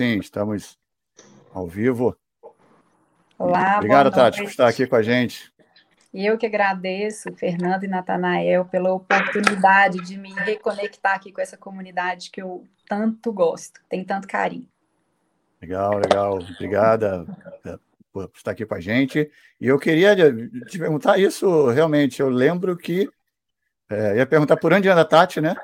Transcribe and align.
sim, 0.00 0.18
estamos 0.18 0.78
ao 1.52 1.66
vivo. 1.66 2.16
Olá, 3.38 3.76
Obrigado, 3.76 4.10
Tati, 4.10 4.38
por 4.38 4.48
estar 4.48 4.66
aqui 4.66 4.86
com 4.86 4.96
a 4.96 5.02
gente. 5.02 5.52
Eu 6.12 6.38
que 6.38 6.46
agradeço, 6.46 7.30
Fernando 7.34 7.84
e 7.84 7.86
Natanael, 7.86 8.64
pela 8.64 8.94
oportunidade 8.94 9.98
de 9.98 10.16
me 10.16 10.32
reconectar 10.32 11.16
aqui 11.16 11.30
com 11.30 11.42
essa 11.42 11.58
comunidade 11.58 12.30
que 12.30 12.40
eu 12.40 12.66
tanto 12.88 13.30
gosto, 13.30 13.78
tem 13.90 14.02
tanto 14.02 14.26
carinho. 14.26 14.66
Legal, 15.60 15.98
legal. 15.98 16.38
Obrigada 16.38 17.26
é, 17.66 17.78
por 18.10 18.30
estar 18.34 18.52
aqui 18.52 18.64
com 18.64 18.74
a 18.76 18.80
gente. 18.80 19.30
E 19.60 19.66
eu 19.66 19.78
queria 19.78 20.16
te 20.16 20.78
perguntar 20.78 21.18
isso 21.18 21.68
realmente. 21.68 22.20
Eu 22.20 22.30
lembro 22.30 22.74
que. 22.74 23.06
É, 23.90 24.16
ia 24.16 24.24
perguntar 24.24 24.56
por 24.56 24.72
onde 24.72 24.88
anda 24.88 25.02
a 25.02 25.04
Tati, 25.04 25.42
né? 25.42 25.54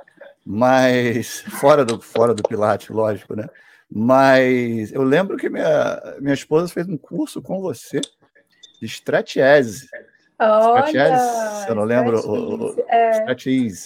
Mas. 0.45 1.41
Fora 1.59 1.87
do, 1.87 2.03
fora 2.03 2.35
do 2.35 2.43
Pilates, 2.43 2.91
lógico, 2.91 3.35
né? 3.35 3.49
Mas 3.91 4.93
eu 4.93 5.03
lembro 5.03 5.37
que 5.37 5.49
minha, 5.49 6.17
minha 6.21 6.35
esposa 6.35 6.73
fez 6.73 6.89
um 6.89 6.97
curso 6.97 7.41
com 7.41 7.61
você 7.61 8.01
de 8.81 8.87
Stretch 8.87 9.37
Olha, 10.39 11.67
eu 11.69 11.75
não 11.75 11.85
lembro. 11.85 12.19
O, 12.29 12.75
é. 12.89 13.35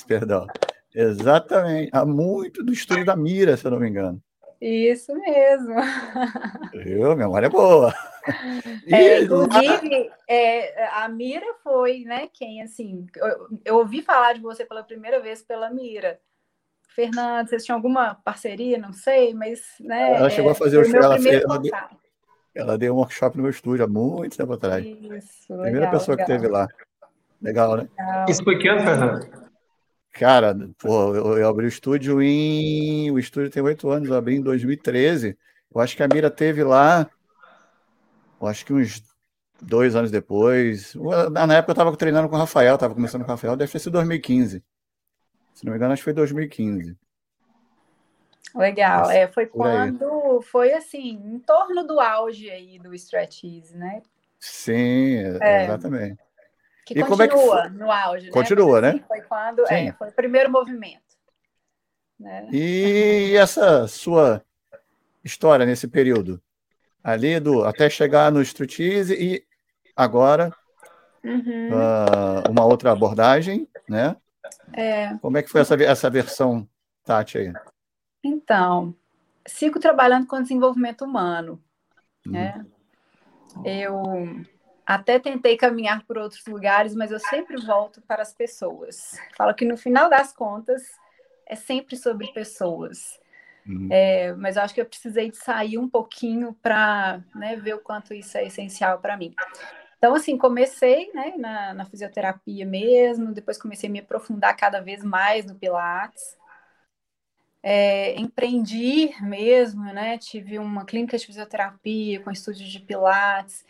perdão. 0.06 0.46
Exatamente. 0.94 1.90
Há 1.92 2.04
muito 2.04 2.64
do 2.64 2.72
estudo 2.72 3.04
da 3.04 3.14
mira, 3.14 3.56
se 3.56 3.64
eu 3.64 3.70
não 3.70 3.78
me 3.78 3.88
engano. 3.88 4.20
Isso 4.60 5.14
mesmo. 5.14 5.74
Eu, 6.74 7.16
memória 7.16 7.46
é 7.46 7.50
boa. 7.50 7.94
É, 8.86 9.22
inclusive, 9.22 10.10
é, 10.28 10.86
a 10.88 11.08
Mira 11.08 11.46
foi, 11.64 12.00
né, 12.00 12.28
quem, 12.32 12.60
assim, 12.60 13.06
eu, 13.16 13.48
eu, 13.64 13.76
ouvi 13.76 14.02
falar 14.02 14.34
de 14.34 14.40
você 14.40 14.64
pela 14.64 14.82
primeira 14.82 15.18
vez 15.20 15.42
pela 15.42 15.70
Mira. 15.70 16.20
Fernando, 16.94 17.48
vocês 17.48 17.64
tinham 17.64 17.76
alguma 17.76 18.14
parceria? 18.14 18.78
Não 18.78 18.92
sei, 18.92 19.32
mas, 19.34 19.60
né. 19.80 20.16
Ela 20.16 20.30
chegou 20.30 20.50
a 20.50 20.54
fazer 20.54 20.78
o 20.78 20.96
ela, 20.96 21.18
fez, 21.18 21.42
ela, 21.42 21.58
deu, 21.58 21.72
ela 22.54 22.78
deu 22.78 22.94
um 22.94 22.98
workshop 22.98 23.36
no 23.36 23.44
meu 23.44 23.50
estúdio 23.50 23.84
há 23.84 23.88
muito 23.88 24.36
tempo 24.36 24.52
atrás. 24.52 24.84
Isso, 24.84 25.46
Primeira 25.46 25.70
legal, 25.70 25.90
pessoa 25.92 26.16
legal. 26.16 26.26
que 26.26 26.32
teve 26.32 26.48
lá. 26.48 26.68
Legal, 27.40 27.76
né? 27.76 27.88
Legal. 27.98 28.26
Isso 28.28 28.44
foi 28.44 28.58
que 28.58 28.68
ano, 28.68 28.80
Fernando? 28.80 29.50
Cara, 30.12 30.56
pô, 30.78 31.14
eu, 31.14 31.38
eu, 31.38 31.48
abri 31.48 31.66
o 31.66 31.68
estúdio 31.68 32.20
em. 32.20 33.10
O 33.10 33.18
estúdio 33.18 33.50
tem 33.50 33.62
oito 33.62 33.88
anos, 33.88 34.08
eu 34.08 34.16
abri 34.16 34.36
em 34.36 34.42
2013. 34.42 35.38
Eu 35.72 35.80
acho 35.80 35.96
que 35.96 36.02
a 36.02 36.08
Mira 36.08 36.30
teve 36.30 36.64
lá. 36.64 37.08
Eu 38.40 38.46
acho 38.48 38.66
que 38.66 38.72
uns 38.72 39.02
dois 39.62 39.94
anos 39.94 40.10
depois. 40.10 40.94
Na 41.30 41.54
época 41.54 41.70
eu 41.70 41.74
estava 41.74 41.96
treinando 41.96 42.28
com 42.28 42.34
o 42.34 42.38
Rafael, 42.38 42.74
estava 42.74 42.94
começando 42.94 43.22
com 43.22 43.28
o 43.28 43.30
Rafael, 43.30 43.56
deve 43.56 43.70
ter 43.70 43.78
sido 43.78 43.92
2015. 43.92 44.62
Se 45.60 45.66
não 45.66 45.72
me 45.72 45.76
engano, 45.76 45.92
acho 45.92 46.00
que 46.00 46.04
foi 46.04 46.14
2015. 46.14 46.96
Legal, 48.54 49.10
é, 49.10 49.28
foi 49.28 49.44
quando 49.44 50.40
foi 50.40 50.72
assim, 50.72 51.20
em 51.22 51.38
torno 51.38 51.86
do 51.86 52.00
auge 52.00 52.48
aí 52.48 52.78
do 52.78 52.94
Stretch 52.94 53.44
Easy, 53.44 53.76
né? 53.76 54.00
Sim, 54.38 55.16
é. 55.38 55.64
exatamente. 55.64 56.18
Que 56.86 56.98
e 56.98 57.02
continua 57.04 57.06
como 57.06 57.22
é 57.22 57.68
que 57.68 57.78
no 57.78 57.92
auge, 57.92 58.26
né? 58.28 58.32
Continua, 58.32 58.80
né? 58.80 58.88
Assim, 58.88 59.04
foi 59.06 59.20
quando 59.20 59.70
é, 59.70 59.92
foi 59.92 60.08
o 60.08 60.12
primeiro 60.12 60.50
movimento. 60.50 61.02
Né? 62.18 62.48
E 62.50 63.36
essa 63.36 63.86
sua 63.86 64.42
história 65.22 65.66
nesse 65.66 65.86
período? 65.86 66.42
Ali 67.04 67.38
do 67.38 67.64
até 67.64 67.90
chegar 67.90 68.32
no 68.32 68.40
Strutize 68.40 69.12
e 69.12 69.44
agora 69.94 70.50
uhum. 71.22 71.68
uh, 71.68 72.50
uma 72.50 72.64
outra 72.64 72.92
abordagem, 72.92 73.68
né? 73.86 74.16
É. 74.72 75.16
Como 75.18 75.36
é 75.36 75.42
que 75.42 75.50
foi 75.50 75.60
essa, 75.60 75.74
essa 75.82 76.10
versão, 76.10 76.68
Tati, 77.04 77.38
aí? 77.38 77.52
Então, 78.22 78.94
sigo 79.46 79.78
trabalhando 79.78 80.26
com 80.26 80.42
desenvolvimento 80.42 81.04
humano, 81.04 81.62
uhum. 82.26 82.32
né? 82.32 82.66
Eu 83.64 84.02
até 84.86 85.18
tentei 85.18 85.56
caminhar 85.56 86.04
por 86.04 86.18
outros 86.18 86.44
lugares, 86.46 86.94
mas 86.94 87.10
eu 87.10 87.18
sempre 87.18 87.56
volto 87.64 88.00
para 88.02 88.22
as 88.22 88.32
pessoas. 88.32 89.18
Falo 89.36 89.54
que 89.54 89.64
no 89.64 89.76
final 89.76 90.08
das 90.08 90.32
contas 90.32 90.82
é 91.46 91.54
sempre 91.54 91.96
sobre 91.96 92.32
pessoas. 92.32 93.18
Uhum. 93.66 93.88
É, 93.90 94.32
mas 94.34 94.56
eu 94.56 94.62
acho 94.62 94.74
que 94.74 94.80
eu 94.80 94.86
precisei 94.86 95.30
de 95.30 95.36
sair 95.36 95.78
um 95.78 95.88
pouquinho 95.88 96.54
para 96.62 97.20
né, 97.34 97.56
ver 97.56 97.74
o 97.74 97.80
quanto 97.80 98.14
isso 98.14 98.36
é 98.38 98.46
essencial 98.46 98.98
para 98.98 99.16
mim. 99.16 99.34
Então, 100.00 100.14
assim, 100.14 100.38
comecei 100.38 101.12
né, 101.12 101.34
na, 101.36 101.74
na, 101.74 101.84
fisioterapia 101.84 102.64
mesmo, 102.64 103.34
depois 103.34 103.60
comecei 103.60 103.86
a 103.86 103.92
me 103.92 103.98
aprofundar 103.98 104.56
cada 104.56 104.80
vez 104.80 105.04
mais 105.04 105.44
no 105.44 105.54
Pilates. 105.54 106.38
É, 107.62 108.18
empreendi 108.18 109.14
mesmo, 109.20 109.84
né? 109.92 110.16
Tive 110.16 110.58
uma 110.58 110.86
clínica 110.86 111.18
de 111.18 111.26
fisioterapia 111.26 112.18
com 112.20 112.30
estúdio 112.30 112.66
de 112.66 112.80
Pilates. 112.80 113.62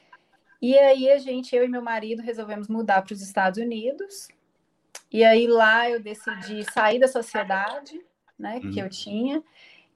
E 0.63 0.79
aí 0.79 1.11
a 1.11 1.19
gente, 1.19 1.57
eu 1.57 1.65
e 1.65 1.69
meu 1.69 1.83
marido, 1.83 2.23
resolvemos 2.23 2.69
mudar 2.69 3.03
para 3.03 3.13
os 3.13 3.23
Estados 3.23 3.59
Unidos. 3.59 4.29
E 5.11 5.25
aí 5.25 5.49
lá 5.49 5.91
eu 5.91 6.01
decidi 6.01 6.63
sair 6.73 7.01
da 7.01 7.09
sociedade, 7.09 8.01
né, 8.39 8.61
uhum. 8.63 8.71
que 8.71 8.79
eu 8.79 8.89
tinha. 8.89 9.43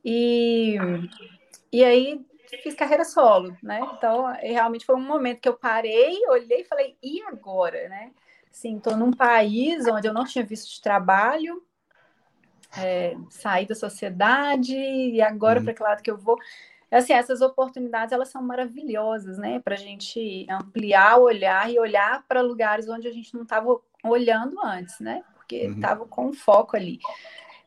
E, 0.04 0.76
e 1.70 1.84
aí 1.84 2.20
fiz 2.62 2.74
carreira 2.74 3.04
solo, 3.04 3.56
né? 3.62 3.80
Então, 3.96 4.26
realmente 4.40 4.84
foi 4.84 4.94
um 4.96 5.00
momento 5.00 5.40
que 5.40 5.48
eu 5.48 5.54
parei, 5.54 6.18
olhei 6.28 6.60
e 6.60 6.64
falei, 6.64 6.96
e 7.02 7.22
agora, 7.22 7.88
né? 7.88 8.12
Sim, 8.50 8.76
estou 8.76 8.96
num 8.96 9.12
país 9.12 9.86
onde 9.88 10.06
eu 10.06 10.14
não 10.14 10.24
tinha 10.24 10.44
visto 10.44 10.70
de 10.70 10.80
trabalho, 10.80 11.62
é, 12.78 13.16
saí 13.30 13.66
da 13.66 13.74
sociedade, 13.74 14.74
e 14.76 15.20
agora 15.20 15.58
uhum. 15.58 15.64
para 15.64 15.74
que 15.74 15.82
lado 15.82 16.02
que 16.02 16.10
eu 16.10 16.16
vou? 16.18 16.38
assim, 16.96 17.12
essas 17.12 17.40
oportunidades 17.40 18.12
elas 18.12 18.28
são 18.28 18.42
maravilhosas, 18.42 19.38
né? 19.38 19.58
Para 19.58 19.74
a 19.74 19.78
gente 19.78 20.46
ampliar 20.48 21.18
o 21.18 21.24
olhar 21.24 21.70
e 21.70 21.78
olhar 21.78 22.24
para 22.28 22.40
lugares 22.40 22.88
onde 22.88 23.08
a 23.08 23.12
gente 23.12 23.34
não 23.34 23.42
estava 23.42 23.80
olhando 24.04 24.56
antes, 24.62 25.00
né? 25.00 25.22
Porque 25.34 25.56
estava 25.56 26.02
uhum. 26.02 26.08
com 26.08 26.32
foco 26.32 26.76
ali. 26.76 26.98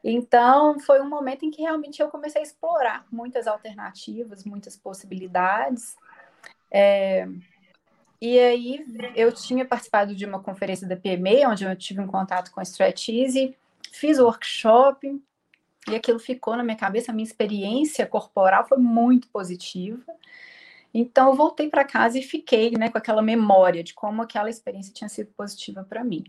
Então, 0.04 0.80
foi 0.80 1.02
um 1.02 1.10
momento 1.10 1.46
em 1.46 1.52
que 1.52 1.62
realmente 1.62 2.02
eu 2.02 2.10
comecei 2.10 2.42
a 2.42 2.44
explorar 2.44 3.06
muitas 3.12 3.48
alternativas, 3.48 4.44
muitas 4.46 4.78
possibilidades. 4.78 5.96
É... 6.72 7.28
E 8.20 8.40
aí, 8.40 8.86
eu 9.16 9.32
tinha 9.32 9.66
participado 9.66 10.16
de 10.16 10.26
uma 10.26 10.40
conferência 10.42 10.88
da 10.88 10.96
PME, 10.96 11.46
onde 11.46 11.64
eu 11.64 11.76
tive 11.76 12.02
um 12.02 12.08
contato 12.08 12.52
com 12.52 12.60
a 12.60 12.64
Stretch 12.64 13.10
Easy, 13.10 13.56
fiz 13.92 14.18
o 14.18 14.26
workshop, 14.26 15.22
e 15.88 15.96
aquilo 15.96 16.20
ficou 16.20 16.56
na 16.58 16.64
minha 16.64 16.76
cabeça, 16.76 17.12
a 17.12 17.16
minha 17.16 17.26
experiência 17.26 18.06
corporal 18.06 18.68
foi 18.68 18.78
muito 18.78 19.30
positiva. 19.30 20.04
Então 20.94 21.30
eu 21.30 21.36
voltei 21.36 21.70
para 21.70 21.86
casa 21.86 22.18
e 22.18 22.24
fiquei, 22.24 22.72
né, 22.72 22.90
com 22.90 22.98
aquela 22.98 23.22
memória 23.22 23.84
de 23.84 23.94
como 23.94 24.22
aquela 24.22 24.50
experiência 24.50 24.94
tinha 24.94 25.10
sido 25.10 25.32
positiva 25.34 25.86
para 25.88 26.04
mim. 26.04 26.24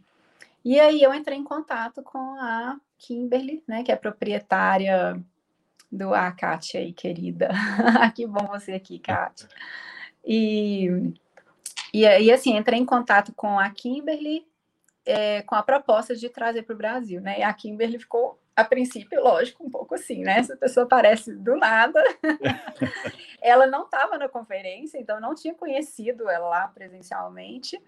E 0.69 0.79
aí 0.79 1.03
eu 1.03 1.15
entrei 1.15 1.39
em 1.39 1.45
contato 1.45 2.03
com 2.03 2.35
a 2.39 2.79
Kimberly, 2.99 3.65
né, 3.67 3.83
que 3.83 3.91
é 3.91 3.97
proprietária 3.97 5.19
do 5.91 6.13
a 6.13 6.31
Kátia 6.31 6.79
aí, 6.79 6.93
querida. 6.93 7.49
que 8.15 8.27
bom 8.27 8.47
você 8.49 8.73
aqui, 8.73 8.99
Kátia. 8.99 9.49
E, 10.23 11.15
e, 11.91 12.03
e 12.03 12.31
assim, 12.31 12.55
entrei 12.55 12.79
em 12.79 12.85
contato 12.85 13.33
com 13.35 13.59
a 13.59 13.71
Kimberly 13.71 14.47
é, 15.07 15.41
com 15.41 15.55
a 15.55 15.63
proposta 15.63 16.15
de 16.15 16.29
trazer 16.29 16.65
para 16.65 16.75
o 16.75 16.77
Brasil, 16.77 17.23
né? 17.23 17.39
E 17.39 17.43
a 17.43 17.55
Kimberly 17.55 17.99
ficou 17.99 18.39
a 18.55 18.63
princípio, 18.63 19.25
lógico, 19.25 19.65
um 19.65 19.71
pouco 19.71 19.95
assim, 19.95 20.23
né? 20.23 20.37
Essa 20.39 20.55
pessoa 20.55 20.85
aparece 20.85 21.35
do 21.35 21.57
nada. 21.57 22.05
ela 23.41 23.67
não 23.67 23.85
estava 23.85 24.19
na 24.19 24.29
conferência, 24.29 24.99
então 24.99 25.19
não 25.19 25.35
tinha 25.35 25.55
conhecido 25.55 26.29
ela 26.29 26.47
lá 26.47 26.69
presencialmente. 26.69 27.83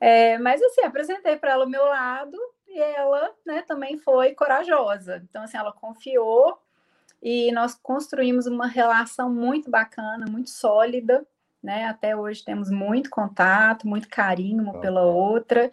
É, 0.00 0.38
mas 0.38 0.62
assim, 0.62 0.82
apresentei 0.82 1.36
para 1.36 1.52
ela 1.52 1.66
o 1.66 1.68
meu 1.68 1.84
lado 1.84 2.36
e 2.66 2.80
ela 2.80 3.32
né, 3.44 3.62
também 3.62 3.98
foi 3.98 4.34
corajosa. 4.34 5.22
Então, 5.28 5.42
assim, 5.42 5.58
ela 5.58 5.72
confiou 5.72 6.58
e 7.22 7.52
nós 7.52 7.74
construímos 7.74 8.46
uma 8.46 8.66
relação 8.66 9.30
muito 9.30 9.70
bacana, 9.70 10.24
muito 10.28 10.50
sólida 10.50 11.26
né? 11.62 11.86
Até 11.86 12.16
hoje 12.16 12.42
temos 12.44 12.70
muito 12.70 13.10
contato, 13.10 13.86
muito 13.86 14.08
carinho 14.08 14.62
uma 14.62 14.80
pela 14.80 15.02
outra. 15.02 15.70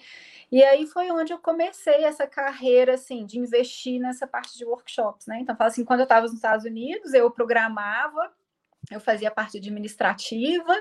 E 0.52 0.64
aí 0.64 0.86
foi 0.86 1.10
onde 1.12 1.32
eu 1.32 1.38
comecei 1.38 2.04
essa 2.04 2.28
carreira 2.28 2.96
assim 2.96 3.26
de 3.26 3.40
investir 3.40 4.00
nessa 4.00 4.28
parte 4.28 4.58
de 4.58 4.66
workshops, 4.66 5.28
né? 5.28 5.40
Então, 5.40 5.56
falo 5.56 5.70
assim, 5.70 5.86
quando 5.86 6.02
eu 6.02 6.04
estava 6.04 6.26
nos 6.26 6.34
Estados 6.34 6.66
Unidos, 6.66 7.14
eu 7.14 7.32
programava, 7.32 8.32
eu 8.92 9.00
fazia 9.00 9.32
parte 9.32 9.58
administrativa, 9.58 10.76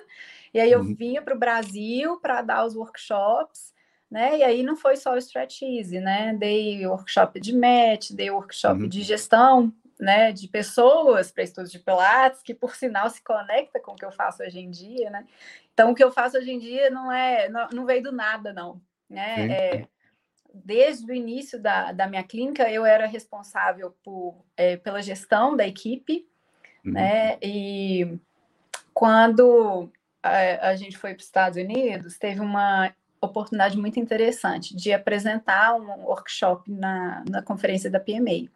e 0.55 0.61
aí 0.61 0.71
eu 0.71 0.81
uhum. 0.81 0.95
vinha 0.95 1.21
para 1.23 1.35
o 1.35 1.39
Brasil 1.39 2.19
para 2.21 2.43
dar 2.43 2.65
os 2.65 2.77
workshops. 2.77 3.75
Né? 4.09 4.39
E 4.39 4.45
aí 4.45 4.63
não 4.63 4.77
foi 4.77 4.95
só 4.97 5.15
o 5.15 5.19
Stretch 5.19 5.63
Easy, 5.63 5.99
né? 5.99 6.33
Dei 6.33 6.87
workshop 6.87 7.41
de 7.41 7.53
match, 7.53 8.13
dei 8.13 8.31
workshop 8.31 8.83
uhum. 8.83 8.89
de 8.89 9.03
gestão 9.03 9.75
né, 9.99 10.31
de 10.31 10.47
pessoas 10.49 11.33
para 11.33 11.43
estudos 11.43 11.73
de 11.73 11.79
Pilates, 11.79 12.43
que 12.43 12.55
por 12.55 12.75
sinal 12.77 13.09
se 13.09 13.23
conecta 13.23 13.81
com 13.81 13.93
o 13.93 13.97
que 13.97 14.05
eu 14.05 14.13
faço 14.13 14.43
hoje 14.43 14.61
em 14.61 14.71
dia, 14.71 15.11
né? 15.11 15.27
Então, 15.73 15.91
o 15.91 15.95
que 15.95 16.05
eu 16.05 16.11
faço 16.11 16.37
hoje 16.37 16.53
em 16.53 16.59
dia 16.59 16.91
não 16.91 17.11
é, 17.11 17.49
não, 17.49 17.69
não 17.73 17.87
veio 17.87 18.03
do 18.03 18.13
nada, 18.13 18.53
não, 18.53 18.81
né? 19.09 19.51
É, 19.51 19.89
desde 20.53 21.11
o 21.11 21.15
início 21.15 21.61
da, 21.61 21.93
da 21.93 22.07
minha 22.07 22.23
clínica, 22.23 22.71
eu 22.71 22.85
era 22.85 23.07
responsável 23.07 23.97
por, 24.03 24.45
é, 24.57 24.77
pela 24.77 25.03
gestão 25.03 25.57
da 25.57 25.67
equipe, 25.67 26.27
uhum. 26.87 26.93
né? 26.93 27.39
E 27.43 28.19
quando 28.95 29.91
a, 30.23 30.71
a 30.71 30.77
gente 30.77 30.97
foi 30.97 31.13
para 31.13 31.21
os 31.21 31.27
Estados 31.27 31.59
Unidos, 31.59 32.19
teve 32.19 32.41
uma 32.41 32.93
oportunidade 33.21 33.77
muito 33.77 33.99
interessante 33.99 34.75
de 34.75 34.93
apresentar 34.93 35.75
um 35.75 36.05
workshop 36.05 36.71
na, 36.71 37.25
na 37.29 37.43
conferência 37.43 37.91
da 37.91 38.01
PMA. 38.01 38.49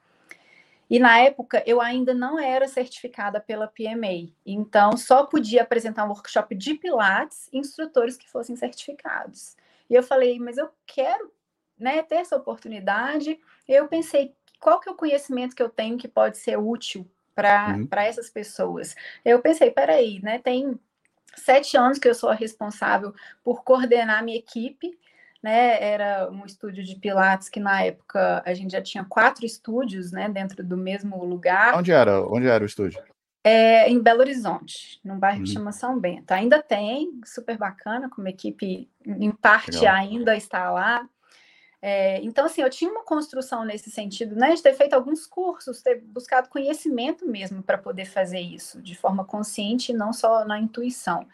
E 0.88 0.98
na 0.98 1.20
época 1.20 1.62
eu 1.66 1.80
ainda 1.80 2.12
não 2.12 2.38
era 2.38 2.66
certificada 2.66 3.40
pela 3.40 3.68
PMA, 3.68 4.32
então 4.44 4.96
só 4.96 5.24
podia 5.24 5.62
apresentar 5.62 6.04
um 6.04 6.08
workshop 6.08 6.54
de 6.54 6.74
Pilates 6.74 7.48
instrutores 7.52 8.16
que 8.16 8.28
fossem 8.28 8.56
certificados. 8.56 9.56
E 9.88 9.94
eu 9.94 10.02
falei, 10.02 10.38
mas 10.38 10.58
eu 10.58 10.68
quero 10.86 11.32
né, 11.78 12.02
ter 12.02 12.16
essa 12.16 12.36
oportunidade. 12.36 13.38
Eu 13.68 13.88
pensei, 13.88 14.34
qual 14.60 14.80
que 14.80 14.88
é 14.88 14.92
o 14.92 14.96
conhecimento 14.96 15.54
que 15.54 15.62
eu 15.62 15.68
tenho 15.68 15.96
que 15.96 16.08
pode 16.08 16.38
ser 16.38 16.58
útil 16.58 17.08
para 17.40 18.02
uhum. 18.02 18.08
essas 18.08 18.30
pessoas? 18.30 18.94
Eu 19.24 19.40
pensei, 19.40 19.70
peraí, 19.70 20.20
né? 20.22 20.38
Tem 20.38 20.78
sete 21.36 21.76
anos 21.76 21.98
que 21.98 22.08
eu 22.08 22.14
sou 22.14 22.30
a 22.30 22.34
responsável 22.34 23.14
por 23.42 23.62
coordenar 23.62 24.24
minha 24.24 24.38
equipe, 24.38 24.98
né? 25.42 25.82
Era 25.82 26.30
um 26.30 26.44
estúdio 26.44 26.84
de 26.84 26.96
Pilates 26.96 27.48
que 27.48 27.60
na 27.60 27.82
época 27.82 28.42
a 28.44 28.54
gente 28.54 28.72
já 28.72 28.82
tinha 28.82 29.04
quatro 29.04 29.44
estúdios, 29.46 30.12
né? 30.12 30.28
Dentro 30.28 30.62
do 30.62 30.76
mesmo 30.76 31.24
lugar. 31.24 31.76
Onde 31.76 31.92
era? 31.92 32.22
Onde 32.22 32.46
era 32.46 32.62
o 32.62 32.66
estúdio? 32.66 33.02
É, 33.42 33.88
em 33.88 33.98
Belo 33.98 34.20
Horizonte, 34.20 35.00
num 35.02 35.18
bairro 35.18 35.38
uhum. 35.38 35.44
que 35.44 35.50
chama 35.50 35.72
São 35.72 35.98
Bento. 35.98 36.30
Ainda 36.32 36.62
tem, 36.62 37.18
super 37.24 37.56
bacana, 37.56 38.10
como 38.10 38.28
equipe 38.28 38.88
em 39.06 39.30
parte 39.30 39.78
Legal. 39.78 39.94
ainda 39.94 40.36
está 40.36 40.70
lá. 40.70 41.08
É, 41.82 42.20
então, 42.22 42.44
assim, 42.44 42.60
eu 42.60 42.68
tinha 42.68 42.90
uma 42.90 43.02
construção 43.02 43.64
nesse 43.64 43.90
sentido, 43.90 44.36
né, 44.36 44.54
de 44.54 44.62
ter 44.62 44.74
feito 44.74 44.92
alguns 44.92 45.26
cursos, 45.26 45.80
ter 45.80 46.00
buscado 46.00 46.50
conhecimento 46.50 47.26
mesmo 47.26 47.62
para 47.62 47.78
poder 47.78 48.04
fazer 48.04 48.40
isso 48.40 48.82
de 48.82 48.94
forma 48.94 49.24
consciente 49.24 49.92
e 49.92 49.94
não 49.94 50.12
só 50.12 50.44
na 50.44 50.58
intuição. 50.58 51.26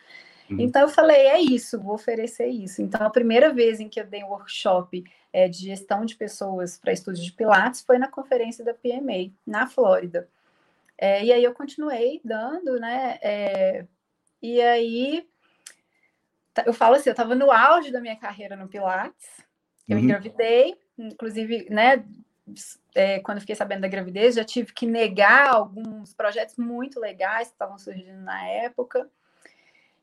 Uhum. 0.48 0.60
Então, 0.60 0.82
eu 0.82 0.88
falei, 0.88 1.26
é 1.26 1.40
isso, 1.40 1.80
vou 1.80 1.94
oferecer 1.94 2.46
isso. 2.46 2.80
Então, 2.80 3.04
a 3.04 3.10
primeira 3.10 3.52
vez 3.52 3.80
em 3.80 3.88
que 3.88 4.00
eu 4.00 4.06
dei 4.06 4.22
um 4.22 4.28
workshop 4.28 5.02
é, 5.32 5.48
de 5.48 5.58
gestão 5.58 6.04
de 6.04 6.14
pessoas 6.14 6.78
para 6.78 6.92
estudos 6.92 7.24
de 7.24 7.32
Pilates 7.32 7.82
foi 7.82 7.98
na 7.98 8.08
conferência 8.08 8.64
da 8.64 8.72
PMA, 8.72 9.32
na 9.44 9.66
Flórida. 9.66 10.28
É, 10.96 11.24
e 11.24 11.32
aí 11.32 11.42
eu 11.42 11.52
continuei 11.52 12.20
dando, 12.24 12.78
né, 12.78 13.18
é, 13.20 13.84
e 14.40 14.62
aí 14.62 15.28
eu 16.64 16.72
falo 16.72 16.94
assim, 16.94 17.10
eu 17.10 17.12
estava 17.12 17.34
no 17.34 17.50
auge 17.50 17.90
da 17.90 18.00
minha 18.00 18.16
carreira 18.16 18.56
no 18.56 18.66
Pilates, 18.66 19.44
eu 19.88 19.96
uhum. 19.96 20.04
engravidei, 20.04 20.76
inclusive, 20.98 21.66
né, 21.70 22.04
é, 22.94 23.20
quando 23.20 23.40
fiquei 23.40 23.54
sabendo 23.54 23.82
da 23.82 23.88
gravidez, 23.88 24.36
já 24.36 24.44
tive 24.44 24.72
que 24.72 24.86
negar 24.86 25.48
alguns 25.48 26.14
projetos 26.14 26.56
muito 26.56 27.00
legais 27.00 27.48
que 27.48 27.54
estavam 27.54 27.78
surgindo 27.78 28.20
na 28.20 28.46
época. 28.48 29.08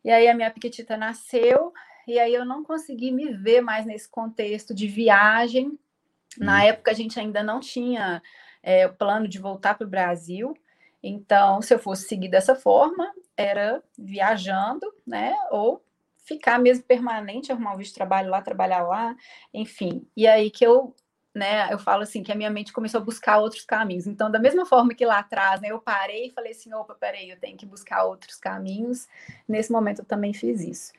E 0.03 0.11
aí 0.11 0.27
a 0.27 0.35
minha 0.35 0.51
pequitita 0.51 0.97
nasceu, 0.97 1.73
e 2.07 2.19
aí 2.19 2.33
eu 2.33 2.45
não 2.45 2.63
consegui 2.63 3.11
me 3.11 3.31
ver 3.31 3.61
mais 3.61 3.85
nesse 3.85 4.09
contexto 4.09 4.73
de 4.73 4.87
viagem. 4.87 5.67
Uhum. 5.67 6.45
Na 6.45 6.63
época 6.63 6.91
a 6.91 6.93
gente 6.93 7.19
ainda 7.19 7.41
não 7.41 7.59
tinha 7.59 8.21
é, 8.61 8.85
o 8.85 8.93
plano 8.93 9.27
de 9.27 9.39
voltar 9.39 9.75
para 9.75 9.87
o 9.87 9.89
Brasil. 9.89 10.53
Então, 11.01 11.61
se 11.61 11.73
eu 11.73 11.79
fosse 11.79 12.07
seguir 12.07 12.29
dessa 12.29 12.55
forma, 12.55 13.11
era 13.35 13.83
viajando, 13.97 14.93
né? 15.05 15.33
Ou 15.51 15.83
ficar 16.23 16.59
mesmo 16.59 16.83
permanente, 16.83 17.51
arrumar 17.51 17.73
um 17.73 17.77
visto 17.77 17.91
de 17.91 17.95
trabalho 17.95 18.29
lá, 18.29 18.41
trabalhar 18.41 18.83
lá, 18.83 19.15
enfim. 19.53 20.07
E 20.15 20.27
aí 20.27 20.49
que 20.49 20.65
eu, 20.65 20.95
né, 21.33 21.71
eu 21.71 21.77
falo 21.77 22.03
assim, 22.03 22.23
que 22.23 22.31
a 22.31 22.35
minha 22.35 22.49
mente 22.49 22.73
começou 22.73 23.01
a 23.01 23.03
buscar 23.03 23.39
outros 23.39 23.65
caminhos. 23.65 24.07
Então, 24.07 24.31
da 24.31 24.39
mesma 24.39 24.65
forma 24.65 24.93
que 24.93 25.05
lá 25.05 25.19
atrás, 25.19 25.61
né, 25.61 25.69
eu 25.69 25.79
parei 25.79 26.27
e 26.27 26.31
falei 26.31 26.51
assim, 26.51 26.73
opa, 26.73 26.95
peraí, 26.95 27.29
eu 27.29 27.39
tenho 27.39 27.57
que 27.57 27.65
buscar 27.65 28.05
outros 28.05 28.37
caminhos. 28.37 29.07
Nesse 29.47 29.71
momento 29.71 29.99
eu 29.99 30.05
também 30.05 30.33
fiz 30.33 30.61
isso. 30.61 30.93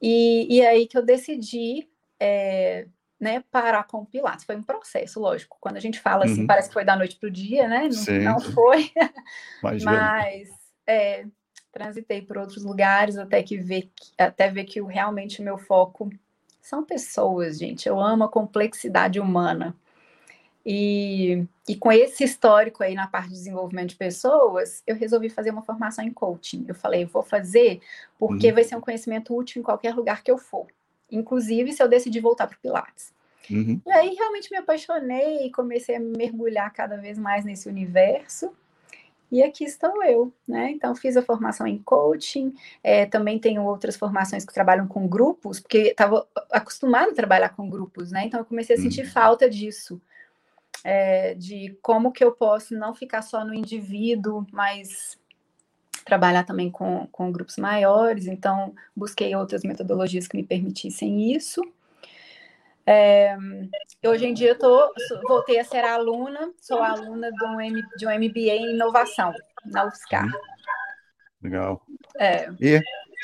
E, 0.00 0.46
e 0.56 0.66
aí 0.66 0.86
que 0.86 0.98
eu 0.98 1.02
decidi 1.04 1.88
é, 2.18 2.86
né, 3.20 3.44
parar 3.52 3.84
com 3.84 3.98
o 3.98 4.06
Pilates. 4.06 4.44
Foi 4.44 4.56
um 4.56 4.62
processo, 4.62 5.20
lógico. 5.20 5.56
Quando 5.60 5.76
a 5.76 5.80
gente 5.80 6.00
fala 6.00 6.24
assim, 6.24 6.40
uhum. 6.40 6.46
parece 6.48 6.66
que 6.66 6.74
foi 6.74 6.84
da 6.84 6.96
noite 6.96 7.16
para 7.16 7.28
o 7.28 7.30
dia, 7.30 7.68
né? 7.68 7.88
Não, 7.88 8.32
não 8.32 8.40
foi. 8.40 8.90
Mas 9.84 10.48
é, 10.84 11.24
transitei 11.72 12.22
por 12.22 12.38
outros 12.38 12.62
lugares 12.62 13.16
até 13.16 13.42
que 13.42 13.56
ver 13.56 13.90
até 14.18 14.50
ver 14.50 14.64
que 14.64 14.80
realmente 14.80 15.40
o 15.40 15.44
meu 15.44 15.58
foco 15.58 16.10
são 16.60 16.84
pessoas, 16.84 17.58
gente. 17.58 17.88
Eu 17.88 17.98
amo 17.98 18.24
a 18.24 18.28
complexidade 18.28 19.18
humana. 19.18 19.74
E, 20.64 21.44
e 21.68 21.74
com 21.74 21.90
esse 21.90 22.22
histórico 22.22 22.84
aí 22.84 22.94
na 22.94 23.08
parte 23.08 23.30
de 23.30 23.34
desenvolvimento 23.34 23.90
de 23.90 23.96
pessoas, 23.96 24.80
eu 24.86 24.94
resolvi 24.94 25.28
fazer 25.28 25.50
uma 25.50 25.62
formação 25.62 26.04
em 26.04 26.12
coaching. 26.12 26.64
Eu 26.68 26.74
falei, 26.74 27.04
vou 27.04 27.22
fazer 27.22 27.80
porque 28.16 28.48
uhum. 28.48 28.54
vai 28.54 28.62
ser 28.62 28.76
um 28.76 28.80
conhecimento 28.80 29.36
útil 29.36 29.60
em 29.60 29.64
qualquer 29.64 29.92
lugar 29.94 30.22
que 30.22 30.30
eu 30.30 30.38
for. 30.38 30.66
Inclusive 31.10 31.72
se 31.72 31.82
eu 31.82 31.88
decidir 31.88 32.20
voltar 32.20 32.46
para 32.46 32.56
o 32.56 32.60
Pilates. 32.60 33.12
Uhum. 33.50 33.80
E 33.84 33.90
aí 33.90 34.14
realmente 34.14 34.50
me 34.52 34.58
apaixonei 34.58 35.46
e 35.46 35.50
comecei 35.50 35.96
a 35.96 36.00
mergulhar 36.00 36.72
cada 36.72 36.96
vez 36.96 37.18
mais 37.18 37.44
nesse 37.44 37.68
universo. 37.68 38.54
E 39.32 39.42
aqui 39.42 39.64
estou 39.64 40.04
eu, 40.04 40.30
né? 40.46 40.70
Então, 40.72 40.94
fiz 40.94 41.16
a 41.16 41.22
formação 41.22 41.66
em 41.66 41.78
coaching, 41.78 42.52
é, 42.84 43.06
também 43.06 43.38
tenho 43.38 43.64
outras 43.64 43.96
formações 43.96 44.44
que 44.44 44.52
trabalham 44.52 44.86
com 44.86 45.08
grupos, 45.08 45.58
porque 45.58 45.78
estava 45.78 46.28
acostumado 46.50 47.12
a 47.12 47.14
trabalhar 47.14 47.48
com 47.48 47.70
grupos, 47.70 48.12
né? 48.12 48.26
Então, 48.26 48.40
eu 48.40 48.44
comecei 48.44 48.76
a 48.76 48.78
sentir 48.78 49.06
uhum. 49.06 49.10
falta 49.10 49.48
disso, 49.48 49.98
é, 50.84 51.32
de 51.34 51.74
como 51.80 52.12
que 52.12 52.22
eu 52.22 52.32
posso 52.32 52.74
não 52.74 52.94
ficar 52.94 53.22
só 53.22 53.42
no 53.42 53.54
indivíduo, 53.54 54.46
mas 54.52 55.18
trabalhar 56.04 56.44
também 56.44 56.70
com, 56.70 57.08
com 57.10 57.32
grupos 57.32 57.56
maiores. 57.56 58.26
Então, 58.26 58.74
busquei 58.94 59.34
outras 59.34 59.62
metodologias 59.62 60.28
que 60.28 60.36
me 60.36 60.44
permitissem 60.44 61.32
isso. 61.32 61.62
É, 62.86 63.36
hoje 64.04 64.26
em 64.26 64.34
dia 64.34 64.50
eu 64.50 64.58
tô, 64.58 64.92
voltei 65.26 65.58
a 65.60 65.64
ser 65.64 65.84
aluna, 65.84 66.52
sou 66.60 66.82
aluna 66.82 67.30
de 67.30 67.44
um, 67.44 67.60
M, 67.60 67.82
de 67.96 68.06
um 68.06 68.10
MBA 68.10 68.54
em 68.54 68.74
inovação 68.74 69.32
na 69.66 69.86
UFSCar. 69.86 70.28
Legal. 71.42 71.82
É. 72.18 72.48
E, 72.60 72.80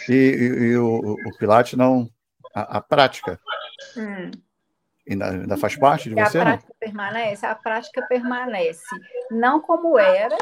e, 0.09 0.15
e 0.15 0.77
o, 0.77 1.13
o 1.13 1.39
Pilates 1.39 1.75
não. 1.75 2.09
A, 2.55 2.79
a 2.79 2.81
prática. 2.81 3.39
Hum. 3.97 4.31
Ainda, 5.09 5.31
ainda, 5.31 5.57
faz 5.57 5.77
parte 5.77 6.09
de 6.09 6.15
você? 6.15 6.39
A 6.39 6.43
prática 6.43 6.69
não? 6.69 6.79
permanece, 6.79 7.47
a 7.47 7.55
prática 7.55 8.07
permanece. 8.07 8.85
Não 9.31 9.61
como 9.61 9.99
era, 9.99 10.37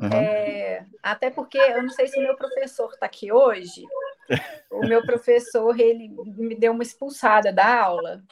uhum. 0.00 0.08
é, 0.12 0.86
até 1.02 1.30
porque 1.30 1.58
eu 1.58 1.82
não 1.82 1.90
sei 1.90 2.06
se 2.06 2.18
o 2.18 2.22
meu 2.22 2.36
professor 2.36 2.90
está 2.92 3.06
aqui 3.06 3.32
hoje. 3.32 3.82
O 4.70 4.86
meu 4.86 5.00
professor 5.06 5.80
ele 5.80 6.14
me 6.36 6.54
deu 6.54 6.72
uma 6.72 6.82
expulsada 6.82 7.50
da 7.50 7.82
aula 7.82 8.22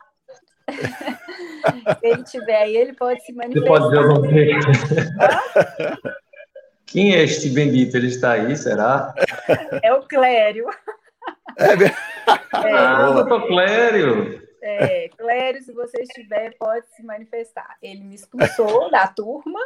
se 2.00 2.06
ele 2.06 2.22
tiver 2.24 2.62
aí, 2.62 2.76
ele 2.76 2.92
pode 2.92 3.24
se 3.24 3.32
manifestar. 3.32 3.68
Você 3.68 3.80
pode 3.80 3.96
o. 3.98 4.22
Quem 6.86 7.14
é 7.14 7.22
este 7.24 7.48
bendito? 7.50 7.96
Ele 7.96 8.08
está 8.08 8.32
aí, 8.32 8.56
será? 8.56 9.14
É 9.82 9.92
o 9.92 10.02
Clério. 10.02 10.66
É, 11.58 11.72
é. 11.72 12.72
Ah, 12.72 13.10
doutor 13.10 13.46
Clério. 13.46 14.46
É, 14.62 15.08
Clério, 15.16 15.62
se 15.62 15.72
você 15.72 16.02
estiver, 16.02 16.56
pode 16.58 16.86
se 16.94 17.02
manifestar. 17.02 17.76
Ele 17.82 18.02
me 18.02 18.14
expulsou 18.14 18.90
da 18.90 19.06
turma, 19.06 19.60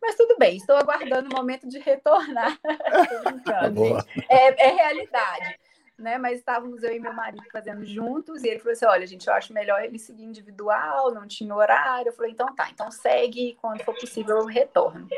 mas 0.00 0.14
tudo 0.14 0.36
bem, 0.38 0.56
estou 0.56 0.76
aguardando 0.76 1.28
o 1.28 1.36
momento 1.36 1.68
de 1.68 1.78
retornar. 1.78 2.56
é, 4.28 4.68
é 4.68 4.70
realidade 4.72 5.58
né? 5.98 6.18
Mas 6.18 6.38
estávamos 6.38 6.82
eu 6.82 6.94
e 6.94 7.00
meu 7.00 7.12
marido 7.12 7.44
fazendo 7.52 7.84
juntos, 7.84 8.42
e 8.42 8.48
ele 8.48 8.58
falou 8.58 8.72
assim: 8.72 8.86
olha, 8.86 9.06
gente, 9.06 9.26
eu 9.26 9.34
acho 9.34 9.52
melhor 9.52 9.82
ele 9.82 9.98
seguir 9.98 10.24
individual, 10.24 11.12
não 11.12 11.26
tinha 11.26 11.54
horário. 11.54 12.08
Eu 12.08 12.12
falei, 12.12 12.32
então 12.32 12.54
tá, 12.54 12.68
então 12.70 12.90
segue, 12.90 13.56
quando 13.60 13.82
for 13.82 13.94
possível 13.94 14.38
eu 14.38 14.46
retorno. 14.46 15.08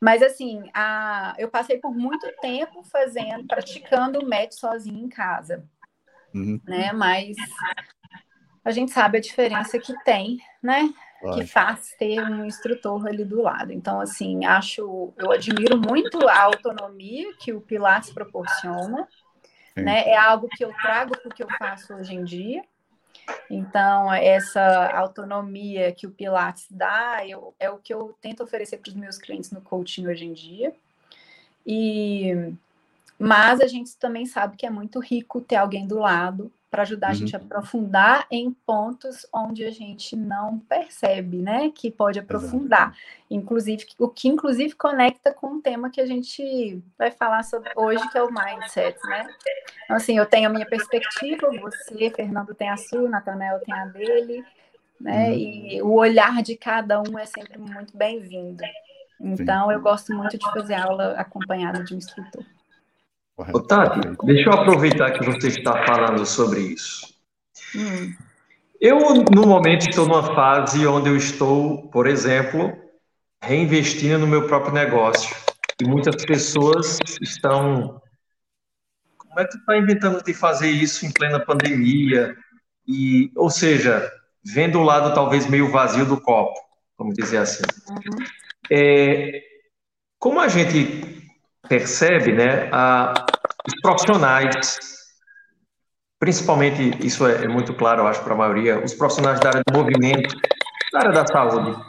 Mas 0.00 0.22
assim, 0.22 0.70
a... 0.74 1.34
eu 1.38 1.48
passei 1.48 1.78
por 1.78 1.94
muito 1.94 2.26
tempo 2.40 2.82
fazendo, 2.84 3.46
praticando 3.46 4.18
o 4.18 4.28
match 4.28 4.52
sozinho 4.52 5.04
em 5.04 5.08
casa. 5.08 5.64
Uhum. 6.34 6.60
Né? 6.64 6.92
Mas 6.92 7.36
a 8.64 8.70
gente 8.70 8.92
sabe 8.92 9.18
a 9.18 9.20
diferença 9.20 9.78
que 9.78 9.94
tem, 10.04 10.38
né? 10.62 10.92
Que 11.34 11.46
faz 11.46 11.94
ter 11.98 12.18
um 12.22 12.46
instrutor 12.46 13.06
ali 13.06 13.24
do 13.24 13.42
lado. 13.42 13.72
Então, 13.72 14.00
assim, 14.00 14.46
acho, 14.46 15.12
eu 15.18 15.30
admiro 15.30 15.76
muito 15.76 16.26
a 16.26 16.44
autonomia 16.44 17.34
que 17.38 17.52
o 17.52 17.60
Pilates 17.60 18.10
proporciona, 18.10 19.06
né? 19.82 20.08
É 20.08 20.16
algo 20.16 20.48
que 20.48 20.64
eu 20.64 20.72
trago 20.80 21.16
para 21.18 21.28
o 21.28 21.34
que 21.34 21.42
eu 21.42 21.48
faço 21.58 21.94
hoje 21.94 22.14
em 22.14 22.24
dia. 22.24 22.62
Então, 23.48 24.12
essa 24.12 24.90
autonomia 24.92 25.92
que 25.92 26.06
o 26.06 26.10
Pilates 26.10 26.66
dá 26.70 27.26
eu, 27.26 27.54
é 27.58 27.70
o 27.70 27.78
que 27.78 27.92
eu 27.92 28.16
tento 28.20 28.42
oferecer 28.42 28.78
para 28.78 28.90
os 28.90 28.94
meus 28.94 29.18
clientes 29.18 29.50
no 29.50 29.60
coaching 29.60 30.06
hoje 30.06 30.24
em 30.24 30.32
dia. 30.32 30.74
E 31.66 32.54
mas 33.18 33.60
a 33.60 33.66
gente 33.66 33.94
também 33.98 34.24
sabe 34.24 34.56
que 34.56 34.64
é 34.64 34.70
muito 34.70 34.98
rico 34.98 35.42
ter 35.42 35.56
alguém 35.56 35.86
do 35.86 35.98
lado 35.98 36.50
para 36.70 36.82
ajudar 36.82 37.08
uhum. 37.08 37.12
a 37.12 37.16
gente 37.16 37.34
a 37.34 37.38
aprofundar 37.38 38.26
em 38.30 38.52
pontos 38.52 39.26
onde 39.34 39.64
a 39.64 39.70
gente 39.70 40.14
não 40.14 40.58
percebe, 40.60 41.38
né? 41.38 41.70
Que 41.74 41.90
pode 41.90 42.18
aprofundar. 42.18 42.90
Exato. 42.90 42.98
Inclusive, 43.28 43.86
o 43.98 44.08
que 44.08 44.28
inclusive 44.28 44.74
conecta 44.74 45.32
com 45.34 45.56
o 45.56 45.60
tema 45.60 45.90
que 45.90 46.00
a 46.00 46.06
gente 46.06 46.80
vai 46.96 47.10
falar 47.10 47.42
sobre 47.42 47.70
hoje, 47.74 48.08
que 48.10 48.16
é 48.16 48.22
o 48.22 48.32
mindset, 48.32 48.96
né? 49.04 49.26
Então, 49.84 49.96
assim, 49.96 50.16
eu 50.16 50.26
tenho 50.26 50.48
a 50.48 50.52
minha 50.52 50.66
perspectiva, 50.66 51.50
você, 51.60 52.10
Fernando, 52.10 52.54
tem 52.54 52.70
a 52.70 52.76
sua, 52.76 53.08
Natanel 53.08 53.58
tem 53.60 53.74
a 53.74 53.86
dele, 53.86 54.44
né? 55.00 55.28
Uhum. 55.28 55.34
E 55.34 55.82
o 55.82 55.92
olhar 55.94 56.40
de 56.40 56.56
cada 56.56 57.02
um 57.02 57.18
é 57.18 57.26
sempre 57.26 57.58
muito 57.58 57.96
bem-vindo. 57.96 58.62
Então, 59.20 59.66
Sim. 59.66 59.74
eu 59.74 59.80
gosto 59.80 60.14
muito 60.14 60.38
de 60.38 60.52
fazer 60.52 60.74
aula 60.74 61.14
acompanhada 61.14 61.82
de 61.82 61.94
um 61.94 61.98
instrutor. 61.98 62.44
Otávio, 63.52 64.16
deixa 64.24 64.48
eu 64.48 64.52
aproveitar 64.52 65.10
que 65.12 65.24
você 65.24 65.48
está 65.48 65.84
falando 65.84 66.24
sobre 66.26 66.60
isso. 66.60 67.14
Hum. 67.74 68.14
Eu, 68.80 68.98
no 69.30 69.46
momento, 69.46 69.88
estou 69.88 70.06
numa 70.06 70.34
fase 70.34 70.86
onde 70.86 71.10
eu 71.10 71.16
estou, 71.16 71.88
por 71.88 72.06
exemplo, 72.06 72.72
reinvestindo 73.42 74.18
no 74.18 74.26
meu 74.26 74.46
próprio 74.46 74.72
negócio. 74.72 75.36
E 75.80 75.84
muitas 75.86 76.16
pessoas 76.24 76.98
estão. 77.20 78.00
Como 79.16 79.40
é 79.40 79.44
que 79.44 79.50
tu 79.50 79.58
está 79.58 79.76
inventando 79.76 80.22
de 80.22 80.34
fazer 80.34 80.70
isso 80.70 81.04
em 81.04 81.12
plena 81.12 81.38
pandemia? 81.38 82.34
E, 82.86 83.30
ou 83.36 83.50
seja, 83.50 84.10
vendo 84.44 84.78
o 84.78 84.82
lado 84.82 85.14
talvez 85.14 85.46
meio 85.46 85.70
vazio 85.70 86.06
do 86.06 86.20
copo, 86.20 86.58
vamos 86.98 87.14
dizer 87.14 87.38
assim. 87.38 87.62
Uhum. 87.90 88.24
É, 88.70 89.42
como 90.18 90.40
a 90.40 90.48
gente 90.48 91.19
percebe, 91.70 92.32
né, 92.32 92.68
a, 92.72 93.14
os 93.64 93.80
profissionais, 93.80 94.76
principalmente, 96.18 96.98
isso 97.06 97.24
é, 97.24 97.44
é 97.44 97.48
muito 97.48 97.72
claro, 97.74 98.02
eu 98.02 98.08
acho, 98.08 98.24
para 98.24 98.34
a 98.34 98.36
maioria, 98.36 98.84
os 98.84 98.92
profissionais 98.92 99.38
da 99.38 99.50
área 99.50 99.62
do 99.64 99.78
movimento, 99.78 100.34
da 100.92 100.98
área 100.98 101.12
da 101.12 101.24
saúde, 101.24 101.80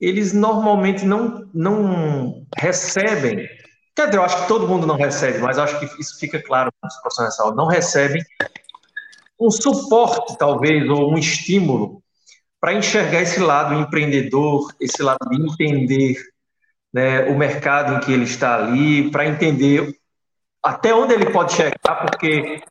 eles 0.00 0.32
normalmente 0.32 1.04
não, 1.04 1.46
não 1.52 2.46
recebem, 2.56 3.46
quer 3.94 4.06
dizer, 4.06 4.16
eu 4.16 4.24
acho 4.24 4.40
que 4.40 4.48
todo 4.48 4.66
mundo 4.66 4.86
não 4.86 4.96
recebe, 4.96 5.40
mas 5.40 5.58
acho 5.58 5.78
que 5.78 6.00
isso 6.00 6.18
fica 6.18 6.42
claro 6.42 6.72
para 6.80 6.88
os 6.88 6.96
profissionais 7.02 7.36
da 7.36 7.42
saúde, 7.42 7.56
não 7.58 7.66
recebem 7.66 8.22
um 9.38 9.50
suporte, 9.50 10.38
talvez, 10.38 10.88
ou 10.88 11.12
um 11.12 11.18
estímulo 11.18 12.02
para 12.58 12.72
enxergar 12.72 13.20
esse 13.20 13.40
lado 13.40 13.74
empreendedor, 13.74 14.72
esse 14.80 15.02
lado 15.02 15.18
de 15.28 15.42
entender 15.42 16.16
né, 16.96 17.24
o 17.24 17.36
mercado 17.36 17.92
em 17.92 18.00
que 18.00 18.10
ele 18.10 18.24
está 18.24 18.54
ali, 18.54 19.10
para 19.10 19.26
entender 19.26 19.94
até 20.62 20.94
onde 20.94 21.12
ele 21.12 21.30
pode 21.30 21.52
chegar, 21.52 21.94
porque, 22.00 22.62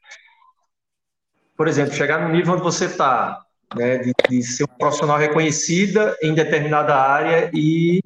por 1.56 1.68
exemplo, 1.68 1.94
chegar 1.94 2.20
no 2.20 2.30
nível 2.30 2.56
onde 2.56 2.64
você 2.64 2.86
está, 2.86 3.40
né, 3.76 4.00
de, 4.00 4.14
de, 4.28 4.42
ser 4.42 4.64
um 4.64 4.78
profissional 4.80 5.20
reconhecida 5.20 6.18
em 6.24 6.34
determinada 6.34 6.96
área 6.96 7.52
e, 7.54 8.02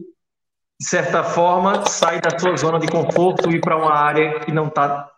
de 0.77 0.85
certa 0.85 1.23
forma, 1.23 1.85
sair 1.85 2.19
da 2.19 2.37
sua 2.37 2.57
zona 2.57 2.79
de 2.79 2.87
conforto 2.89 3.49
e 3.49 3.55
ir 3.55 3.61
para 3.61 3.77
uma 3.77 3.95
área 3.95 4.41
que 4.41 4.51
não 4.51 4.67
está 4.67 5.09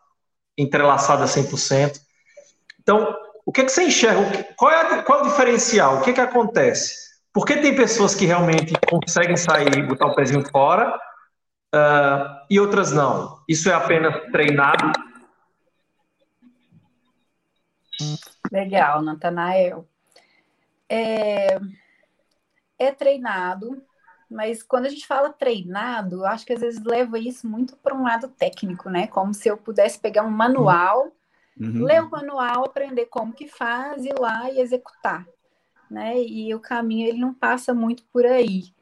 entrelaçada 0.55 1.25
100%. 1.25 2.00
Então, 2.79 3.12
o 3.43 3.51
que, 3.51 3.62
é 3.62 3.65
que 3.65 3.72
você 3.72 3.86
enxerga? 3.86 4.53
Qual 4.55 4.72
é, 4.72 5.01
qual 5.01 5.22
é 5.22 5.22
o 5.24 5.29
diferencial? 5.29 5.98
O 5.98 6.01
que, 6.03 6.12
é 6.12 6.13
que 6.13 6.22
acontece? 6.22 7.11
Por 7.34 7.46
que 7.46 7.58
tem 7.58 7.76
pessoas 7.76 8.14
que 8.14 8.26
realmente 8.26 8.74
conseguem 8.90 9.38
sair, 9.38 9.88
botar 9.88 10.08
o 10.08 10.16
pezinho 10.16 10.44
fora, 10.50 10.96
uh, 11.74 12.46
e 12.50 12.60
outras 12.60 12.92
não? 12.92 13.42
Isso 13.48 13.70
é 13.70 13.74
apenas 13.74 14.14
treinado? 14.32 14.92
Legal, 18.52 19.02
Natanael. 19.02 19.88
É, 20.90 21.58
é 22.78 22.92
treinado, 22.92 23.82
mas 24.30 24.62
quando 24.62 24.88
a 24.88 24.90
gente 24.90 25.08
fala 25.08 25.32
treinado, 25.32 26.26
acho 26.26 26.46
que 26.46 26.52
às 26.52 26.60
vezes 26.60 26.84
leva 26.84 27.18
isso 27.18 27.48
muito 27.48 27.78
para 27.78 27.96
um 27.96 28.04
lado 28.04 28.28
técnico, 28.28 28.90
né? 28.90 29.08
Como 29.08 29.34
se 29.34 29.48
eu 29.48 29.56
pudesse 29.56 29.98
pegar 29.98 30.24
um 30.24 30.30
manual 30.30 31.12
Uhum. 31.60 31.84
Ler 31.84 32.02
o 32.02 32.10
manual, 32.10 32.66
aprender 32.66 33.06
como 33.06 33.34
que 33.34 33.48
faz, 33.48 34.04
ir 34.04 34.18
lá 34.18 34.50
e 34.50 34.60
executar. 34.60 35.28
Né? 35.92 36.24
E 36.24 36.56
o 36.56 36.60
caminho 36.60 37.10
ele 37.10 37.20
não 37.20 37.34
passa 37.34 37.74
muito 37.74 38.06
por 38.06 38.26
aí. 38.26 38.74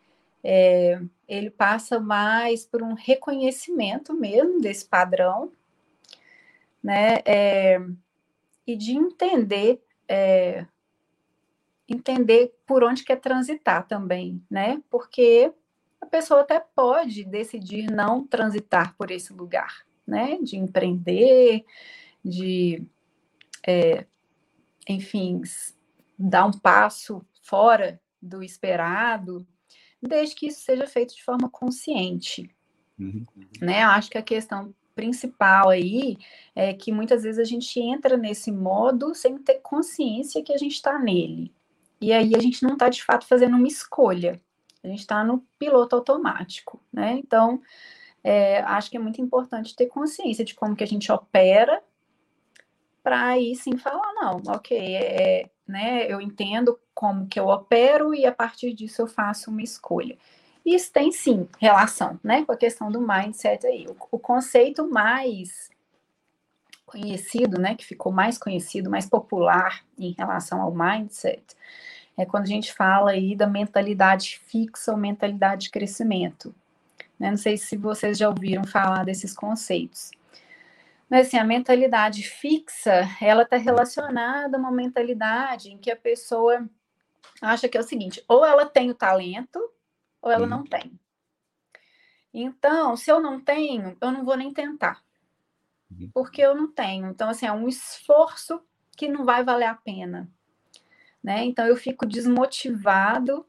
É, 0.44 1.02
ele 1.28 1.50
passa 1.50 2.00
mais 2.00 2.68
por 2.68 2.84
um 2.84 2.94
reconhecimento 2.94 4.14
mesmo 4.14 4.62
desse 4.62 4.86
padrão, 4.86 5.52
né? 6.84 7.16
É, 7.26 7.82
e 8.66 8.78
de 8.78 8.94
entender 8.94 9.82
é, 10.08 10.68
entender 11.88 12.54
por 12.66 12.84
onde 12.84 13.04
quer 13.04 13.20
transitar 13.20 13.88
também, 13.88 14.40
né? 14.50 14.80
Porque 14.88 15.52
a 16.00 16.06
pessoa 16.06 16.42
até 16.42 16.60
pode 16.60 17.26
decidir 17.26 17.92
não 17.92 18.26
transitar 18.26 18.96
por 18.96 19.10
esse 19.10 19.34
lugar, 19.34 19.84
né? 20.06 20.38
De 20.44 20.58
empreender, 20.58 21.66
de, 22.24 22.84
é, 23.66 24.06
enfim, 24.88 25.42
dar 26.20 26.46
um 26.46 26.52
passo 26.52 27.26
fora 27.42 28.00
do 28.22 28.44
esperado, 28.44 29.48
desde 30.02 30.36
que 30.36 30.48
isso 30.48 30.62
seja 30.62 30.86
feito 30.86 31.16
de 31.16 31.24
forma 31.24 31.50
consciente. 31.50 32.54
Uhum. 33.00 33.26
Né? 33.62 33.84
Eu 33.84 33.88
acho 33.90 34.10
que 34.10 34.18
a 34.18 34.24
questão 34.24 34.74
principal 34.94 35.70
aí 35.70 36.18
é 36.54 36.74
que 36.74 36.92
muitas 36.92 37.24
vezes 37.24 37.40
a 37.40 37.46
gente 37.46 37.80
entra 37.80 38.18
nesse 38.18 38.52
modo 38.52 39.16
sem 39.16 39.38
ter 39.38 39.62
consciência 39.62 40.44
que 40.44 40.52
a 40.52 40.58
gente 40.58 40.74
está 40.74 41.00
nele. 41.00 41.54
E 42.02 42.12
aí 42.12 42.36
a 42.36 42.40
gente 42.40 42.64
não 42.64 42.74
está 42.74 42.90
de 42.90 43.04
fato 43.04 43.26
fazendo 43.26 43.56
uma 43.56 43.68
escolha. 43.68 44.42
A 44.84 44.88
gente 44.88 45.00
está 45.00 45.24
no 45.24 45.46
piloto 45.58 45.96
automático, 45.96 46.82
né? 46.92 47.14
Então, 47.14 47.62
é, 48.24 48.60
acho 48.62 48.90
que 48.90 48.98
é 48.98 49.00
muito 49.00 49.22
importante 49.22 49.76
ter 49.76 49.88
consciência 49.88 50.44
de 50.44 50.54
como 50.54 50.76
que 50.76 50.84
a 50.84 50.88
gente 50.88 51.12
opera 51.12 51.82
para 53.02 53.28
aí 53.28 53.56
sim 53.56 53.78
falar, 53.78 54.14
não, 54.14 54.42
ok, 54.48 54.78
é, 54.78 55.50
né, 55.70 56.12
eu 56.12 56.20
entendo 56.20 56.80
como 56.94 57.28
que 57.28 57.40
eu 57.40 57.48
opero 57.48 58.14
e 58.14 58.26
a 58.26 58.32
partir 58.32 58.74
disso 58.74 59.04
eu 59.04 59.08
faço 59.08 59.52
uma 59.52 59.62
escolha. 59.62 60.18
Isso 60.66 60.92
tem 60.92 61.12
sim 61.12 61.48
relação, 61.60 62.20
né, 62.24 62.44
com 62.44 62.52
a 62.52 62.58
questão 62.58 62.92
do 62.92 63.00
mindset 63.00 63.66
aí. 63.66 63.86
O, 63.88 63.96
o 64.12 64.20
conceito 64.20 64.90
mais 64.90 65.70
conhecido, 66.86 67.62
né, 67.62 67.76
que 67.76 67.86
ficou 67.86 68.12
mais 68.12 68.38
conhecido, 68.38 68.90
mais 68.90 69.06
popular 69.06 69.86
em 69.98 70.12
relação 70.12 70.60
ao 70.60 70.74
mindset, 70.74 71.44
é 72.18 72.26
quando 72.26 72.44
a 72.44 72.48
gente 72.48 72.74
fala 72.74 73.12
aí 73.12 73.36
da 73.36 73.46
mentalidade 73.46 74.40
fixa 74.44 74.92
ou 74.92 74.98
mentalidade 74.98 75.66
de 75.66 75.72
crescimento. 75.72 76.54
Né? 77.20 77.30
Não 77.30 77.38
sei 77.38 77.58
se 77.58 77.78
vocês 77.78 78.18
já 78.18 78.28
ouviram 78.28 78.64
falar 78.64 79.06
desses 79.06 79.34
conceitos. 79.34 80.10
Mas 81.10 81.28
assim, 81.28 81.38
a 81.38 81.44
mentalidade 81.44 82.22
fixa, 82.22 83.02
ela 83.20 83.42
está 83.42 83.58
relacionada 83.58 84.56
a 84.56 84.60
uma 84.60 84.72
mentalidade 84.72 85.72
em 85.72 85.78
que 85.78 85.90
a 85.90 85.96
pessoa 85.96 86.70
acha 87.42 87.68
que 87.68 87.78
é 87.78 87.80
o 87.82 87.84
seguinte, 87.84 88.24
ou 88.28 88.46
ela 88.46 88.66
tem 88.66 88.92
o 88.92 88.96
talento, 88.96 89.60
ou 90.22 90.30
ela 90.32 90.46
não 90.46 90.64
tem. 90.64 91.00
Então, 92.32 92.96
se 92.96 93.12
eu 93.12 93.20
não 93.20 93.40
tenho, 93.40 93.98
eu 94.00 94.12
não 94.12 94.24
vou 94.24 94.38
nem 94.38 94.54
tentar. 94.54 95.04
Uhum. 95.90 96.12
Porque 96.14 96.42
eu 96.42 96.54
não 96.54 96.72
tenho. 96.72 97.08
Então, 97.08 97.30
assim, 97.30 97.48
é 97.48 97.52
um 97.52 97.68
esforço 97.68 98.62
que 98.96 99.08
não 99.08 99.26
vai 99.26 99.44
valer 99.44 99.66
a 99.66 99.74
pena. 99.74 100.30
Né? 101.24 101.44
Então, 101.46 101.66
eu 101.66 101.76
fico 101.76 102.06
desmotivado 102.06 103.46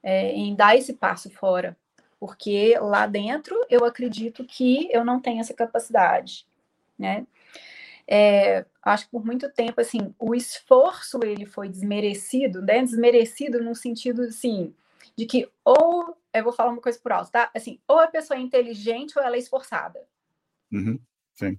é, 0.00 0.32
em 0.32 0.54
dar 0.54 0.76
esse 0.76 0.92
passo 0.92 1.28
fora. 1.30 1.76
Porque 2.20 2.78
lá 2.78 3.06
dentro 3.06 3.58
eu 3.68 3.84
acredito 3.84 4.44
que 4.44 4.88
eu 4.92 5.04
não 5.04 5.20
tenho 5.20 5.40
essa 5.40 5.54
capacidade 5.54 6.46
né? 7.00 7.26
É, 8.06 8.66
acho 8.82 9.06
que 9.06 9.10
por 9.10 9.24
muito 9.24 9.50
tempo, 9.50 9.80
assim, 9.80 10.14
o 10.18 10.34
esforço 10.34 11.20
ele 11.24 11.46
foi 11.46 11.68
desmerecido, 11.68 12.60
né? 12.60 12.82
Desmerecido 12.82 13.62
no 13.62 13.74
sentido, 13.74 14.22
assim, 14.22 14.74
de 15.16 15.26
que 15.26 15.48
ou, 15.64 16.16
eu 16.32 16.44
vou 16.44 16.52
falar 16.52 16.70
uma 16.70 16.82
coisa 16.82 16.98
por 16.98 17.12
alto, 17.12 17.30
tá? 17.30 17.50
Assim, 17.54 17.80
ou 17.88 17.98
a 17.98 18.08
pessoa 18.08 18.38
é 18.38 18.42
inteligente 18.42 19.18
ou 19.18 19.24
ela 19.24 19.36
é 19.36 19.38
esforçada. 19.38 20.04
Uhum, 20.72 20.98
sim. 21.34 21.58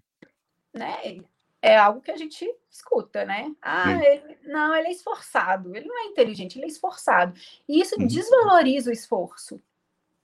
Né? 0.74 1.22
É 1.62 1.78
algo 1.78 2.02
que 2.02 2.12
a 2.12 2.18
gente 2.18 2.46
escuta, 2.70 3.24
né? 3.24 3.54
Ah, 3.62 3.92
ele, 4.04 4.38
não, 4.44 4.76
ele 4.76 4.88
é 4.88 4.92
esforçado. 4.92 5.76
Ele 5.76 5.88
não 5.88 6.00
é 6.00 6.06
inteligente, 6.06 6.58
ele 6.58 6.66
é 6.66 6.70
esforçado. 6.70 7.40
E 7.68 7.80
isso 7.80 7.96
uhum. 8.00 8.08
desvaloriza 8.08 8.90
o 8.90 8.94
esforço 8.94 9.62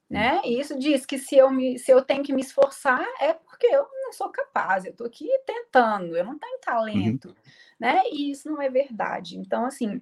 né? 0.09 0.41
E 0.45 0.59
isso 0.59 0.77
diz 0.77 1.05
que 1.05 1.17
se 1.17 1.35
eu, 1.35 1.51
me, 1.51 1.77
se 1.77 1.91
eu 1.91 2.01
tenho 2.01 2.23
que 2.23 2.33
me 2.33 2.41
esforçar 2.41 3.05
é 3.19 3.35
porque 3.57 3.67
eu 3.67 3.87
não 4.03 4.13
sou 4.13 4.29
capaz, 4.29 4.85
eu 4.85 4.91
estou 4.91 5.07
aqui 5.07 5.27
tentando, 5.45 6.15
eu 6.15 6.23
não 6.23 6.37
tenho 6.37 6.53
uhum. 6.53 6.61
talento, 6.61 7.29
uhum. 7.29 7.35
né? 7.79 8.03
E 8.11 8.29
isso 8.31 8.49
não 8.49 8.61
é 8.61 8.69
verdade. 8.69 9.37
Então, 9.37 9.65
assim, 9.65 9.99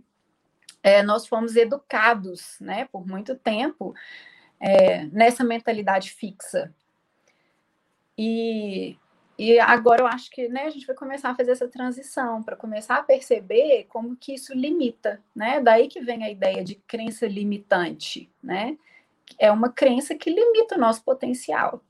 é, 0.84 1.02
nós 1.02 1.26
fomos 1.26 1.56
educados, 1.56 2.58
né, 2.60 2.86
por 2.92 3.08
muito 3.08 3.36
tempo 3.36 3.96
é, 4.60 5.06
nessa 5.06 5.44
mentalidade 5.44 6.12
fixa. 6.12 6.74
E 8.18 8.98
e 9.38 9.60
agora 9.60 10.02
eu 10.02 10.08
acho 10.08 10.32
que 10.32 10.48
né, 10.48 10.64
a 10.64 10.70
gente 10.70 10.88
vai 10.88 10.96
começar 10.96 11.30
a 11.30 11.36
fazer 11.36 11.52
essa 11.52 11.68
transição 11.68 12.42
para 12.42 12.56
começar 12.56 12.96
a 12.96 13.04
perceber 13.04 13.86
como 13.90 14.16
que 14.16 14.34
isso 14.34 14.54
limita, 14.54 15.22
né? 15.36 15.60
Daí 15.60 15.90
que 15.90 16.00
vem 16.00 16.24
a 16.24 16.32
ideia 16.32 16.64
de 16.64 16.76
crença 16.76 17.28
limitante, 17.28 18.32
né? 18.42 18.78
É 19.38 19.52
uma 19.52 19.70
crença 19.70 20.16
que 20.16 20.30
limita 20.30 20.76
o 20.76 20.80
nosso 20.80 21.04
potencial. 21.04 21.84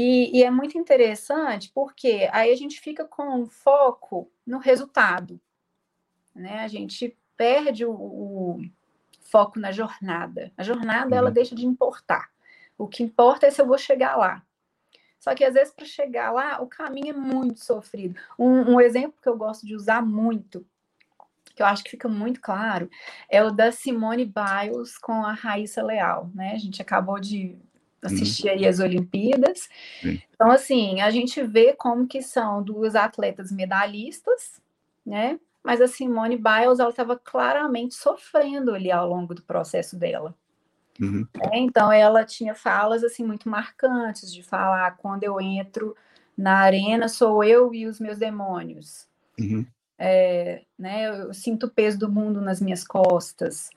E, 0.00 0.38
e 0.38 0.44
é 0.44 0.50
muito 0.50 0.78
interessante 0.78 1.72
porque 1.74 2.28
aí 2.32 2.52
a 2.52 2.56
gente 2.56 2.80
fica 2.80 3.04
com 3.04 3.44
foco 3.46 4.30
no 4.46 4.58
resultado, 4.58 5.40
né? 6.32 6.60
A 6.60 6.68
gente 6.68 7.18
perde 7.36 7.84
o, 7.84 7.90
o 7.90 8.60
foco 9.22 9.58
na 9.58 9.72
jornada. 9.72 10.52
A 10.56 10.62
jornada 10.62 11.16
ela 11.16 11.26
uhum. 11.26 11.34
deixa 11.34 11.52
de 11.52 11.66
importar. 11.66 12.30
O 12.78 12.86
que 12.86 13.02
importa 13.02 13.48
é 13.48 13.50
se 13.50 13.60
eu 13.60 13.66
vou 13.66 13.76
chegar 13.76 14.14
lá. 14.14 14.40
Só 15.18 15.34
que 15.34 15.42
às 15.42 15.54
vezes 15.54 15.74
para 15.74 15.84
chegar 15.84 16.30
lá, 16.30 16.62
o 16.62 16.68
caminho 16.68 17.10
é 17.10 17.18
muito 17.18 17.58
sofrido. 17.58 18.14
Um, 18.38 18.74
um, 18.74 18.80
exemplo 18.80 19.18
que 19.20 19.28
eu 19.28 19.36
gosto 19.36 19.66
de 19.66 19.74
usar 19.74 20.00
muito, 20.00 20.64
que 21.56 21.60
eu 21.60 21.66
acho 21.66 21.82
que 21.82 21.90
fica 21.90 22.08
muito 22.08 22.40
claro, 22.40 22.88
é 23.28 23.42
o 23.42 23.50
da 23.50 23.72
Simone 23.72 24.24
Biles 24.24 24.96
com 24.96 25.24
a 25.24 25.32
Raíssa 25.32 25.82
Leal, 25.82 26.30
né? 26.32 26.52
A 26.52 26.58
gente 26.58 26.80
acabou 26.80 27.18
de 27.18 27.58
assistir 28.02 28.46
uhum. 28.46 28.52
aí 28.52 28.66
as 28.66 28.78
Olimpíadas. 28.78 29.68
Sim. 30.00 30.20
Então, 30.34 30.50
assim, 30.50 31.00
a 31.00 31.10
gente 31.10 31.42
vê 31.42 31.72
como 31.72 32.06
que 32.06 32.22
são 32.22 32.62
duas 32.62 32.94
atletas 32.94 33.50
medalhistas, 33.50 34.60
né? 35.04 35.38
Mas 35.62 35.80
a 35.80 35.88
Simone 35.88 36.36
Biles, 36.36 36.78
ela 36.78 36.90
estava 36.90 37.18
claramente 37.18 37.94
sofrendo 37.94 38.74
ali 38.74 38.90
ao 38.90 39.08
longo 39.08 39.34
do 39.34 39.42
processo 39.42 39.96
dela. 39.96 40.34
Uhum. 41.00 41.26
É, 41.52 41.58
então 41.58 41.92
ela 41.92 42.24
tinha 42.24 42.54
falas 42.54 43.04
assim 43.04 43.24
muito 43.24 43.48
marcantes 43.48 44.32
de 44.32 44.42
falar 44.42 44.96
quando 44.96 45.22
eu 45.22 45.40
entro 45.40 45.94
na 46.36 46.58
arena 46.58 47.08
sou 47.08 47.42
eu 47.44 47.72
e 47.72 47.86
os 47.86 48.00
meus 48.00 48.18
demônios. 48.18 49.06
Uhum. 49.38 49.66
É, 49.96 50.62
né, 50.78 51.08
eu 51.08 51.34
sinto 51.34 51.66
o 51.66 51.70
peso 51.70 51.98
do 51.98 52.10
mundo 52.10 52.40
nas 52.40 52.60
minhas 52.60 52.84
costas. 52.84 53.70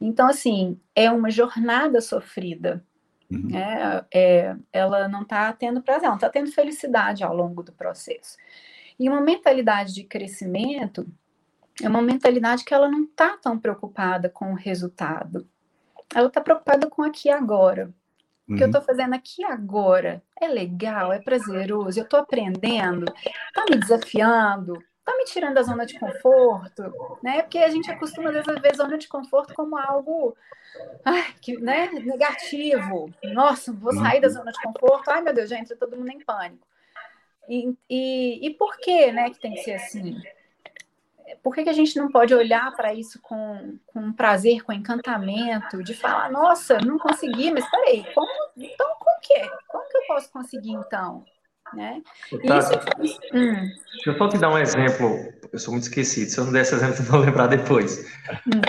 Então 0.00 0.28
assim 0.28 0.78
é 0.94 1.10
uma 1.10 1.30
jornada 1.30 2.00
sofrida. 2.00 2.84
Uhum. 3.30 3.48
Né, 3.48 4.04
é, 4.12 4.56
ela 4.72 5.06
não 5.08 5.22
está 5.22 5.52
tendo 5.52 5.82
prazer, 5.82 6.08
não 6.08 6.16
está 6.16 6.28
tendo 6.28 6.50
felicidade 6.50 7.22
ao 7.22 7.34
longo 7.34 7.62
do 7.62 7.72
processo. 7.72 8.36
E 8.98 9.08
uma 9.08 9.20
mentalidade 9.20 9.94
de 9.94 10.04
crescimento 10.04 11.06
é 11.82 11.88
uma 11.88 12.02
mentalidade 12.02 12.64
que 12.64 12.74
ela 12.74 12.88
não 12.88 13.04
está 13.04 13.36
tão 13.36 13.58
preocupada 13.58 14.28
com 14.28 14.52
o 14.52 14.56
resultado 14.56 15.46
ela 16.14 16.28
está 16.28 16.40
preocupada 16.40 16.88
com 16.88 17.02
aqui 17.02 17.28
e 17.28 17.32
agora. 17.32 17.92
O 18.48 18.56
que 18.56 18.64
eu 18.64 18.66
estou 18.66 18.80
uhum. 18.80 18.86
fazendo 18.86 19.14
aqui 19.14 19.44
agora 19.44 20.20
é 20.40 20.48
legal, 20.48 21.12
é 21.12 21.20
prazeroso, 21.20 22.00
eu 22.00 22.02
estou 22.02 22.18
aprendendo, 22.18 23.04
está 23.06 23.64
me 23.70 23.76
desafiando, 23.76 24.72
está 24.98 25.16
me 25.16 25.24
tirando 25.24 25.54
da 25.54 25.62
zona 25.62 25.86
de 25.86 25.96
conforto, 25.96 26.82
né? 27.22 27.42
Porque 27.42 27.58
a 27.58 27.68
gente 27.68 27.88
acostuma, 27.88 28.30
às 28.30 28.44
vezes, 28.44 28.60
ver 28.60 28.74
zona 28.74 28.98
de 28.98 29.06
conforto 29.06 29.54
como 29.54 29.78
algo 29.78 30.36
ai, 31.04 31.34
que, 31.40 31.58
né, 31.58 31.90
negativo. 31.92 33.12
Nossa, 33.24 33.72
vou 33.72 33.92
sair 33.94 34.20
da 34.20 34.28
uhum. 34.28 34.34
zona 34.34 34.52
de 34.52 34.62
conforto, 34.62 35.10
ai 35.10 35.22
meu 35.22 35.34
Deus, 35.34 35.50
já 35.50 35.58
entra 35.58 35.76
todo 35.76 35.96
mundo 35.96 36.10
em 36.10 36.20
pânico. 36.20 36.66
E, 37.48 37.74
e, 37.88 38.46
e 38.46 38.50
por 38.54 38.76
que, 38.78 39.10
né, 39.10 39.30
que 39.30 39.40
tem 39.40 39.54
que 39.54 39.62
ser 39.62 39.74
assim? 39.74 40.20
por 41.42 41.54
que, 41.54 41.62
que 41.62 41.70
a 41.70 41.74
gente 41.74 41.96
não 41.96 42.10
pode 42.10 42.34
olhar 42.34 42.74
para 42.74 42.92
isso 42.92 43.18
com, 43.22 43.78
com 43.86 44.12
prazer, 44.12 44.62
com 44.62 44.72
encantamento, 44.72 45.82
de 45.82 45.94
falar, 45.94 46.30
nossa, 46.30 46.78
não 46.78 46.98
consegui, 46.98 47.52
mas 47.52 47.68
peraí, 47.70 48.04
como, 48.14 48.28
então 48.56 48.88
como 48.98 49.20
que 49.20 49.34
é? 49.34 49.48
Como 49.68 49.88
que 49.88 49.96
eu 49.96 50.02
posso 50.06 50.30
conseguir 50.30 50.72
então? 50.72 51.24
Né? 51.72 52.02
Isso... 52.32 53.20
Hum. 53.32 53.68
Deixa 53.92 54.10
eu 54.10 54.18
só 54.18 54.28
te 54.28 54.38
dar 54.38 54.50
um 54.50 54.58
exemplo, 54.58 55.32
eu 55.52 55.58
sou 55.58 55.72
muito 55.72 55.84
esquecido, 55.84 56.28
se 56.28 56.38
eu 56.38 56.44
não 56.44 56.52
der 56.52 56.62
esse 56.62 56.74
exemplo, 56.74 56.98
eu 56.98 57.04
vou 57.04 57.20
lembrar 57.20 57.46
depois. 57.46 58.04
Hum. 58.46 58.60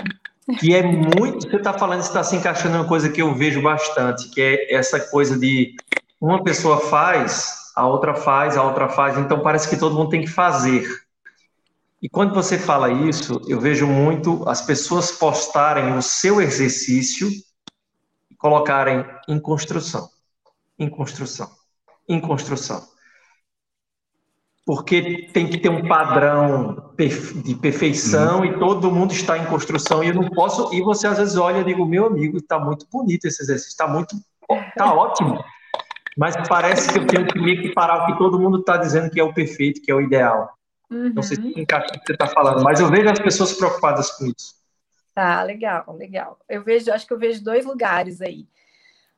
Que 0.58 0.74
é 0.74 0.82
muito, 0.82 1.48
você 1.48 1.56
está 1.56 1.72
falando, 1.72 2.00
está 2.00 2.22
se 2.24 2.34
encaixando 2.34 2.76
em 2.76 2.80
uma 2.80 2.88
coisa 2.88 3.08
que 3.08 3.22
eu 3.22 3.34
vejo 3.34 3.62
bastante, 3.62 4.28
que 4.28 4.40
é 4.40 4.74
essa 4.74 4.98
coisa 4.98 5.38
de 5.38 5.74
uma 6.20 6.42
pessoa 6.42 6.80
faz, 6.80 7.72
a 7.76 7.86
outra 7.86 8.14
faz, 8.14 8.56
a 8.56 8.62
outra 8.62 8.88
faz, 8.88 9.16
então 9.16 9.40
parece 9.40 9.68
que 9.68 9.76
todo 9.76 9.94
mundo 9.94 10.10
tem 10.10 10.22
que 10.22 10.26
fazer. 10.30 10.86
E 12.02 12.08
quando 12.08 12.34
você 12.34 12.58
fala 12.58 12.90
isso, 12.90 13.40
eu 13.46 13.60
vejo 13.60 13.86
muito 13.86 14.42
as 14.48 14.60
pessoas 14.60 15.12
postarem 15.12 15.96
o 15.96 16.02
seu 16.02 16.40
exercício 16.40 17.30
e 18.28 18.34
colocarem 18.34 19.06
em 19.28 19.38
construção, 19.38 20.08
em 20.76 20.90
construção, 20.90 21.48
em 22.08 22.20
construção. 22.20 22.91
Porque 24.64 25.28
tem 25.32 25.48
que 25.48 25.58
ter 25.58 25.68
um 25.68 25.88
padrão 25.88 26.92
de 27.44 27.54
perfeição 27.56 28.38
uhum. 28.38 28.44
e 28.44 28.58
todo 28.58 28.92
mundo 28.92 29.12
está 29.12 29.36
em 29.36 29.44
construção 29.46 30.04
e 30.04 30.08
eu 30.08 30.14
não 30.14 30.30
posso. 30.30 30.72
E 30.72 30.80
você 30.80 31.06
às 31.06 31.18
vezes 31.18 31.36
olha 31.36 31.58
e 31.58 31.64
digo, 31.64 31.84
meu 31.84 32.06
amigo, 32.06 32.38
está 32.38 32.60
muito 32.60 32.86
bonito 32.90 33.26
esse 33.26 33.42
exercício, 33.42 33.70
está 33.70 33.88
muito, 33.88 34.14
está 34.68 34.86
ótimo. 34.94 35.42
Mas 36.16 36.36
parece 36.48 36.92
que 36.92 36.98
eu 36.98 37.06
tenho 37.06 37.26
que 37.26 37.40
meio 37.40 37.60
que 37.60 37.72
parar 37.72 38.04
o 38.04 38.06
que 38.06 38.18
todo 38.18 38.38
mundo 38.38 38.60
está 38.60 38.76
dizendo 38.76 39.10
que 39.10 39.18
é 39.18 39.24
o 39.24 39.34
perfeito, 39.34 39.82
que 39.82 39.90
é 39.90 39.94
o 39.94 40.00
ideal. 40.00 40.56
Uhum. 40.90 41.12
Não 41.14 41.22
sei 41.22 41.36
se 41.38 41.60
encaixa 41.60 41.86
o 41.88 41.92
que 41.98 42.06
você 42.06 42.12
está 42.12 42.26
falando, 42.26 42.62
mas 42.62 42.78
eu 42.78 42.88
vejo 42.88 43.08
as 43.08 43.18
pessoas 43.18 43.54
preocupadas 43.54 44.10
com 44.12 44.26
isso. 44.26 44.54
Tá, 45.14 45.42
legal, 45.42 45.84
legal. 45.96 46.38
Eu 46.48 46.62
vejo, 46.62 46.92
acho 46.92 47.06
que 47.06 47.12
eu 47.12 47.18
vejo 47.18 47.42
dois 47.42 47.64
lugares 47.64 48.20
aí. 48.20 48.46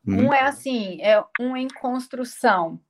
Uhum. 0.07 0.29
Um 0.29 0.35
é 0.35 0.43
assim, 0.43 1.01
é 1.03 1.23
um 1.41 1.57
em 1.57 1.69
construção, 1.69 2.81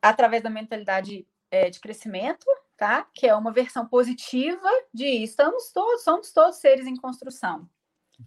através 0.00 0.42
da 0.42 0.50
mentalidade 0.50 1.26
é, 1.52 1.70
de 1.70 1.78
crescimento, 1.78 2.44
tá? 2.76 3.06
Que 3.14 3.28
é 3.28 3.34
uma 3.36 3.52
versão 3.52 3.86
positiva 3.86 4.68
de 4.92 5.06
estamos 5.22 5.70
todos, 5.72 6.02
somos 6.02 6.32
todos 6.32 6.56
seres 6.56 6.86
em 6.86 6.96
construção, 6.96 7.68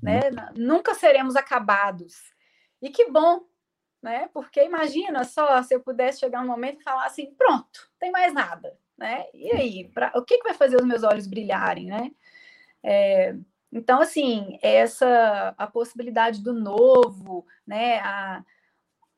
né? 0.02 0.30
Uhum. 0.30 0.68
Nunca 0.68 0.94
seremos 0.94 1.36
acabados. 1.36 2.16
E 2.82 2.90
que 2.90 3.12
bom, 3.12 3.42
né? 4.02 4.30
Porque 4.34 4.64
imagina 4.64 5.26
só 5.26 5.62
se 5.62 5.76
eu 5.76 5.82
pudesse 5.82 6.20
chegar 6.20 6.42
um 6.42 6.48
momento 6.48 6.80
e 6.80 6.84
falar 6.84 7.06
assim, 7.06 7.34
pronto, 7.36 7.92
tem 8.00 8.12
mais 8.12 8.34
nada 8.34 8.78
né? 8.98 9.26
E 9.34 9.52
aí, 9.52 9.90
pra, 9.90 10.12
o 10.16 10.24
que, 10.24 10.38
que 10.38 10.44
vai 10.44 10.54
fazer 10.54 10.78
os 10.78 10.86
meus 10.86 11.04
olhos 11.04 11.28
brilharem, 11.28 11.88
né? 11.88 12.12
É, 12.84 13.36
então, 13.72 14.02
assim, 14.02 14.58
essa 14.62 15.54
a 15.58 15.68
possibilidade 15.68 16.42
do 16.42 16.54
novo, 16.54 17.46
né? 17.66 18.00
A, 18.00 18.44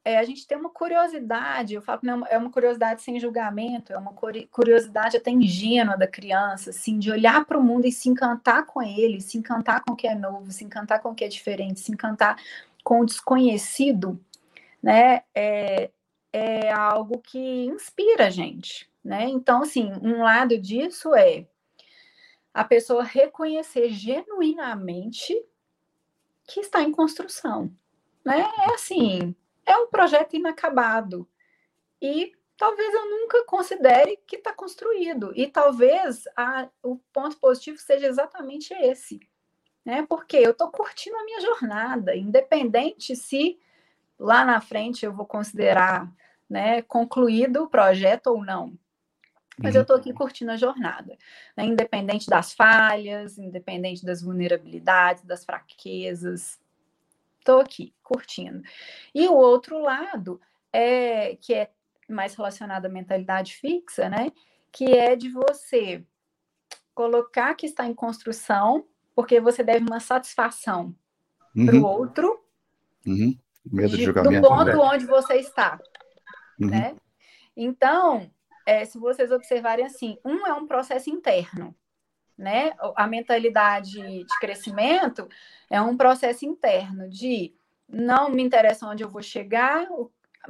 é, 0.08 0.18
a 0.18 0.24
gente 0.24 0.48
tem 0.48 0.58
uma 0.58 0.70
curiosidade, 0.70 1.74
eu 1.74 1.82
falo 1.82 2.00
que 2.00 2.06
não, 2.06 2.26
é 2.28 2.38
uma 2.38 2.50
curiosidade 2.50 3.02
sem 3.02 3.20
julgamento, 3.20 3.92
é 3.92 3.98
uma 3.98 4.14
curiosidade 4.14 5.18
até 5.18 5.30
ingênua 5.30 5.98
da 5.98 6.08
criança, 6.08 6.70
assim, 6.70 6.98
de 6.98 7.12
olhar 7.12 7.44
para 7.44 7.58
o 7.58 7.62
mundo 7.62 7.86
e 7.86 7.92
se 7.92 8.08
encantar 8.08 8.66
com 8.66 8.82
ele, 8.82 9.20
se 9.20 9.38
encantar 9.38 9.84
com 9.84 9.92
o 9.92 9.96
que 9.98 10.08
é 10.08 10.16
novo, 10.16 10.50
se 10.50 10.64
encantar 10.64 11.02
com 11.02 11.10
o 11.10 11.16
que 11.16 11.26
é 11.26 11.28
diferente, 11.28 11.82
se 11.82 11.92
encantar 11.92 12.42
com 12.86 13.02
o 13.02 13.06
desconhecido, 13.06 14.18
né? 14.82 15.24
É, 15.36 15.92
é 16.32 16.72
algo 16.72 17.18
que 17.20 17.66
inspira 17.66 18.28
a 18.28 18.30
gente, 18.30 18.90
né? 19.04 19.26
Então, 19.26 19.64
assim, 19.64 19.92
um 20.02 20.24
lado 20.24 20.58
disso 20.58 21.14
é 21.14 21.46
a 22.54 22.64
pessoa 22.64 23.04
reconhecer 23.04 23.90
genuinamente 23.90 25.38
que 26.46 26.62
está 26.62 26.82
em 26.82 26.94
construção, 26.94 27.70
né? 28.24 28.40
É 28.40 28.74
assim, 28.74 29.36
é 29.68 29.78
um 29.78 29.88
projeto 29.88 30.36
inacabado 30.36 31.28
e 32.02 32.32
talvez 32.58 32.94
eu 32.94 33.10
nunca 33.10 33.44
considere 33.46 34.18
que 34.26 34.38
está 34.38 34.54
construído 34.54 35.32
e 35.36 35.46
talvez 35.46 36.24
a, 36.36 36.68
o 36.82 36.98
ponto 37.14 37.38
positivo 37.38 37.78
seja 37.78 38.08
exatamente 38.08 38.74
esse, 38.74 39.20
né? 39.86 40.06
Porque 40.08 40.38
eu 40.38 40.52
estou 40.52 40.72
curtindo 40.72 41.18
a 41.18 41.24
minha 41.26 41.42
jornada, 41.42 42.16
independente 42.16 43.16
se 43.16 43.60
lá 44.18 44.44
na 44.44 44.60
frente 44.62 45.06
eu 45.06 45.14
vou 45.14 45.26
considerar, 45.26 46.12
né, 46.50 46.82
concluído 46.82 47.64
o 47.64 47.70
projeto 47.70 48.28
ou 48.28 48.44
não 48.44 48.78
mas 49.58 49.74
eu 49.74 49.82
estou 49.82 49.96
aqui 49.96 50.14
curtindo 50.14 50.52
a 50.52 50.58
jornada, 50.58 51.18
né? 51.56 51.66
independente 51.66 52.28
das 52.28 52.54
falhas, 52.54 53.40
independente 53.40 54.06
das 54.06 54.22
vulnerabilidades, 54.22 55.24
das 55.24 55.44
fraquezas, 55.44 56.60
estou 57.48 57.62
aqui 57.62 57.94
curtindo. 58.04 58.62
E 59.16 59.28
o 59.28 59.34
outro 59.34 59.80
lado 59.80 60.42
é 60.74 61.38
que 61.38 61.54
é 61.54 61.72
mais 62.10 62.36
relacionado 62.36 62.86
à 62.86 62.90
mentalidade 62.90 63.54
fixa, 63.54 64.10
né? 64.10 64.32
Que 64.72 64.86
é 64.86 65.16
de 65.16 65.30
você 65.30 66.06
colocar 66.94 67.56
que 67.56 67.66
está 67.66 67.86
em 67.86 67.94
construção, 67.94 68.86
porque 69.16 69.40
você 69.40 69.64
deve 69.64 69.86
uma 69.86 70.00
satisfação 70.00 70.94
uhum. 71.56 71.66
para 71.66 71.76
o 71.76 71.84
outro. 71.84 72.44
Uhum. 73.06 73.38
Medo 73.66 73.92
de, 73.92 73.98
de 73.98 74.04
julgamento. 74.04 74.42
Do 74.42 74.48
ponto 74.48 74.66
né? 74.66 74.76
onde 74.76 75.06
você 75.06 75.36
está, 75.36 75.80
uhum. 76.60 76.70
né? 76.70 76.96
Então, 77.56 78.30
é, 78.66 78.86
se 78.86 78.98
vocês 78.98 79.32
observarem 79.32 79.86
assim, 79.86 80.18
um 80.24 80.46
é 80.46 80.54
um 80.54 80.68
processo 80.68 81.10
interno, 81.10 81.76
né? 82.38 82.74
A 82.96 83.08
mentalidade 83.08 83.94
de 83.94 84.40
crescimento 84.40 85.28
é 85.70 85.82
um 85.82 85.98
processo 85.98 86.46
interno 86.46 87.10
de 87.10 87.54
não 87.88 88.30
me 88.30 88.44
interessa 88.44 88.88
onde 88.88 89.04
eu 89.04 89.10
vou 89.10 89.22
chegar, 89.22 89.88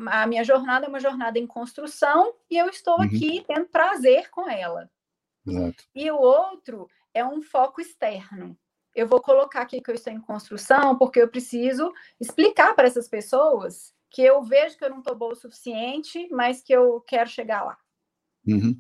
a 0.06 0.28
minha 0.28 0.44
jornada 0.44 0.86
é 0.86 0.90
uma 0.90 1.00
jornada 1.00 1.40
em 1.40 1.48
construção 1.48 2.34
e 2.50 2.58
eu 2.58 2.68
estou 2.70 2.98
uhum. 2.98 3.06
aqui 3.06 3.44
tendo 3.48 3.68
prazer 3.68 4.30
com 4.30 4.50
ela. 4.50 4.90
Exato. 5.46 5.84
E 5.96 6.12
o 6.12 6.18
outro 6.18 6.88
é 7.14 7.26
um 7.26 7.42
foco 7.42 7.82
externo. 7.82 8.58
Eu 8.94 9.08
vou 9.08 9.22
colocar 9.22 9.62
aqui 9.62 9.82
que 9.82 9.90
eu 9.90 9.96
estou 9.96 10.12
em 10.12 10.20
construção 10.20 10.98
porque 10.98 11.22
eu 11.22 11.28
preciso 11.28 11.94
explicar 12.20 12.76
para 12.76 12.88
essas 12.88 13.08
pessoas 13.08 13.94
que 14.10 14.22
eu 14.22 14.42
vejo 14.44 14.78
que 14.78 14.86
eu 14.86 14.90
não 14.90 15.00
estou 15.00 15.16
boa 15.16 15.34
o 15.34 15.36
suficiente, 15.36 16.28
mas 16.32 16.62
que 16.62 16.74
eu 16.74 17.02
quero 17.02 17.30
chegar 17.30 17.64
lá. 17.64 17.78
Uhum. 18.48 18.80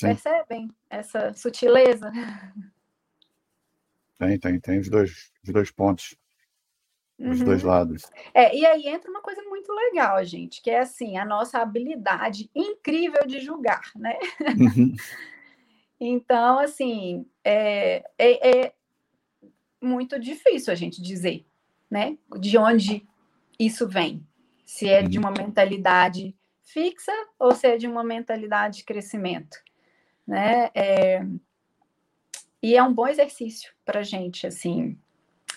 Percebem 0.00 0.70
essa 0.90 1.32
sutileza? 1.32 2.12
Tem, 4.18 4.38
tem, 4.38 4.60
tem 4.60 4.78
os 4.78 4.88
dois, 4.88 5.32
os 5.42 5.52
dois 5.52 5.70
pontos. 5.70 6.16
Os 7.18 7.40
uhum. 7.40 7.46
dois 7.46 7.62
lados. 7.62 8.02
É, 8.34 8.54
e 8.54 8.66
aí 8.66 8.86
entra 8.88 9.10
uma 9.10 9.22
coisa 9.22 9.42
muito 9.44 9.72
legal, 9.72 10.22
gente, 10.22 10.60
que 10.60 10.68
é 10.68 10.80
assim, 10.80 11.16
a 11.16 11.24
nossa 11.24 11.58
habilidade 11.58 12.50
incrível 12.54 13.26
de 13.26 13.40
julgar, 13.40 13.90
né? 13.96 14.18
Uhum. 14.58 14.94
então, 15.98 16.58
assim, 16.58 17.26
é, 17.42 18.04
é, 18.18 18.64
é, 18.66 18.74
muito 19.80 20.18
difícil 20.20 20.70
a 20.70 20.76
gente 20.76 21.00
dizer, 21.00 21.46
né? 21.90 22.18
De 22.38 22.58
onde 22.58 23.06
isso 23.58 23.88
vem. 23.88 24.26
Se 24.66 24.86
é 24.86 25.00
de 25.00 25.18
uhum. 25.18 25.24
uma 25.24 25.30
mentalidade 25.30 26.36
fixa 26.60 27.12
ou 27.38 27.54
se 27.54 27.66
é 27.66 27.78
de 27.78 27.86
uma 27.86 28.04
mentalidade 28.04 28.78
de 28.78 28.84
crescimento, 28.84 29.56
né? 30.26 30.70
É, 30.74 31.22
e 32.62 32.76
é 32.76 32.82
um 32.82 32.92
bom 32.92 33.06
exercício 33.06 33.72
para 33.84 34.00
a 34.00 34.02
gente, 34.02 34.46
assim, 34.46 34.98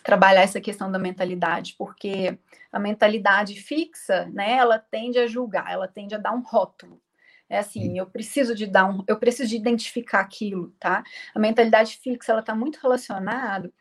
trabalhar 0.04 0.42
essa 0.42 0.62
questão 0.62 0.92
da 0.92 1.00
mentalidade, 1.00 1.76
porque 1.78 2.38
a 2.72 2.80
mentalidade 2.80 3.56
fixa, 3.56 4.26
né, 4.28 4.54
ela 4.54 4.78
tende 4.80 5.20
a 5.20 5.28
julgar, 5.28 5.72
ela 5.72 5.88
tende 5.88 6.16
a 6.16 6.18
dar 6.20 6.34
um 6.34 6.42
rótulo. 6.42 7.02
É 7.50 7.58
assim, 7.58 7.98
eu 7.98 8.06
preciso 8.06 8.54
de 8.54 8.68
dar 8.68 8.86
um, 8.86 9.04
eu 9.08 9.18
preciso 9.18 9.50
de 9.50 9.56
identificar 9.56 10.20
aquilo, 10.20 10.70
tá? 10.80 11.04
A 11.34 11.40
mentalidade 11.40 11.98
fixa, 11.98 12.32
ela 12.32 12.42
está 12.42 12.54
muito 12.54 12.78
relacionada 12.80 13.74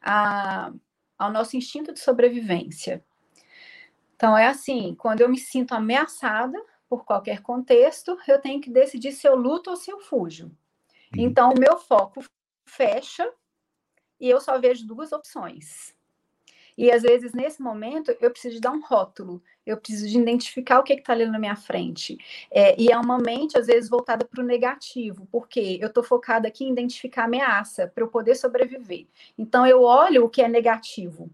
a, 0.00 0.72
ao 1.18 1.30
nosso 1.30 1.54
instinto 1.54 1.92
de 1.92 2.00
sobrevivência. 2.00 3.04
Então 4.16 4.36
é 4.36 4.46
assim, 4.46 4.94
quando 4.98 5.20
eu 5.20 5.28
me 5.28 5.38
sinto 5.38 5.74
ameaçada 5.74 6.58
por 6.90 7.04
qualquer 7.04 7.40
contexto, 7.40 8.18
eu 8.26 8.40
tenho 8.40 8.60
que 8.60 8.68
decidir 8.68 9.12
se 9.12 9.24
eu 9.24 9.36
luto 9.36 9.70
ou 9.70 9.76
se 9.76 9.92
eu 9.92 10.00
fujo. 10.00 10.46
Uhum. 10.46 11.22
Então 11.22 11.52
o 11.52 11.58
meu 11.58 11.78
foco 11.78 12.20
fecha 12.64 13.32
e 14.18 14.28
eu 14.28 14.40
só 14.40 14.58
vejo 14.58 14.84
duas 14.84 15.12
opções. 15.12 15.94
E 16.76 16.90
às 16.90 17.02
vezes, 17.02 17.32
nesse 17.32 17.60
momento, 17.60 18.16
eu 18.20 18.30
preciso 18.30 18.60
dar 18.60 18.72
um 18.72 18.80
rótulo, 18.80 19.42
eu 19.66 19.76
preciso 19.76 20.08
de 20.08 20.18
identificar 20.18 20.78
o 20.78 20.82
que 20.82 20.94
está 20.94 21.12
ali 21.12 21.26
na 21.26 21.38
minha 21.38 21.56
frente. 21.56 22.16
É, 22.50 22.80
e 22.80 22.90
é 22.90 22.96
uma 22.96 23.18
mente, 23.18 23.58
às 23.58 23.66
vezes, 23.66 23.90
voltada 23.90 24.24
para 24.24 24.42
o 24.42 24.46
negativo, 24.46 25.28
porque 25.30 25.78
eu 25.80 25.88
estou 25.88 26.02
focada 26.02 26.48
aqui 26.48 26.64
em 26.64 26.72
identificar 26.72 27.24
ameaça 27.24 27.86
para 27.86 28.02
eu 28.02 28.08
poder 28.08 28.34
sobreviver. 28.34 29.06
Então, 29.36 29.66
eu 29.66 29.82
olho 29.82 30.24
o 30.24 30.30
que 30.30 30.40
é 30.40 30.48
negativo. 30.48 31.30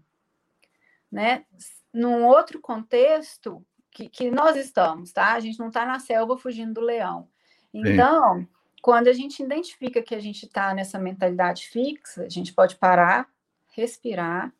Né? 1.09 1.45
Num 1.93 2.25
outro 2.25 2.59
contexto 2.59 3.65
que, 3.97 4.09
que 4.09 4.31
nós 4.31 4.55
estamos, 4.55 5.11
tá? 5.11 5.33
A 5.33 5.39
gente 5.39 5.59
não 5.59 5.67
está 5.67 5.85
na 5.85 5.99
selva 5.99 6.37
fugindo 6.37 6.75
do 6.75 6.81
leão. 6.81 7.27
Então, 7.73 8.39
Sim 8.39 8.47
quando 8.87 9.07
a 9.07 9.13
gente 9.13 9.43
identifica 9.43 10.01
que 10.01 10.15
a 10.15 10.19
gente 10.19 10.45
está 10.45 10.73
nessa 10.73 10.97
mentalidade 10.97 11.67
fixa, 11.67 12.23
a 12.23 12.29
gente 12.29 12.53
pode 12.53 12.77
parar, 12.77 13.27
respirar, 13.75 14.53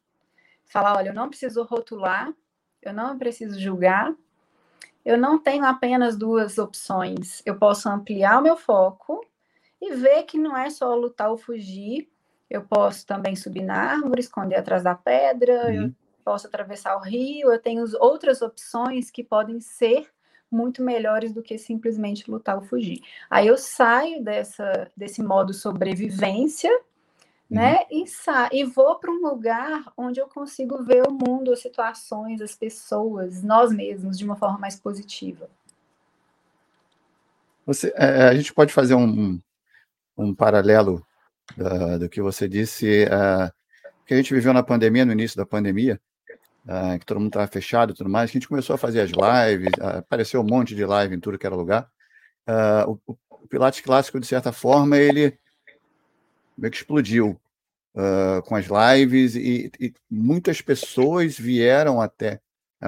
falar: 0.66 0.98
olha, 0.98 1.10
eu 1.10 1.14
não 1.14 1.30
preciso 1.30 1.64
rotular, 1.64 2.34
eu 2.82 2.94
não 2.94 3.18
preciso 3.18 3.58
julgar, 3.58 4.14
eu 5.06 5.18
não 5.18 5.40
tenho 5.40 5.66
apenas 5.66 6.18
duas 6.18 6.58
opções. 6.58 7.42
Eu 7.46 7.58
posso 7.58 7.88
ampliar 7.90 8.40
o 8.40 8.44
meu 8.44 8.58
foco 8.58 9.26
e 9.82 9.96
ver 9.96 10.24
que 10.24 10.38
não 10.38 10.58
é 10.58 10.70
só 10.70 10.94
lutar 10.94 11.30
ou 11.30 11.38
fugir. 11.38 12.10
Eu 12.50 12.64
posso 12.64 13.06
também 13.06 13.36
subir 13.36 13.64
na 13.64 13.76
árvore, 13.76 14.22
esconder 14.22 14.56
atrás 14.56 14.84
da 14.84 14.96
pedra, 14.96 15.68
uhum. 15.68 15.84
eu 15.84 15.94
posso 16.28 16.46
atravessar 16.46 16.98
o 16.98 17.00
rio. 17.00 17.50
Eu 17.50 17.58
tenho 17.58 17.86
outras 18.02 18.42
opções 18.42 19.10
que 19.10 19.24
podem 19.24 19.62
ser 19.62 20.10
muito 20.52 20.84
melhores 20.84 21.32
do 21.32 21.42
que 21.42 21.58
simplesmente 21.58 22.30
lutar 22.30 22.58
ou 22.58 22.62
fugir. 22.62 23.00
Aí 23.30 23.48
eu 23.48 23.58
saio 23.58 24.22
dessa, 24.22 24.92
desse 24.96 25.24
modo 25.24 25.54
sobrevivência, 25.54 26.70
né? 27.50 27.86
Uhum. 27.90 28.04
E, 28.04 28.08
sa 28.08 28.50
e 28.52 28.66
vou 28.66 29.00
para 29.00 29.10
um 29.10 29.22
lugar 29.22 29.86
onde 29.96 30.20
eu 30.20 30.28
consigo 30.28 30.84
ver 30.84 31.08
o 31.08 31.14
mundo, 31.14 31.54
as 31.54 31.62
situações, 31.62 32.42
as 32.42 32.54
pessoas, 32.54 33.42
nós 33.42 33.72
mesmos, 33.72 34.18
de 34.18 34.26
uma 34.26 34.36
forma 34.36 34.58
mais 34.58 34.76
positiva. 34.76 35.50
Você, 37.66 37.94
é, 37.96 38.28
a 38.28 38.36
gente 38.36 38.54
pode 38.54 38.74
fazer 38.74 38.96
um, 38.96 39.40
um 40.18 40.36
paralelo 40.36 41.06
uh, 41.58 41.98
do 41.98 42.10
que 42.10 42.22
você 42.22 42.50
disse, 42.50 43.06
uh, 43.06 43.50
que 44.06 44.14
a 44.14 44.18
gente 44.18 44.34
viveu 44.34 44.52
na 44.52 44.64
pandemia, 44.64 45.06
no 45.06 45.14
início 45.14 45.38
da 45.38 45.46
pandemia, 45.46 46.00
uh, 46.68 47.00
que 47.00 47.06
todo 47.06 47.20
mundo 47.20 47.30
estava 47.30 47.48
fechado 47.48 47.94
e 47.94 47.96
tudo 47.96 48.10
mais, 48.10 48.30
que 48.30 48.38
a 48.38 48.40
gente 48.40 48.50
começou 48.50 48.76
a 48.76 48.78
fazer 48.78 49.02
as 49.02 49.12
lives, 49.12 49.72
uh, 49.80 50.00
apareceu 50.00 50.42
um 50.42 50.46
monte 50.46 50.76
de 50.76 50.86
live 50.86 51.16
em 51.16 51.20
tudo 51.20 51.38
que 51.38 51.46
era 51.46 51.56
lugar. 51.56 51.90
Uh, 52.48 53.00
o, 53.08 53.18
o, 53.30 53.48
Pilates 53.48 53.80
clássico, 53.80 54.20
de 54.20 54.28
certa 54.28 54.52
forma, 54.52 54.98
ele 54.98 55.38
meio 56.58 56.72
que 56.72 56.78
explodiu 56.78 57.40
com 58.46 58.56
as 58.56 58.68
lives 58.68 59.36
e, 59.36 59.72
e, 59.80 59.92
muitas 60.08 60.62
pessoas 60.62 61.36
vieram 61.36 62.00
até, 62.00 62.40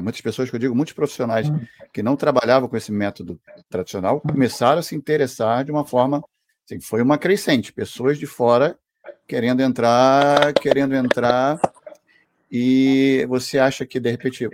muitas 0.03 0.21
pessoas 0.21 0.51
que 0.51 0.55
eu 0.55 0.59
digo, 0.59 0.75
muitos 0.75 0.93
profissionais 0.93 1.49
uhum. 1.49 1.65
que 1.91 2.03
não 2.03 2.15
trabalhavam 2.15 2.69
com 2.69 2.77
esse 2.77 2.91
método 2.91 3.39
tradicional 3.67 4.21
começaram 4.21 4.79
a 4.79 4.83
se 4.83 4.95
interessar 4.95 5.63
de 5.63 5.71
uma 5.71 5.83
forma, 5.83 6.23
assim, 6.63 6.79
foi 6.79 7.01
uma 7.01 7.17
crescente, 7.17 7.73
pessoas 7.73 8.19
de 8.19 8.27
fora 8.27 8.77
querendo 9.27 9.61
entrar, 9.61 10.53
querendo 10.53 10.93
entrar 10.93 11.59
e 12.51 13.25
você 13.27 13.59
acha 13.59 13.85
que, 13.85 13.99
de 13.99 14.09
repente, 14.09 14.49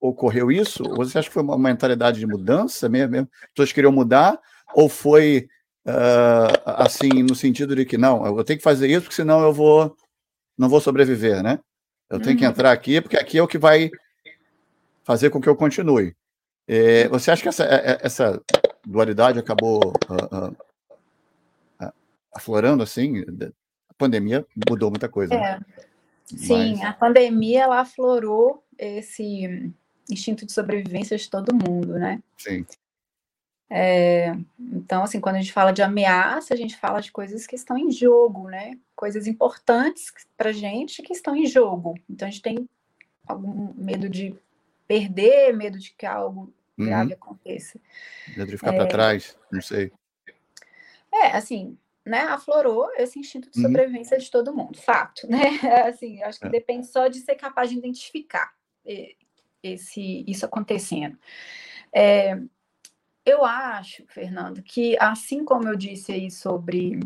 ocorreu 0.00 0.50
isso? 0.50 0.82
Ou 0.88 0.96
você 0.96 1.18
acha 1.18 1.28
que 1.28 1.34
foi 1.34 1.42
uma 1.42 1.58
mentalidade 1.58 2.18
de 2.18 2.26
mudança 2.26 2.88
mesmo? 2.88 3.12
mesmo? 3.12 3.28
As 3.42 3.50
pessoas 3.50 3.72
queriam 3.72 3.92
mudar? 3.92 4.40
Ou 4.74 4.88
foi 4.88 5.48
uh, 5.86 6.60
assim, 6.64 7.22
no 7.22 7.34
sentido 7.34 7.74
de 7.74 7.84
que, 7.84 7.98
não, 7.98 8.24
eu 8.26 8.44
tenho 8.44 8.58
que 8.58 8.64
fazer 8.64 8.88
isso, 8.88 9.02
porque 9.02 9.16
senão 9.16 9.42
eu 9.42 9.52
vou 9.52 9.96
não 10.56 10.68
vou 10.68 10.80
sobreviver, 10.80 11.42
né? 11.42 11.58
Eu 12.10 12.20
tenho 12.20 12.36
que 12.36 12.44
uhum. 12.44 12.50
entrar 12.50 12.70
aqui, 12.70 13.00
porque 13.00 13.16
aqui 13.16 13.38
é 13.38 13.42
o 13.42 13.48
que 13.48 13.56
vai 13.56 13.90
fazer 15.04 15.30
com 15.30 15.40
que 15.40 15.48
eu 15.48 15.56
continue. 15.56 16.14
É, 16.68 17.08
você 17.08 17.30
acha 17.30 17.42
que 17.42 17.48
essa, 17.48 17.64
é, 17.64 17.92
é, 17.92 17.98
essa 18.02 18.42
dualidade 18.86 19.38
acabou 19.38 19.94
uh, 20.08 20.48
uh, 21.82 21.92
aflorando 22.34 22.82
assim? 22.82 23.24
A 23.88 23.94
pandemia 23.96 24.44
mudou 24.68 24.90
muita 24.90 25.08
coisa. 25.08 25.34
Né? 25.34 25.40
É. 25.40 25.58
Né? 25.58 25.79
Sim, 26.36 26.76
Mas... 26.76 26.82
a 26.82 26.92
pandemia 26.92 27.62
ela 27.62 27.80
aflorou 27.80 28.62
esse 28.78 29.72
instinto 30.10 30.46
de 30.46 30.52
sobrevivência 30.52 31.16
de 31.16 31.28
todo 31.28 31.54
mundo, 31.54 31.98
né? 31.98 32.22
Sim. 32.36 32.64
É, 33.72 34.34
então, 34.58 35.04
assim, 35.04 35.20
quando 35.20 35.36
a 35.36 35.40
gente 35.40 35.52
fala 35.52 35.72
de 35.72 35.80
ameaça, 35.80 36.52
a 36.52 36.56
gente 36.56 36.76
fala 36.76 37.00
de 37.00 37.12
coisas 37.12 37.46
que 37.46 37.54
estão 37.54 37.78
em 37.78 37.90
jogo, 37.90 38.48
né? 38.48 38.76
Coisas 38.96 39.28
importantes 39.28 40.12
para 40.36 40.50
gente 40.50 41.02
que 41.02 41.12
estão 41.12 41.36
em 41.36 41.46
jogo. 41.46 41.94
Então, 42.08 42.26
a 42.26 42.30
gente 42.30 42.42
tem 42.42 42.68
algum 43.26 43.72
medo 43.76 44.08
de 44.08 44.34
perder, 44.88 45.56
medo 45.56 45.78
de 45.78 45.92
que 45.92 46.04
algo 46.04 46.52
uhum. 46.76 46.86
grave 46.86 47.12
aconteça. 47.12 47.78
Medo 48.36 48.50
de 48.50 48.58
ficar 48.58 48.74
é, 48.74 48.76
para 48.76 48.88
trás, 48.88 49.36
não 49.52 49.62
sei. 49.62 49.92
É, 51.12 51.28
assim, 51.28 51.78
né, 52.04 52.22
aflorou 52.22 52.90
esse 52.96 53.18
instinto 53.18 53.50
de 53.50 53.58
uhum. 53.58 53.66
sobrevivência 53.66 54.16
uhum. 54.16 54.22
de 54.22 54.30
todo 54.30 54.54
mundo, 54.54 54.78
fato, 54.78 55.28
né? 55.28 55.58
Assim, 55.86 56.22
acho 56.22 56.40
que 56.40 56.46
é. 56.46 56.50
depende 56.50 56.86
só 56.86 57.08
de 57.08 57.18
ser 57.18 57.34
capaz 57.34 57.70
de 57.70 57.76
identificar 57.76 58.52
esse 59.62 60.24
isso 60.26 60.44
acontecendo. 60.46 61.18
É, 61.92 62.40
eu 63.24 63.44
acho, 63.44 64.04
Fernando, 64.08 64.62
que 64.62 64.96
assim 64.98 65.44
como 65.44 65.68
eu 65.68 65.76
disse 65.76 66.12
aí 66.12 66.30
sobre 66.30 67.00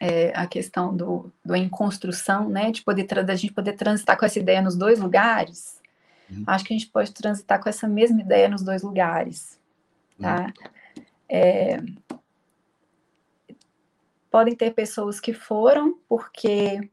é, 0.00 0.32
a 0.34 0.46
questão 0.46 0.94
do, 0.94 1.32
do 1.44 1.54
em 1.54 1.68
construção, 1.68 2.48
né, 2.48 2.70
de 2.70 2.82
poder 2.82 3.06
da 3.24 3.34
gente 3.34 3.54
poder 3.54 3.72
transitar 3.72 4.18
com 4.18 4.26
essa 4.26 4.38
ideia 4.38 4.60
nos 4.60 4.76
dois 4.76 5.00
lugares, 5.00 5.80
uhum. 6.30 6.44
acho 6.46 6.64
que 6.64 6.74
a 6.74 6.76
gente 6.78 6.90
pode 6.90 7.12
transitar 7.12 7.62
com 7.62 7.68
essa 7.68 7.88
mesma 7.88 8.20
ideia 8.20 8.48
nos 8.48 8.62
dois 8.62 8.82
lugares, 8.82 9.58
tá? 10.20 10.46
Uhum. 10.46 11.04
É, 11.28 11.82
Podem 14.36 14.54
ter 14.54 14.74
pessoas 14.74 15.18
que 15.18 15.32
foram 15.32 15.98
porque 16.06 16.90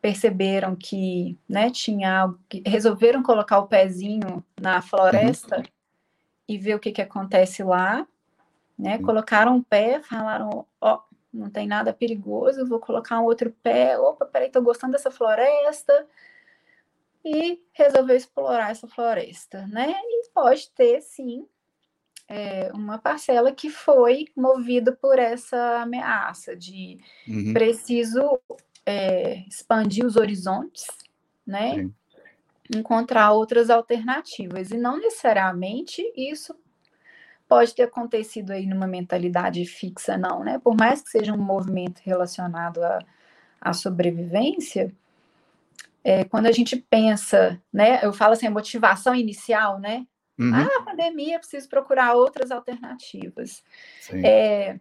perceberam 0.00 0.74
que, 0.74 1.38
né, 1.46 1.68
tinha 1.68 2.22
algo, 2.22 2.40
que 2.48 2.62
resolveram 2.64 3.22
colocar 3.22 3.58
o 3.58 3.66
pezinho 3.66 4.42
na 4.58 4.80
floresta 4.80 5.58
uhum. 5.58 5.64
e 6.48 6.56
ver 6.56 6.74
o 6.74 6.78
que, 6.80 6.90
que 6.90 7.02
acontece 7.02 7.62
lá, 7.62 8.08
né? 8.78 8.96
Uhum. 8.96 9.02
Colocaram 9.02 9.58
o 9.58 9.62
pé, 9.62 10.00
falaram, 10.02 10.66
ó, 10.80 10.94
oh, 10.94 11.14
não 11.30 11.50
tem 11.50 11.66
nada 11.66 11.92
perigoso, 11.92 12.66
vou 12.66 12.80
colocar 12.80 13.20
um 13.20 13.24
outro 13.24 13.54
pé, 13.62 13.98
opa, 13.98 14.24
peraí, 14.24 14.50
tô 14.50 14.62
gostando 14.62 14.92
dessa 14.92 15.10
floresta, 15.10 16.06
e 17.22 17.62
resolveu 17.74 18.16
explorar 18.16 18.70
essa 18.70 18.88
floresta, 18.88 19.66
né? 19.66 19.94
E 20.02 20.30
pode 20.32 20.70
ter, 20.70 21.02
sim, 21.02 21.46
é, 22.28 22.70
uma 22.74 22.98
parcela 22.98 23.50
que 23.50 23.70
foi 23.70 24.26
movida 24.36 24.92
por 24.92 25.18
essa 25.18 25.80
ameaça 25.80 26.54
de 26.54 26.98
uhum. 27.26 27.54
preciso 27.54 28.38
é, 28.84 29.44
expandir 29.48 30.04
os 30.04 30.16
horizontes, 30.16 30.86
né? 31.46 31.74
Sim. 31.74 31.94
Encontrar 32.76 33.32
outras 33.32 33.70
alternativas. 33.70 34.70
E 34.70 34.76
não 34.76 34.98
necessariamente 34.98 36.02
isso 36.14 36.54
pode 37.48 37.74
ter 37.74 37.84
acontecido 37.84 38.50
aí 38.50 38.66
numa 38.66 38.86
mentalidade 38.86 39.64
fixa, 39.64 40.18
não, 40.18 40.44
né? 40.44 40.58
Por 40.58 40.76
mais 40.76 41.00
que 41.00 41.08
seja 41.08 41.32
um 41.32 41.42
movimento 41.42 42.02
relacionado 42.04 42.82
à, 42.84 42.98
à 43.58 43.72
sobrevivência, 43.72 44.92
é, 46.04 46.24
quando 46.24 46.44
a 46.46 46.52
gente 46.52 46.76
pensa, 46.76 47.58
né? 47.72 48.04
Eu 48.04 48.12
falo 48.12 48.34
assim, 48.34 48.46
a 48.46 48.50
motivação 48.50 49.14
inicial, 49.14 49.80
né? 49.80 50.06
Uhum. 50.38 50.54
Ah, 50.54 50.82
pandemia, 50.84 51.38
preciso 51.38 51.68
procurar 51.68 52.14
outras 52.14 52.50
alternativas. 52.50 53.62
É, 54.24 54.78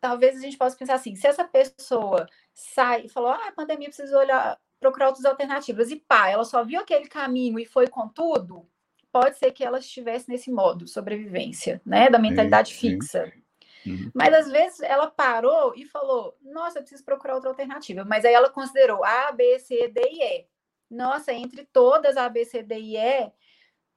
talvez 0.00 0.36
a 0.36 0.40
gente 0.40 0.58
possa 0.58 0.76
pensar 0.76 0.94
assim: 0.94 1.16
se 1.16 1.26
essa 1.26 1.44
pessoa 1.44 2.26
sai 2.54 3.06
e 3.06 3.08
falou, 3.08 3.30
ah, 3.30 3.52
pandemia, 3.56 3.88
preciso 3.88 4.16
olhar, 4.16 4.58
procurar 4.78 5.08
outras 5.08 5.24
alternativas, 5.24 5.90
e 5.90 5.96
pá, 5.96 6.28
ela 6.28 6.44
só 6.44 6.62
viu 6.62 6.80
aquele 6.80 7.08
caminho 7.08 7.58
e 7.58 7.64
foi 7.64 7.88
com 7.88 8.06
tudo, 8.08 8.68
pode 9.10 9.38
ser 9.38 9.50
que 9.52 9.64
ela 9.64 9.78
estivesse 9.78 10.28
nesse 10.28 10.50
modo, 10.50 10.86
sobrevivência, 10.86 11.80
né? 11.84 12.10
Da 12.10 12.18
mentalidade 12.18 12.74
sim, 12.74 12.92
fixa. 12.92 13.32
Sim. 13.32 13.46
Uhum. 13.86 14.10
Mas 14.12 14.34
às 14.34 14.50
vezes 14.50 14.80
ela 14.80 15.10
parou 15.10 15.72
e 15.76 15.86
falou: 15.86 16.36
Nossa, 16.42 16.78
eu 16.78 16.82
preciso 16.82 17.04
procurar 17.04 17.34
outra 17.34 17.50
alternativa. 17.50 18.04
Mas 18.04 18.24
aí 18.24 18.34
ela 18.34 18.50
considerou 18.50 19.04
A, 19.04 19.32
B, 19.32 19.58
C, 19.60 19.88
D 19.88 20.00
e 20.00 20.22
E. 20.22 20.46
Nossa, 20.90 21.32
entre 21.32 21.64
todas 21.72 22.16
A, 22.16 22.28
B, 22.28 22.44
C, 22.44 22.62
D 22.62 22.78
e 22.78 22.96
E, 22.96 23.32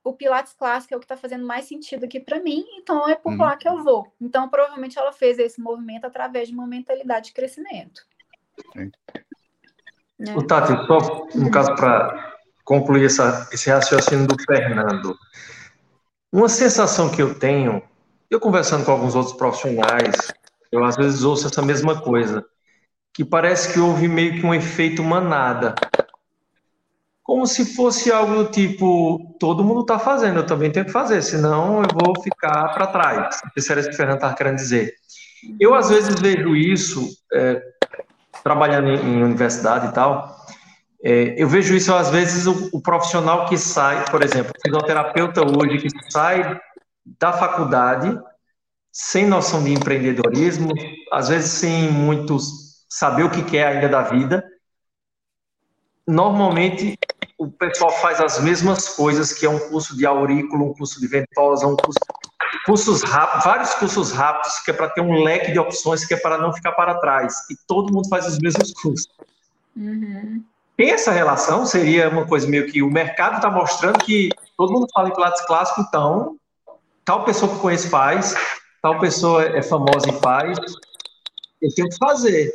o 0.04 0.14
Pilates 0.14 0.54
clássico 0.54 0.94
é 0.94 0.98
o 0.98 1.00
que 1.00 1.06
está 1.06 1.18
fazendo 1.18 1.46
mais 1.46 1.66
sentido 1.66 2.06
aqui 2.06 2.20
para 2.20 2.40
mim, 2.40 2.66
então 2.78 3.08
é 3.08 3.16
por 3.16 3.34
uhum. 3.34 3.40
lá 3.40 3.56
que 3.56 3.68
eu 3.68 3.84
vou. 3.84 4.08
Então, 4.20 4.48
provavelmente 4.50 4.98
ela 4.98 5.12
fez 5.12 5.38
esse 5.40 5.60
movimento 5.62 6.06
através 6.06 6.48
de 6.48 6.54
uma 6.54 6.66
mentalidade 6.66 7.28
de 7.28 7.34
crescimento. 7.34 8.02
É. 8.76 10.36
O 10.36 10.46
Tati, 10.46 10.74
só 10.86 11.28
no 11.36 11.52
caso 11.52 11.76
para 11.76 12.38
concluir 12.64 13.06
essa, 13.06 13.48
esse 13.52 13.70
raciocínio 13.70 14.28
do 14.28 14.36
Fernando, 14.44 15.18
uma 16.32 16.50
sensação 16.50 17.10
que 17.10 17.22
eu 17.22 17.38
tenho, 17.38 17.82
eu 18.30 18.40
conversando 18.40 18.86
com 18.86 18.92
alguns 18.92 19.16
outros 19.16 19.36
profissionais, 19.36 20.32
eu 20.72 20.84
às 20.84 20.96
vezes 20.96 21.24
ouço 21.24 21.48
essa 21.48 21.62
mesma 21.62 22.02
coisa, 22.02 22.46
que 23.14 23.26
parece 23.26 23.74
que 23.74 23.80
houve 23.80 24.08
meio 24.08 24.40
que 24.40 24.46
um 24.46 24.54
efeito 24.54 25.04
manada 25.04 25.74
como 27.30 27.46
se 27.46 27.76
fosse 27.76 28.12
algo 28.12 28.44
do 28.44 28.50
tipo, 28.50 29.36
todo 29.40 29.64
mundo 29.64 29.82
está 29.82 30.00
fazendo, 30.00 30.40
eu 30.40 30.46
também 30.48 30.72
tenho 30.72 30.88
que 30.88 30.92
fazer, 30.92 31.22
senão 31.22 31.84
eu 31.84 31.88
vou 31.94 32.20
ficar 32.24 32.70
para 32.74 32.88
trás. 32.88 33.40
Isso 33.56 33.72
era 33.72 33.80
isso 33.80 33.90
que 33.90 33.94
o 33.94 33.98
Fernando 33.98 34.16
estava 34.16 34.34
querendo 34.34 34.56
dizer. 34.56 34.96
Eu, 35.60 35.76
às 35.76 35.92
vezes, 35.92 36.20
vejo 36.20 36.56
isso, 36.56 37.08
é, 37.32 37.62
trabalhando 38.44 38.88
em, 38.88 38.96
em, 38.96 39.24
universidade 39.24 39.90
e 39.90 39.94
tal, 39.94 40.44
é, 41.04 41.36
eu 41.38 41.48
vejo 41.48 41.76
isso, 41.76 41.94
às 41.94 42.10
vezes, 42.10 42.48
o, 42.48 42.68
o, 42.74 42.82
profissional 42.82 43.46
que 43.46 43.60
sai, 43.60 44.06
por 44.10 44.24
exemplo, 44.24 44.52
o 44.58 44.62
fisioterapeuta 44.64 45.42
hoje, 45.42 45.78
que 45.78 46.12
sai 46.12 46.60
da 47.20 47.32
faculdade 47.32 48.20
sem 48.92 49.28
noção 49.28 49.64
de 49.64 49.72
empreendedorismo, 49.72 50.74
às 51.12 51.30
vezes 51.30 51.52
sem 51.52 51.92
muitos 51.92 52.88
saber 52.90 53.22
o 53.22 53.30
que 53.30 53.44
quer 53.44 53.68
ainda 53.68 53.88
da 53.88 54.02
vida, 54.02 54.44
normalmente 56.08 56.98
o 57.40 57.50
pessoal 57.50 57.90
faz 57.90 58.20
as 58.20 58.40
mesmas 58.42 58.90
coisas, 58.90 59.32
que 59.32 59.46
é 59.46 59.50
um 59.50 59.58
curso 59.70 59.96
de 59.96 60.06
aurículo, 60.06 60.66
um 60.66 60.74
curso 60.74 61.00
de 61.00 61.08
ventosa, 61.08 61.66
um 61.66 61.78
curso, 61.78 62.00
cursos 62.66 63.02
rápidos, 63.02 63.46
vários 63.46 63.74
cursos 63.76 64.12
rápidos, 64.12 64.60
que 64.60 64.72
é 64.72 64.74
para 64.74 64.90
ter 64.90 65.00
um 65.00 65.24
leque 65.24 65.54
de 65.54 65.58
opções, 65.58 66.04
que 66.04 66.14
é 66.14 66.18
para 66.18 66.38
não 66.38 66.54
ficar 66.54 66.74
para 66.74 67.00
trás. 67.00 67.50
E 67.50 67.56
todo 67.66 67.94
mundo 67.94 68.10
faz 68.10 68.28
os 68.28 68.40
mesmos 68.40 68.74
cursos. 68.74 69.08
Uhum. 69.74 70.44
Tem 70.76 70.92
essa 70.92 71.12
relação? 71.12 71.66
Seria 71.66 72.10
uma 72.10 72.28
coisa 72.28 72.46
meio 72.46 72.70
que 72.70 72.84
o 72.84 72.92
mercado 72.92 73.38
está 73.38 73.50
mostrando 73.50 74.00
que 74.00 74.30
todo 74.58 74.74
mundo 74.74 74.88
fala 74.94 75.08
em 75.08 75.14
Pilates 75.14 75.46
clássico, 75.46 75.82
então 75.82 76.36
tal 77.06 77.24
pessoa 77.24 77.50
que 77.50 77.56
eu 77.56 77.62
conheço 77.62 77.90
faz, 77.90 78.36
tal 78.82 79.00
pessoa 79.00 79.44
é 79.46 79.62
famosa 79.62 80.10
e 80.10 80.20
faz, 80.20 80.60
eu 81.62 81.74
tenho 81.74 81.88
que 81.88 81.98
fazer. 81.98 82.52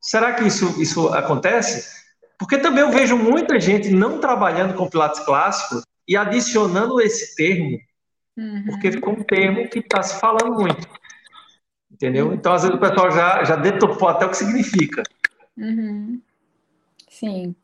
Será 0.00 0.32
que 0.32 0.44
isso, 0.44 0.82
isso 0.82 1.08
acontece? 1.14 2.03
Porque 2.38 2.58
também 2.58 2.82
eu 2.82 2.90
vejo 2.90 3.16
muita 3.16 3.58
gente 3.60 3.90
não 3.90 4.18
trabalhando 4.18 4.74
com 4.74 4.88
Pilates 4.88 5.20
clássico 5.20 5.82
e 6.06 6.16
adicionando 6.16 7.00
esse 7.00 7.34
termo, 7.34 7.78
uhum. 8.36 8.64
porque 8.66 8.92
ficou 8.92 9.14
um 9.14 9.22
termo 9.22 9.68
que 9.68 9.78
está 9.78 10.02
se 10.02 10.20
falando 10.20 10.52
muito. 10.54 10.86
Entendeu? 11.90 12.34
Então, 12.34 12.52
às 12.52 12.62
vezes, 12.62 12.76
o 12.76 12.80
pessoal 12.80 13.10
já, 13.10 13.44
já 13.44 13.56
detopou 13.56 14.08
até 14.08 14.26
o 14.26 14.30
que 14.30 14.36
significa. 14.36 15.02
Uhum. 15.56 16.20
Sim. 17.08 17.54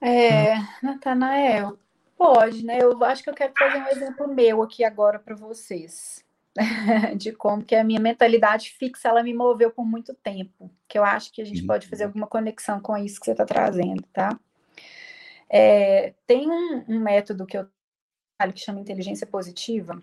É, 0.00 0.56
hum. 0.56 0.66
Natanael, 0.82 1.78
pode, 2.16 2.64
né? 2.64 2.78
Eu 2.80 3.02
acho 3.04 3.22
que 3.22 3.28
eu 3.28 3.34
quero 3.34 3.52
fazer 3.58 3.78
um 3.78 3.88
exemplo 3.88 4.28
meu 4.28 4.62
aqui 4.62 4.82
agora 4.82 5.18
para 5.18 5.34
vocês. 5.34 6.23
de 7.16 7.32
como 7.32 7.64
que 7.64 7.74
a 7.74 7.82
minha 7.82 8.00
mentalidade 8.00 8.70
fixa 8.70 9.08
ela 9.08 9.22
me 9.22 9.34
moveu 9.34 9.70
por 9.70 9.84
muito 9.84 10.14
tempo, 10.14 10.70
que 10.88 10.98
eu 10.98 11.04
acho 11.04 11.32
que 11.32 11.42
a 11.42 11.44
gente 11.44 11.62
uhum. 11.62 11.66
pode 11.66 11.86
fazer 11.88 12.04
alguma 12.04 12.26
conexão 12.26 12.80
com 12.80 12.96
isso 12.96 13.18
que 13.18 13.26
você 13.26 13.32
está 13.32 13.44
trazendo, 13.44 14.02
tá? 14.12 14.38
É, 15.50 16.14
tem 16.26 16.48
um, 16.48 16.84
um, 16.88 17.00
método 17.00 17.46
que 17.46 17.56
eu 17.56 17.66
que 18.52 18.60
chama 18.60 18.80
inteligência 18.80 19.26
positiva, 19.26 20.02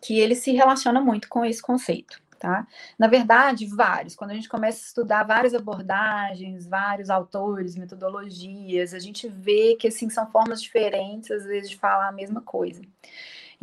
que 0.00 0.18
ele 0.18 0.34
se 0.34 0.52
relaciona 0.52 1.00
muito 1.00 1.28
com 1.28 1.44
esse 1.44 1.60
conceito, 1.60 2.22
tá? 2.38 2.66
Na 2.98 3.06
verdade, 3.06 3.66
vários. 3.66 4.14
Quando 4.14 4.30
a 4.30 4.34
gente 4.34 4.48
começa 4.48 4.78
a 4.78 4.86
estudar 4.86 5.24
várias 5.24 5.54
abordagens, 5.54 6.66
vários 6.66 7.10
autores, 7.10 7.76
metodologias, 7.76 8.94
a 8.94 8.98
gente 8.98 9.28
vê 9.28 9.76
que 9.76 9.88
assim 9.88 10.08
são 10.08 10.30
formas 10.30 10.62
diferentes 10.62 11.30
às 11.30 11.44
vezes 11.44 11.70
de 11.70 11.76
falar 11.76 12.08
a 12.08 12.12
mesma 12.12 12.40
coisa. 12.40 12.80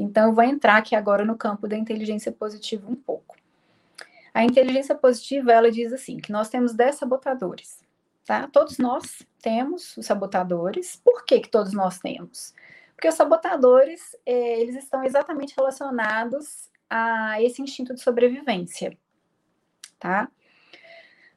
Então, 0.01 0.29
eu 0.29 0.33
vou 0.33 0.43
entrar 0.43 0.77
aqui 0.77 0.95
agora 0.95 1.23
no 1.23 1.37
campo 1.37 1.67
da 1.67 1.77
inteligência 1.77 2.31
positiva 2.31 2.89
um 2.89 2.95
pouco. 2.95 3.35
A 4.33 4.43
inteligência 4.43 4.95
positiva, 4.95 5.51
ela 5.51 5.69
diz 5.69 5.93
assim, 5.93 6.17
que 6.17 6.31
nós 6.31 6.49
temos 6.49 6.73
10 6.73 6.95
sabotadores, 6.95 7.83
tá? 8.25 8.47
Todos 8.47 8.77
nós 8.77 9.21
temos 9.41 9.95
os 9.97 10.05
sabotadores. 10.05 10.95
Por 10.95 11.25
que 11.25 11.41
que 11.41 11.49
todos 11.49 11.73
nós 11.73 11.99
temos? 11.99 12.53
Porque 12.95 13.07
os 13.07 13.15
sabotadores, 13.15 14.15
é, 14.25 14.61
eles 14.61 14.75
estão 14.75 15.03
exatamente 15.03 15.53
relacionados 15.55 16.69
a 16.89 17.41
esse 17.41 17.61
instinto 17.61 17.93
de 17.93 18.01
sobrevivência, 18.01 18.97
tá? 19.99 20.29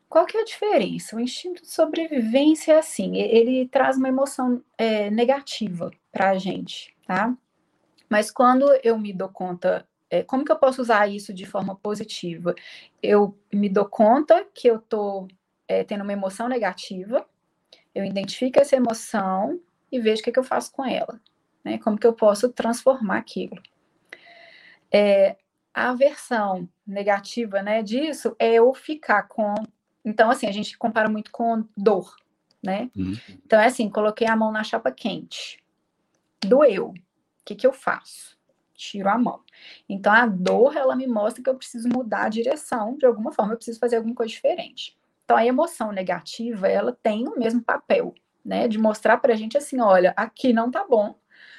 Qual 0.09 0.27
que 0.27 0.37
é 0.37 0.43
a 0.43 0.45
diferença? 0.45 1.17
O 1.17 1.21
instinto 1.21 1.63
de 1.63 1.69
sobrevivência 1.69 2.73
é 2.75 2.79
assim, 2.79 3.17
ele 3.17 3.69
traz 3.69 3.97
uma 3.97 4.09
emoção 4.09 4.63
é, 4.79 5.11
negativa 5.11 5.91
para 6.13 6.31
a 6.31 6.39
gente, 6.39 6.95
tá? 7.07 7.37
Mas 8.09 8.31
quando 8.31 8.67
eu 8.83 8.99
me 8.99 9.13
dou 9.13 9.29
conta, 9.29 9.87
é, 10.11 10.23
como 10.23 10.45
que 10.45 10.53
eu 10.53 10.59
posso 10.59 10.81
usar 10.81 11.09
isso 11.09 11.33
de 11.33 11.47
forma 11.47 11.75
positiva? 11.77 12.55
Eu 13.03 13.37
me 13.53 13.69
dou 13.69 13.87
conta 13.87 14.47
que 14.55 14.69
eu 14.69 14.77
estou 14.77 15.29
é, 15.67 15.83
tendo 15.83 16.03
uma 16.03 16.13
emoção 16.13 16.49
negativa, 16.49 17.27
eu 17.95 18.05
identifico 18.05 18.61
essa 18.61 18.77
emoção 18.77 19.61
e 19.91 19.99
vejo 20.01 20.21
o 20.21 20.25
que, 20.25 20.33
que 20.33 20.39
eu 20.39 20.45
faço 20.45 20.73
com 20.73 20.85
ela. 20.85 21.21
Né? 21.65 21.79
Como 21.79 21.99
que 21.99 22.07
eu 22.07 22.13
posso 22.13 22.49
transformar 22.51 23.19
aquilo. 23.19 23.61
É, 24.93 25.37
a 25.73 25.93
versão 25.95 26.69
negativa 26.87 27.63
né, 27.63 27.83
disso 27.83 28.37
é 28.39 28.55
eu 28.55 28.73
ficar 28.75 29.25
com. 29.25 29.55
Então, 30.05 30.31
assim, 30.31 30.47
a 30.47 30.53
gente 30.53 30.77
compara 30.79 31.09
muito 31.09 31.33
com 31.33 31.65
dor, 31.77 32.15
né? 32.63 32.91
Uhum. 32.95 33.17
Então, 33.45 33.59
é 33.59 33.67
assim: 33.67 33.91
coloquei 33.91 34.29
a 34.29 34.37
mão 34.37 34.53
na 34.53 34.63
chapa 34.63 34.93
quente, 34.93 35.59
doeu 36.41 36.95
que, 37.45 37.55
que 37.55 37.67
eu 37.67 37.73
faço? 37.73 38.37
Tiro 38.75 39.09
a 39.09 39.17
mão. 39.17 39.43
Então, 39.89 40.13
a 40.13 40.27
dor, 40.27 40.77
ela 40.77 40.97
me 40.97 41.07
mostra 41.07 41.43
que 41.43 41.49
eu 41.49 41.55
preciso 41.55 41.89
mudar 41.89 42.25
a 42.25 42.29
direção 42.29 42.97
de 42.97 43.07
alguma 43.07 43.33
forma, 43.33 43.53
eu 43.53 43.57
preciso 43.57 43.79
fazer 43.79 43.97
alguma 43.97 44.15
coisa 44.15 44.33
diferente. 44.33 44.99
Então, 45.25 45.37
a 45.37 45.47
emoção 45.47 45.93
negativa, 45.93 46.69
ela 46.69 46.97
tem 47.03 47.29
o 47.29 47.39
mesmo 47.39 47.63
papel, 47.63 48.15
né? 48.45 48.69
De 48.69 48.79
mostrar 48.79 49.19
pra 49.19 49.35
gente 49.35 49.57
assim: 49.57 49.81
olha, 49.81 50.13
aqui 50.17 50.53
não 50.53 50.71
tá 50.71 50.85
bom, 50.87 51.15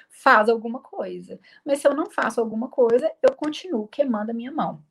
faz 0.10 0.50
alguma 0.50 0.80
coisa. 0.80 1.40
Mas 1.66 1.80
se 1.80 1.88
eu 1.88 1.96
não 1.96 2.10
faço 2.10 2.40
alguma 2.40 2.68
coisa, 2.68 3.12
eu 3.22 3.34
continuo 3.34 3.88
queimando 3.88 4.32
a 4.32 4.34
minha 4.34 4.52
mão. 4.52 4.84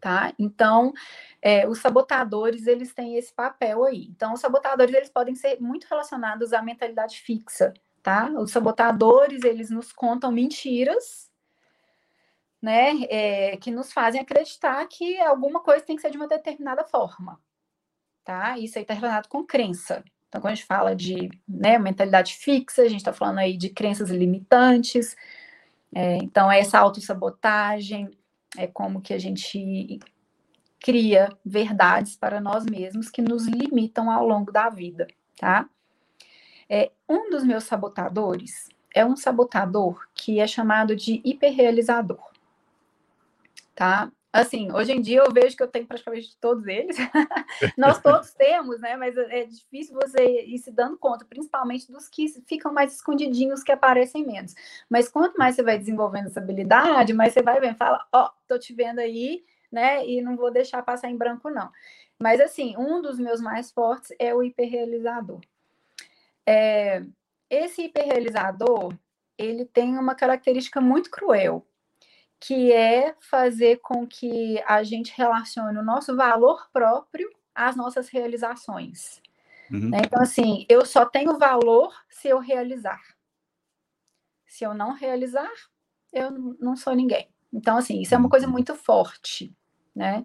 Tá? 0.00 0.34
Então, 0.38 0.92
é, 1.40 1.66
os 1.66 1.78
sabotadores, 1.78 2.66
eles 2.66 2.92
têm 2.92 3.16
esse 3.16 3.32
papel 3.32 3.84
aí. 3.84 4.06
Então, 4.10 4.34
os 4.34 4.40
sabotadores, 4.40 4.94
eles 4.94 5.08
podem 5.08 5.34
ser 5.34 5.60
muito 5.60 5.86
relacionados 5.88 6.52
à 6.52 6.60
mentalidade 6.60 7.18
fixa, 7.20 7.72
tá? 8.02 8.30
Os 8.38 8.50
sabotadores, 8.50 9.44
eles 9.44 9.70
nos 9.70 9.92
contam 9.92 10.32
mentiras, 10.32 11.28
né, 12.60 13.02
é, 13.08 13.56
que 13.56 13.70
nos 13.70 13.92
fazem 13.92 14.20
acreditar 14.20 14.84
que 14.88 15.18
alguma 15.20 15.60
coisa 15.60 15.84
tem 15.84 15.96
que 15.96 16.02
ser 16.02 16.10
de 16.10 16.16
uma 16.16 16.26
determinada 16.26 16.84
forma, 16.84 17.40
tá? 18.24 18.58
Isso 18.58 18.78
aí 18.78 18.82
está 18.82 18.94
relacionado 18.94 19.28
com 19.28 19.44
crença, 19.44 20.04
Então, 20.28 20.40
quando 20.40 20.52
a 20.52 20.54
gente 20.56 20.66
fala 20.66 20.94
de 20.94 21.30
né, 21.48 21.78
mentalidade 21.78 22.34
fixa, 22.34 22.82
a 22.82 22.88
gente 22.88 22.98
está 22.98 23.12
falando 23.12 23.38
aí 23.38 23.56
de 23.56 23.70
crenças 23.70 24.10
limitantes. 24.10 25.16
É, 25.94 26.16
então, 26.18 26.50
é 26.52 26.60
essa 26.60 26.78
autossabotagem, 26.78 28.10
é 28.56 28.66
como 28.66 29.00
que 29.00 29.14
a 29.14 29.18
gente 29.18 30.00
cria 30.80 31.28
verdades 31.44 32.16
para 32.16 32.40
nós 32.40 32.64
mesmos 32.66 33.10
que 33.10 33.22
nos 33.22 33.46
limitam 33.46 34.10
ao 34.10 34.26
longo 34.26 34.52
da 34.52 34.68
vida, 34.68 35.06
tá? 35.36 35.68
É, 36.68 36.90
um 37.08 37.30
dos 37.30 37.44
meus 37.44 37.64
sabotadores 37.64 38.68
é 38.94 39.04
um 39.04 39.16
sabotador 39.16 40.06
que 40.14 40.40
é 40.40 40.46
chamado 40.46 40.94
de 40.94 41.20
hiperrealizador, 41.24 42.22
tá? 43.74 44.10
Assim, 44.30 44.70
hoje 44.72 44.92
em 44.92 45.00
dia 45.00 45.20
eu 45.20 45.32
vejo 45.32 45.56
que 45.56 45.62
eu 45.62 45.68
tenho 45.68 45.86
praticamente 45.86 46.36
todos 46.38 46.66
eles. 46.66 46.96
Nós 47.78 47.98
todos 48.00 48.32
temos, 48.34 48.78
né? 48.78 48.94
Mas 48.94 49.16
é 49.16 49.44
difícil 49.44 49.94
você 49.94 50.42
ir 50.42 50.58
se 50.58 50.70
dando 50.70 50.98
conta, 50.98 51.24
principalmente 51.24 51.90
dos 51.90 52.08
que 52.08 52.28
ficam 52.46 52.72
mais 52.72 52.94
escondidinhos, 52.94 53.62
que 53.62 53.72
aparecem 53.72 54.26
menos. 54.26 54.54
Mas 54.88 55.08
quanto 55.08 55.38
mais 55.38 55.56
você 55.56 55.62
vai 55.62 55.78
desenvolvendo 55.78 56.26
essa 56.26 56.40
habilidade, 56.40 57.14
mais 57.14 57.32
você 57.32 57.42
vai 57.42 57.58
vendo, 57.58 57.76
fala, 57.76 58.06
ó, 58.12 58.26
oh, 58.26 58.30
tô 58.46 58.58
te 58.58 58.74
vendo 58.74 58.98
aí, 58.98 59.42
né? 59.72 60.06
E 60.06 60.20
não 60.20 60.36
vou 60.36 60.50
deixar 60.50 60.82
passar 60.82 61.08
em 61.08 61.16
branco, 61.16 61.48
não. 61.48 61.70
Mas, 62.18 62.40
assim, 62.40 62.76
um 62.76 63.00
dos 63.00 63.18
meus 63.18 63.40
mais 63.40 63.70
fortes 63.70 64.12
é 64.18 64.34
o 64.34 64.42
hiperrealizador. 64.42 65.40
É, 66.50 67.04
esse 67.50 67.82
hiperrealizador, 67.82 68.96
ele 69.36 69.66
tem 69.66 69.98
uma 69.98 70.14
característica 70.14 70.80
muito 70.80 71.10
cruel, 71.10 71.66
que 72.40 72.72
é 72.72 73.14
fazer 73.20 73.80
com 73.82 74.06
que 74.06 74.58
a 74.66 74.82
gente 74.82 75.12
relacione 75.14 75.76
o 75.76 75.84
nosso 75.84 76.16
valor 76.16 76.66
próprio 76.72 77.30
às 77.54 77.76
nossas 77.76 78.08
realizações. 78.08 79.20
Uhum. 79.70 79.90
Né? 79.90 79.98
Então, 80.06 80.22
assim, 80.22 80.64
eu 80.70 80.86
só 80.86 81.04
tenho 81.04 81.38
valor 81.38 81.94
se 82.08 82.28
eu 82.28 82.38
realizar. 82.38 83.02
Se 84.46 84.64
eu 84.64 84.72
não 84.72 84.92
realizar, 84.92 85.52
eu 86.10 86.30
não 86.58 86.74
sou 86.74 86.94
ninguém. 86.94 87.28
Então, 87.52 87.76
assim, 87.76 88.00
isso 88.00 88.14
é 88.14 88.18
uma 88.18 88.30
coisa 88.30 88.46
muito 88.46 88.74
forte, 88.74 89.54
né? 89.94 90.24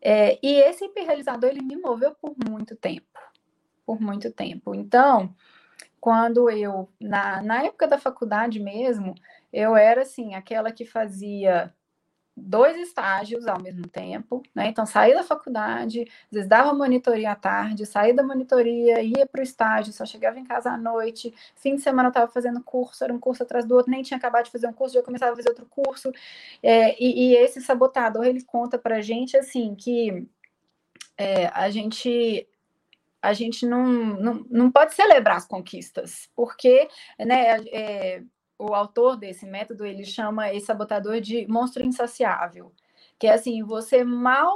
É, 0.00 0.36
e 0.42 0.56
esse 0.62 0.84
hiperrealizador, 0.84 1.48
ele 1.48 1.62
me 1.62 1.76
moveu 1.76 2.12
por 2.16 2.34
muito 2.48 2.74
tempo. 2.74 3.06
Por 3.86 4.00
muito 4.00 4.30
tempo. 4.30 4.74
Então, 4.74 5.34
quando 6.00 6.50
eu, 6.50 6.88
na, 7.00 7.42
na 7.42 7.64
época 7.64 7.86
da 7.86 7.98
faculdade 7.98 8.60
mesmo, 8.60 9.14
eu 9.52 9.76
era 9.76 10.02
assim, 10.02 10.34
aquela 10.34 10.72
que 10.72 10.84
fazia 10.84 11.72
dois 12.36 12.76
estágios 12.76 13.46
ao 13.46 13.60
mesmo 13.60 13.86
tempo, 13.86 14.42
né? 14.54 14.66
Então, 14.66 14.84
saía 14.84 15.14
da 15.14 15.22
faculdade, 15.22 16.00
às 16.02 16.30
vezes 16.32 16.48
dava 16.48 16.74
monitoria 16.74 17.30
à 17.30 17.36
tarde, 17.36 17.86
saía 17.86 18.12
da 18.12 18.24
monitoria, 18.24 19.00
ia 19.00 19.24
para 19.24 19.40
o 19.40 19.44
estágio, 19.44 19.92
só 19.92 20.04
chegava 20.04 20.38
em 20.38 20.44
casa 20.44 20.70
à 20.70 20.76
noite, 20.76 21.32
fim 21.54 21.76
de 21.76 21.82
semana 21.82 22.08
eu 22.08 22.10
estava 22.10 22.30
fazendo 22.30 22.62
curso, 22.62 23.04
era 23.04 23.12
um 23.12 23.20
curso 23.20 23.44
atrás 23.44 23.64
do 23.64 23.74
outro, 23.76 23.90
nem 23.90 24.02
tinha 24.02 24.18
acabado 24.18 24.46
de 24.46 24.50
fazer 24.50 24.66
um 24.66 24.72
curso, 24.72 24.94
já 24.94 25.02
começava 25.02 25.32
a 25.32 25.36
fazer 25.36 25.48
outro 25.48 25.66
curso, 25.66 26.10
é, 26.62 27.00
e, 27.02 27.30
e, 27.30 27.36
esse 27.36 27.60
sabotador, 27.60 28.24
ele 28.26 28.42
conta 28.42 28.78
para 28.78 29.00
gente, 29.00 29.36
assim, 29.36 29.74
que 29.76 30.26
é, 31.16 31.46
a 31.46 31.70
gente 31.70 32.48
a 33.24 33.32
gente 33.32 33.64
não, 33.64 33.86
não, 33.86 34.46
não 34.50 34.70
pode 34.70 34.94
celebrar 34.94 35.38
as 35.38 35.46
conquistas, 35.46 36.28
porque 36.36 36.88
né, 37.18 37.56
é, 37.72 38.22
o 38.58 38.74
autor 38.74 39.16
desse 39.16 39.46
método, 39.46 39.86
ele 39.86 40.04
chama 40.04 40.52
esse 40.52 40.66
sabotador 40.66 41.20
de 41.20 41.46
monstro 41.48 41.82
insaciável, 41.82 42.70
que 43.18 43.26
é 43.26 43.32
assim, 43.32 43.62
você 43.62 44.04
mal 44.04 44.54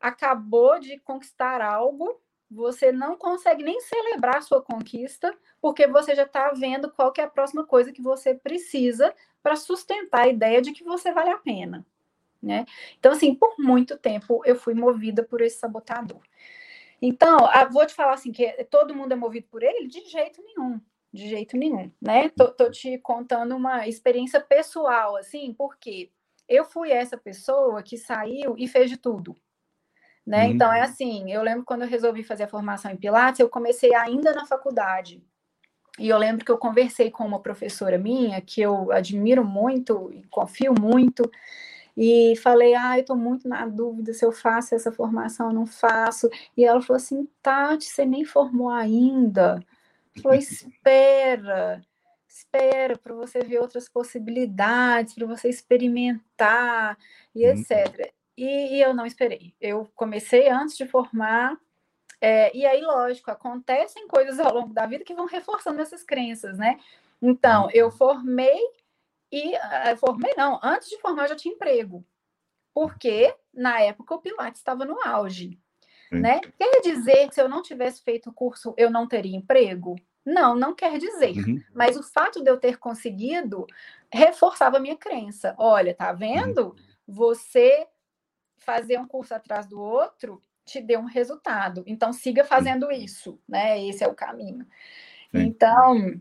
acabou 0.00 0.80
de 0.80 0.98
conquistar 0.98 1.60
algo, 1.60 2.20
você 2.50 2.90
não 2.90 3.16
consegue 3.16 3.62
nem 3.62 3.80
celebrar 3.80 4.38
a 4.38 4.42
sua 4.42 4.60
conquista, 4.60 5.32
porque 5.60 5.86
você 5.86 6.14
já 6.14 6.24
está 6.24 6.50
vendo 6.50 6.90
qual 6.90 7.12
é 7.16 7.22
a 7.22 7.28
próxima 7.28 7.64
coisa 7.64 7.92
que 7.92 8.02
você 8.02 8.34
precisa 8.34 9.14
para 9.40 9.54
sustentar 9.54 10.22
a 10.22 10.28
ideia 10.28 10.60
de 10.60 10.72
que 10.72 10.82
você 10.82 11.12
vale 11.12 11.30
a 11.30 11.38
pena, 11.38 11.86
né? 12.42 12.66
Então, 12.98 13.12
assim, 13.12 13.36
por 13.36 13.54
muito 13.56 13.96
tempo 13.96 14.42
eu 14.44 14.56
fui 14.56 14.74
movida 14.74 15.22
por 15.22 15.40
esse 15.40 15.58
sabotador. 15.58 16.20
Então, 17.00 17.38
vou 17.72 17.86
te 17.86 17.94
falar 17.94 18.14
assim, 18.14 18.32
que 18.32 18.46
todo 18.64 18.94
mundo 18.94 19.12
é 19.12 19.16
movido 19.16 19.46
por 19.48 19.62
ele? 19.62 19.88
De 19.88 20.00
jeito 20.08 20.42
nenhum 20.42 20.80
de 21.12 21.28
jeito 21.28 21.56
nenhum, 21.56 21.90
né? 22.00 22.28
Tô, 22.30 22.48
tô, 22.48 22.70
te 22.70 22.98
contando 22.98 23.56
uma 23.56 23.86
experiência 23.88 24.40
pessoal, 24.40 25.16
assim, 25.16 25.52
porque 25.52 26.10
eu 26.48 26.64
fui 26.64 26.90
essa 26.90 27.16
pessoa 27.16 27.82
que 27.82 27.96
saiu 27.96 28.54
e 28.56 28.68
fez 28.68 28.88
de 28.88 28.96
tudo, 28.96 29.36
né? 30.26 30.46
Uhum. 30.46 30.52
Então 30.52 30.72
é 30.72 30.82
assim, 30.82 31.32
eu 31.32 31.42
lembro 31.42 31.64
quando 31.64 31.82
eu 31.82 31.88
resolvi 31.88 32.22
fazer 32.22 32.44
a 32.44 32.48
formação 32.48 32.90
em 32.90 32.96
Pilates, 32.96 33.40
eu 33.40 33.48
comecei 33.48 33.94
ainda 33.94 34.32
na 34.32 34.46
faculdade. 34.46 35.22
E 35.98 36.08
eu 36.08 36.16
lembro 36.16 36.44
que 36.44 36.50
eu 36.50 36.56
conversei 36.56 37.10
com 37.10 37.26
uma 37.26 37.40
professora 37.40 37.98
minha, 37.98 38.40
que 38.40 38.60
eu 38.60 38.90
admiro 38.92 39.44
muito 39.44 40.10
e 40.12 40.22
confio 40.28 40.72
muito, 40.72 41.28
e 42.02 42.34
falei, 42.36 42.74
ah, 42.74 42.96
eu 42.96 43.02
estou 43.02 43.14
muito 43.14 43.46
na 43.46 43.66
dúvida 43.66 44.14
se 44.14 44.24
eu 44.24 44.32
faço 44.32 44.74
essa 44.74 44.90
formação 44.90 45.48
ou 45.48 45.52
não 45.52 45.66
faço. 45.66 46.30
E 46.56 46.64
ela 46.64 46.80
falou 46.80 46.96
assim, 46.96 47.28
Tati, 47.42 47.84
você 47.84 48.06
nem 48.06 48.24
formou 48.24 48.70
ainda. 48.70 49.62
Falou, 50.22 50.32
espera, 50.40 51.84
espera 52.26 52.96
para 52.96 53.14
você 53.14 53.40
ver 53.40 53.60
outras 53.60 53.86
possibilidades, 53.86 55.14
para 55.14 55.26
você 55.26 55.50
experimentar 55.50 56.96
e 57.34 57.44
uhum. 57.44 57.52
etc. 57.52 58.10
E, 58.34 58.78
e, 58.78 58.80
eu 58.80 58.94
não 58.94 59.04
esperei. 59.04 59.52
Eu 59.60 59.90
comecei 59.94 60.48
antes 60.48 60.78
de 60.78 60.86
formar, 60.86 61.58
é, 62.18 62.56
e 62.56 62.64
aí, 62.64 62.80
lógico, 62.80 63.30
acontecem 63.30 64.08
coisas 64.08 64.40
ao 64.40 64.54
longo 64.54 64.72
da 64.72 64.86
vida 64.86 65.04
que 65.04 65.14
vão 65.14 65.26
reforçando 65.26 65.82
essas 65.82 66.02
crenças, 66.02 66.56
né? 66.56 66.80
Então, 67.20 67.68
eu 67.74 67.86
uhum. 67.86 67.92
formei 67.92 68.58
e 69.30 69.54
uh, 69.54 69.96
formei 69.96 70.32
não, 70.36 70.58
antes 70.62 70.88
de 70.88 70.98
formar 70.98 71.24
eu 71.24 71.28
já 71.28 71.36
tinha 71.36 71.54
emprego. 71.54 72.04
Porque 72.74 73.34
na 73.52 73.80
época 73.80 74.14
o 74.14 74.20
Pilates 74.20 74.60
estava 74.60 74.84
no 74.84 74.98
auge. 75.04 75.58
Né? 76.10 76.40
Quer 76.58 76.80
dizer 76.80 77.28
que 77.28 77.34
se 77.34 77.40
eu 77.40 77.48
não 77.48 77.62
tivesse 77.62 78.02
feito 78.02 78.30
o 78.30 78.32
curso, 78.32 78.74
eu 78.76 78.90
não 78.90 79.06
teria 79.06 79.36
emprego? 79.36 79.94
Não, 80.24 80.56
não 80.56 80.74
quer 80.74 80.98
dizer. 80.98 81.36
Uhum. 81.36 81.62
Mas 81.72 81.96
o 81.96 82.02
fato 82.02 82.42
de 82.42 82.50
eu 82.50 82.56
ter 82.56 82.78
conseguido 82.78 83.64
reforçava 84.12 84.76
a 84.76 84.80
minha 84.80 84.96
crença. 84.96 85.54
Olha, 85.56 85.94
tá 85.94 86.12
vendo? 86.12 86.68
Uhum. 86.68 86.74
Você 87.06 87.86
fazer 88.58 88.98
um 88.98 89.06
curso 89.06 89.34
atrás 89.34 89.66
do 89.66 89.80
outro 89.80 90.42
te 90.64 90.80
deu 90.80 91.00
um 91.00 91.06
resultado. 91.06 91.82
Então 91.86 92.12
siga 92.12 92.44
fazendo 92.44 92.90
isso, 92.90 93.40
né? 93.48 93.82
Esse 93.84 94.04
é 94.04 94.08
o 94.08 94.14
caminho. 94.14 94.66
Sim. 95.30 95.42
Então, 95.42 96.20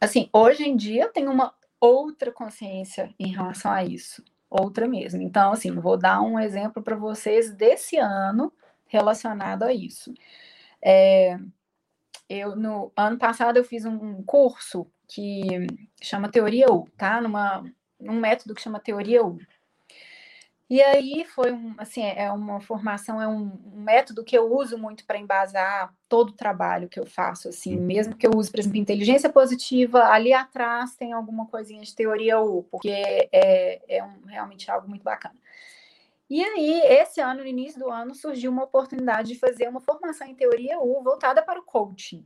assim, 0.00 0.28
hoje 0.32 0.64
em 0.64 0.76
dia 0.76 1.04
eu 1.04 1.12
tenho 1.12 1.30
uma 1.30 1.54
outra 1.86 2.32
consciência 2.32 3.14
em 3.18 3.28
relação 3.28 3.70
a 3.70 3.84
isso, 3.84 4.24
outra 4.50 4.86
mesmo. 4.88 5.22
Então, 5.22 5.52
assim, 5.52 5.70
vou 5.72 5.96
dar 5.96 6.20
um 6.20 6.38
exemplo 6.38 6.82
para 6.82 6.96
vocês 6.96 7.52
desse 7.52 7.96
ano 7.96 8.52
relacionado 8.86 9.62
a 9.64 9.72
isso. 9.72 10.12
É, 10.82 11.38
eu 12.28 12.56
no 12.56 12.92
ano 12.96 13.18
passado 13.18 13.56
eu 13.56 13.64
fiz 13.64 13.84
um 13.84 14.22
curso 14.22 14.86
que 15.08 15.66
chama 16.02 16.30
Teoria 16.30 16.66
U, 16.70 16.88
tá? 16.96 17.20
Numa, 17.20 17.64
num 18.00 18.18
método 18.20 18.54
que 18.54 18.62
chama 18.62 18.80
Teoria 18.80 19.24
U. 19.24 19.38
E 20.68 20.82
aí 20.82 21.24
foi 21.24 21.52
um, 21.52 21.74
assim, 21.78 22.02
é, 22.02 22.24
é 22.24 22.32
uma 22.32 22.60
formação, 22.60 23.22
é 23.22 23.28
um, 23.28 23.52
um 23.72 23.80
método 23.80 24.24
que 24.24 24.36
eu 24.36 24.52
uso 24.52 24.76
muito 24.76 25.06
para 25.06 25.18
embasar 25.18 25.94
todo 26.08 26.30
o 26.30 26.36
trabalho 26.36 26.88
que 26.88 26.98
eu 26.98 27.06
faço, 27.06 27.48
assim, 27.48 27.76
uhum. 27.76 27.84
mesmo 27.84 28.16
que 28.16 28.26
eu 28.26 28.32
use, 28.34 28.50
por 28.50 28.58
exemplo, 28.58 28.78
inteligência 28.78 29.30
positiva, 29.30 30.06
ali 30.06 30.32
atrás 30.32 30.96
tem 30.96 31.12
alguma 31.12 31.46
coisinha 31.46 31.82
de 31.82 31.94
teoria 31.94 32.40
U, 32.40 32.64
porque 32.64 32.90
é, 32.90 33.28
é, 33.32 33.98
é 33.98 34.04
um, 34.04 34.24
realmente 34.26 34.68
algo 34.68 34.88
muito 34.88 35.04
bacana. 35.04 35.36
E 36.28 36.42
aí, 36.42 36.80
esse 36.80 37.20
ano, 37.20 37.42
no 37.42 37.46
início 37.46 37.78
do 37.78 37.88
ano, 37.88 38.12
surgiu 38.12 38.50
uma 38.50 38.64
oportunidade 38.64 39.28
de 39.28 39.38
fazer 39.38 39.68
uma 39.68 39.80
formação 39.80 40.26
em 40.26 40.34
teoria 40.34 40.80
U 40.80 41.00
voltada 41.00 41.40
para 41.42 41.60
o 41.60 41.64
coaching. 41.64 42.24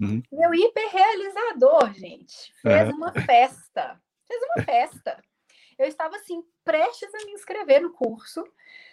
Uhum. 0.00 0.20
Meu 0.32 0.52
hiperrealizador, 0.52 1.92
gente, 1.94 2.52
fez 2.60 2.88
uhum. 2.88 2.96
uma 2.96 3.12
festa. 3.12 4.00
Fez 4.26 4.42
uma 4.42 4.64
festa. 4.64 5.22
Eu 5.82 5.88
estava 5.88 6.16
assim, 6.16 6.44
prestes 6.64 7.12
a 7.14 7.24
me 7.26 7.32
inscrever 7.32 7.82
no 7.82 7.92
curso. 7.92 8.44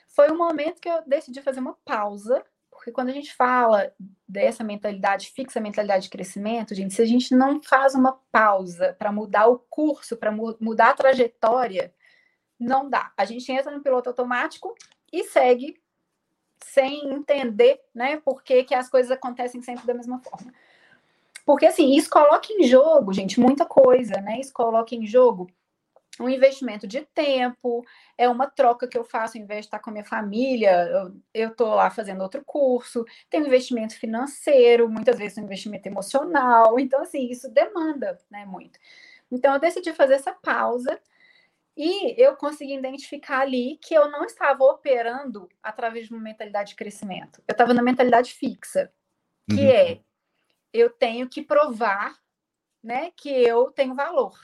Foi 0.08 0.32
um 0.32 0.38
momento 0.38 0.82
que 0.82 0.90
eu 0.90 1.04
decidi 1.06 1.42
fazer 1.42 1.60
uma 1.60 1.78
pausa, 1.86 2.44
porque 2.72 2.92
quando 2.92 3.10
a 3.10 3.14
gente 3.14 3.34
fala 3.36 3.94
dessa 4.28 4.64
mentalidade 4.64 5.30
fixa, 5.30 5.60
mentalidade 5.60 6.04
de 6.04 6.10
crescimento, 6.10 6.74
gente, 6.74 6.94
se 6.94 7.02
a 7.02 7.06
gente 7.06 7.36
não 7.36 7.62
faz 7.62 7.94
uma 7.94 8.20
pausa 8.32 8.96
para 8.98 9.12
mudar 9.12 9.48
o 9.48 9.60
curso, 9.60 10.18
para 10.18 10.32
mu 10.32 10.56
mudar 10.60 10.90
a 10.90 10.94
trajetória, 10.96 11.94
não 12.60 12.90
dá. 12.90 13.12
A 13.16 13.26
gente 13.26 13.52
entra 13.52 13.72
no 13.72 13.84
piloto 13.84 14.10
automático 14.10 14.74
e 15.12 15.24
segue 15.26 15.80
sem 16.64 17.14
entender, 17.14 17.80
né, 17.94 18.18
por 18.18 18.44
que, 18.44 18.64
que 18.64 18.76
as 18.76 18.90
coisas 18.90 19.12
acontecem 19.12 19.62
sempre 19.62 19.86
da 19.86 19.94
mesma 19.94 20.20
forma. 20.20 20.54
Porque, 21.46 21.66
assim, 21.66 21.96
isso 21.96 22.10
coloca 22.10 22.48
em 22.52 22.64
jogo, 22.64 23.12
gente, 23.14 23.40
muita 23.40 23.66
coisa, 23.66 24.22
né? 24.22 24.40
Isso 24.40 24.54
coloca 24.54 24.94
em 24.94 25.08
jogo 25.08 25.50
um 26.20 26.30
investimento 26.30 26.86
de 26.86 27.02
tempo, 27.14 27.86
é 28.18 28.28
uma 28.28 28.48
troca 28.48 28.88
que 28.88 28.98
eu 28.98 29.04
faço 29.04 29.38
em 29.38 29.46
vez 29.46 29.62
de 29.62 29.68
estar 29.68 29.80
com 29.80 29.90
a 29.90 29.94
minha 29.94 30.06
família, 30.06 30.88
eu 31.34 31.50
estou 31.50 31.70
lá 31.70 31.90
fazendo 31.90 32.22
outro 32.22 32.44
curso, 32.46 33.06
tem 33.30 33.42
um 33.42 33.48
investimento 33.48 33.98
financeiro, 33.98 34.90
muitas 34.90 35.18
vezes 35.18 35.38
um 35.38 35.44
investimento 35.44 35.88
emocional, 35.88 36.80
então 36.80 37.02
assim, 37.02 37.30
isso 37.30 37.50
demanda 37.50 38.20
né, 38.30 38.46
muito. 38.46 38.78
Então 39.32 39.54
eu 39.54 39.60
decidi 39.60 39.94
fazer 39.94 40.16
essa 40.16 40.34
pausa 40.34 41.00
e 41.78 42.22
eu 42.22 42.36
consegui 42.36 42.76
identificar 42.76 43.40
ali 43.40 43.78
que 43.82 43.94
eu 43.94 44.12
não 44.12 44.26
estava 44.26 44.64
operando 44.66 45.48
através 45.64 46.08
de 46.08 46.14
uma 46.14 46.22
mentalidade 46.22 46.72
de 46.72 46.76
crescimento. 46.76 47.42
Eu 47.48 47.54
estava 47.54 47.74
na 47.74 47.82
mentalidade 47.82 48.34
fixa, 48.34 48.92
que 49.50 49.62
uhum. 49.62 49.70
é 49.70 50.00
eu 50.74 50.90
tenho 50.90 51.28
que 51.28 51.42
provar 51.42 52.16
né, 52.84 53.12
que 53.16 53.30
eu 53.30 53.72
tenho 53.72 53.96
valor. 53.96 54.38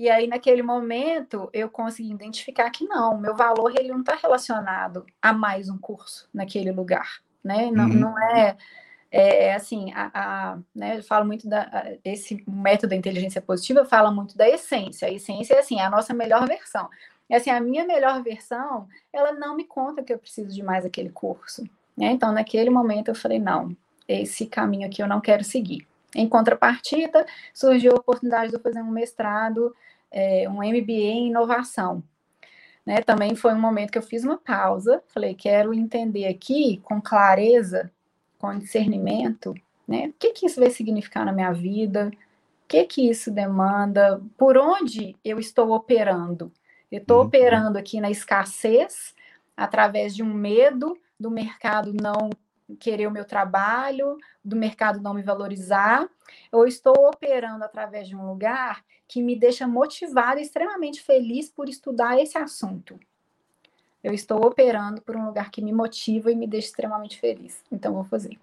E 0.00 0.08
aí, 0.08 0.26
naquele 0.26 0.62
momento, 0.62 1.50
eu 1.52 1.68
consegui 1.68 2.10
identificar 2.10 2.70
que 2.70 2.86
não, 2.86 3.20
meu 3.20 3.36
valor 3.36 3.70
ele 3.76 3.90
não 3.90 4.00
está 4.00 4.14
relacionado 4.14 5.04
a 5.20 5.30
mais 5.30 5.68
um 5.68 5.76
curso 5.76 6.26
naquele 6.32 6.72
lugar, 6.72 7.20
né? 7.44 7.70
Não, 7.70 7.84
uhum. 7.84 7.92
não 7.92 8.18
é, 8.18 8.56
é 9.10 9.52
assim, 9.52 9.92
a, 9.92 10.10
a, 10.14 10.58
né, 10.74 10.96
eu 10.96 11.02
falo 11.02 11.26
muito 11.26 11.46
da 11.46 11.84
esse 12.02 12.42
método 12.48 12.88
da 12.88 12.96
inteligência 12.96 13.42
positiva 13.42 13.84
fala 13.84 14.10
muito 14.10 14.38
da 14.38 14.48
essência. 14.48 15.06
A 15.06 15.10
essência 15.10 15.52
é 15.52 15.58
assim, 15.58 15.78
é 15.78 15.84
a 15.84 15.90
nossa 15.90 16.14
melhor 16.14 16.48
versão. 16.48 16.88
E 17.28 17.34
assim, 17.34 17.50
a 17.50 17.60
minha 17.60 17.84
melhor 17.84 18.22
versão, 18.22 18.88
ela 19.12 19.34
não 19.34 19.54
me 19.54 19.64
conta 19.64 20.02
que 20.02 20.14
eu 20.14 20.18
preciso 20.18 20.48
de 20.48 20.62
mais 20.62 20.86
aquele 20.86 21.10
curso. 21.10 21.62
Né? 21.94 22.06
Então, 22.12 22.32
naquele 22.32 22.70
momento, 22.70 23.08
eu 23.08 23.14
falei, 23.14 23.38
não, 23.38 23.76
esse 24.08 24.46
caminho 24.46 24.86
aqui 24.86 25.02
eu 25.02 25.06
não 25.06 25.20
quero 25.20 25.44
seguir. 25.44 25.86
Em 26.14 26.26
contrapartida, 26.26 27.26
surgiu 27.52 27.92
a 27.92 27.96
oportunidade 27.96 28.48
de 28.48 28.56
eu 28.56 28.60
fazer 28.60 28.80
um 28.80 28.90
mestrado, 28.90 29.74
é, 30.10 30.48
um 30.48 30.56
MBA 30.56 30.92
em 30.92 31.28
inovação. 31.28 32.02
Né? 32.84 33.02
Também 33.02 33.34
foi 33.34 33.54
um 33.54 33.60
momento 33.60 33.90
que 33.90 33.98
eu 33.98 34.02
fiz 34.02 34.24
uma 34.24 34.38
pausa, 34.38 35.02
falei, 35.08 35.34
quero 35.34 35.74
entender 35.74 36.26
aqui 36.26 36.80
com 36.82 37.00
clareza, 37.00 37.90
com 38.38 38.58
discernimento, 38.58 39.54
né? 39.86 40.06
O 40.06 40.14
que, 40.18 40.32
que 40.32 40.46
isso 40.46 40.60
vai 40.60 40.70
significar 40.70 41.26
na 41.26 41.32
minha 41.32 41.52
vida? 41.52 42.10
O 42.14 42.68
que, 42.68 42.84
que 42.84 43.10
isso 43.10 43.30
demanda? 43.30 44.22
Por 44.38 44.56
onde 44.56 45.16
eu 45.24 45.38
estou 45.38 45.72
operando? 45.72 46.52
Eu 46.90 47.00
estou 47.00 47.18
uhum. 47.18 47.26
operando 47.26 47.76
aqui 47.76 48.00
na 48.00 48.10
escassez, 48.10 49.14
através 49.56 50.14
de 50.14 50.22
um 50.22 50.32
medo 50.32 50.96
do 51.18 51.30
mercado 51.30 51.92
não 51.92 52.30
querer 52.78 53.06
o 53.06 53.10
meu 53.10 53.24
trabalho, 53.24 54.16
do 54.44 54.56
mercado 54.56 55.00
não 55.00 55.14
me 55.14 55.22
valorizar, 55.22 56.08
ou 56.52 56.66
estou 56.66 56.94
operando 57.08 57.64
através 57.64 58.08
de 58.08 58.16
um 58.16 58.26
lugar 58.26 58.84
que 59.08 59.22
me 59.22 59.34
deixa 59.34 59.66
motivada 59.66 60.40
extremamente 60.40 61.02
feliz 61.02 61.50
por 61.50 61.68
estudar 61.68 62.20
esse 62.20 62.38
assunto. 62.38 62.98
Eu 64.02 64.14
estou 64.14 64.44
operando 64.46 65.02
por 65.02 65.16
um 65.16 65.26
lugar 65.26 65.50
que 65.50 65.60
me 65.60 65.72
motiva 65.72 66.30
e 66.30 66.36
me 66.36 66.46
deixa 66.46 66.68
extremamente 66.68 67.18
feliz. 67.18 67.62
Então, 67.70 67.92
vou 67.92 68.04
fazer. 68.04 68.38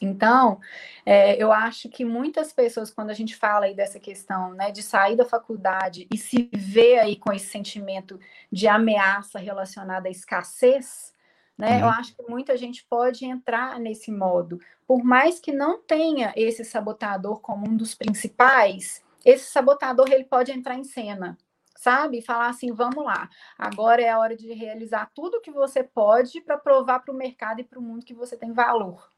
Então, 0.00 0.60
é, 1.06 1.40
eu 1.42 1.52
acho 1.52 1.88
que 1.88 2.04
muitas 2.04 2.52
pessoas, 2.52 2.90
quando 2.90 3.10
a 3.10 3.14
gente 3.14 3.34
fala 3.34 3.66
aí 3.66 3.74
dessa 3.74 3.98
questão, 3.98 4.52
né, 4.52 4.70
de 4.70 4.82
sair 4.82 5.16
da 5.16 5.24
faculdade 5.24 6.06
e 6.12 6.18
se 6.18 6.50
ver 6.52 6.98
aí 6.98 7.16
com 7.16 7.32
esse 7.32 7.46
sentimento 7.46 8.18
de 8.50 8.66
ameaça 8.68 9.38
relacionada 9.38 10.08
à 10.08 10.10
escassez, 10.10 11.13
né? 11.56 11.76
Uhum. 11.76 11.80
Eu 11.80 11.88
acho 11.88 12.16
que 12.16 12.22
muita 12.28 12.56
gente 12.56 12.84
pode 12.88 13.24
entrar 13.24 13.78
nesse 13.78 14.10
modo. 14.10 14.58
Por 14.86 15.02
mais 15.02 15.40
que 15.40 15.52
não 15.52 15.80
tenha 15.80 16.32
esse 16.36 16.64
sabotador 16.64 17.40
como 17.40 17.68
um 17.68 17.76
dos 17.76 17.94
principais, 17.94 19.02
esse 19.24 19.50
sabotador 19.50 20.10
ele 20.10 20.24
pode 20.24 20.52
entrar 20.52 20.74
em 20.74 20.84
cena, 20.84 21.38
sabe? 21.76 22.20
Falar 22.20 22.48
assim, 22.48 22.72
vamos 22.72 23.04
lá, 23.04 23.28
agora 23.58 24.02
é 24.02 24.10
a 24.10 24.18
hora 24.18 24.36
de 24.36 24.52
realizar 24.52 25.10
tudo 25.14 25.40
que 25.40 25.50
você 25.50 25.82
pode 25.82 26.40
para 26.40 26.58
provar 26.58 27.00
para 27.00 27.14
o 27.14 27.16
mercado 27.16 27.60
e 27.60 27.64
para 27.64 27.78
o 27.78 27.82
mundo 27.82 28.04
que 28.04 28.14
você 28.14 28.36
tem 28.36 28.52
valor. 28.52 29.08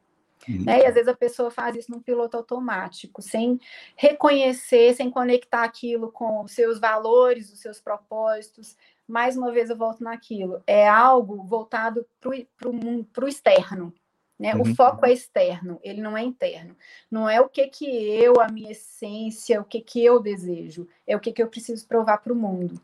Uhum. 0.48 0.64
Né? 0.64 0.80
E 0.80 0.86
às 0.86 0.94
vezes 0.94 1.08
a 1.08 1.16
pessoa 1.16 1.50
faz 1.50 1.74
isso 1.74 1.90
num 1.90 2.00
piloto 2.00 2.36
automático, 2.36 3.22
sem 3.22 3.58
reconhecer, 3.96 4.94
sem 4.94 5.10
conectar 5.10 5.64
aquilo 5.64 6.12
com 6.12 6.42
os 6.42 6.52
seus 6.52 6.78
valores, 6.78 7.52
os 7.52 7.60
seus 7.60 7.80
propósitos, 7.80 8.76
mais 9.06 9.36
uma 9.36 9.52
vez 9.52 9.70
eu 9.70 9.76
volto 9.76 10.02
naquilo, 10.02 10.62
é 10.66 10.88
algo 10.88 11.42
voltado 11.44 12.06
para 12.20 13.24
o 13.24 13.28
externo. 13.28 13.92
Né? 14.38 14.54
Uhum. 14.54 14.62
O 14.62 14.74
foco 14.74 15.06
é 15.06 15.12
externo, 15.12 15.80
ele 15.82 16.02
não 16.02 16.16
é 16.16 16.22
interno. 16.22 16.76
Não 17.10 17.28
é 17.28 17.40
o 17.40 17.48
que 17.48 17.66
que 17.68 17.86
eu, 17.86 18.40
a 18.40 18.48
minha 18.48 18.72
essência, 18.72 19.60
o 19.60 19.64
que 19.64 19.80
que 19.80 20.04
eu 20.04 20.20
desejo, 20.20 20.86
é 21.06 21.16
o 21.16 21.20
que 21.20 21.32
que 21.32 21.42
eu 21.42 21.48
preciso 21.48 21.86
provar 21.88 22.18
para 22.18 22.32
o 22.32 22.36
mundo. 22.36 22.80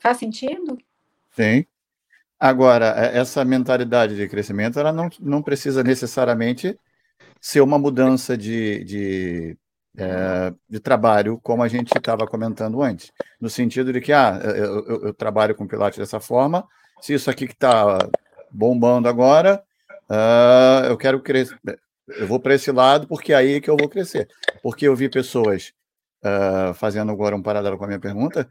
Faz 0.00 0.18
sentido? 0.18 0.78
Sim. 1.32 1.66
Agora, 2.38 2.94
é, 2.96 3.18
essa 3.18 3.44
mentalidade 3.44 4.16
de 4.16 4.28
crescimento, 4.28 4.78
ela 4.78 4.92
não, 4.92 5.10
não 5.20 5.42
precisa 5.42 5.82
necessariamente 5.82 6.78
ser 7.40 7.60
uma 7.60 7.78
mudança 7.78 8.36
de, 8.36 8.84
de 8.84 9.58
é, 9.96 10.52
de 10.68 10.78
trabalho, 10.78 11.38
como 11.42 11.62
a 11.62 11.68
gente 11.68 11.96
estava 11.96 12.26
comentando 12.26 12.82
antes, 12.82 13.12
no 13.40 13.48
sentido 13.48 13.92
de 13.92 14.00
que 14.00 14.12
ah, 14.12 14.40
eu, 14.42 14.86
eu, 14.86 15.02
eu 15.06 15.14
trabalho 15.14 15.54
com 15.54 15.66
Pilates 15.66 15.98
dessa 15.98 16.20
forma, 16.20 16.66
se 17.00 17.14
isso 17.14 17.30
aqui 17.30 17.46
que 17.46 17.54
está 17.54 17.98
bombando 18.50 19.08
agora, 19.08 19.62
uh, 20.08 20.86
eu 20.86 20.96
quero 20.96 21.20
crescer, 21.20 21.58
eu 22.08 22.26
vou 22.26 22.40
para 22.40 22.54
esse 22.54 22.70
lado 22.70 23.06
porque 23.06 23.32
é 23.32 23.36
aí 23.36 23.60
que 23.60 23.70
eu 23.70 23.76
vou 23.76 23.88
crescer. 23.88 24.28
Porque 24.62 24.86
eu 24.86 24.96
vi 24.96 25.08
pessoas 25.08 25.72
uh, 26.24 26.74
fazendo 26.74 27.10
agora 27.10 27.36
um 27.36 27.42
paralelo 27.42 27.78
com 27.78 27.84
a 27.84 27.88
minha 27.88 28.00
pergunta, 28.00 28.48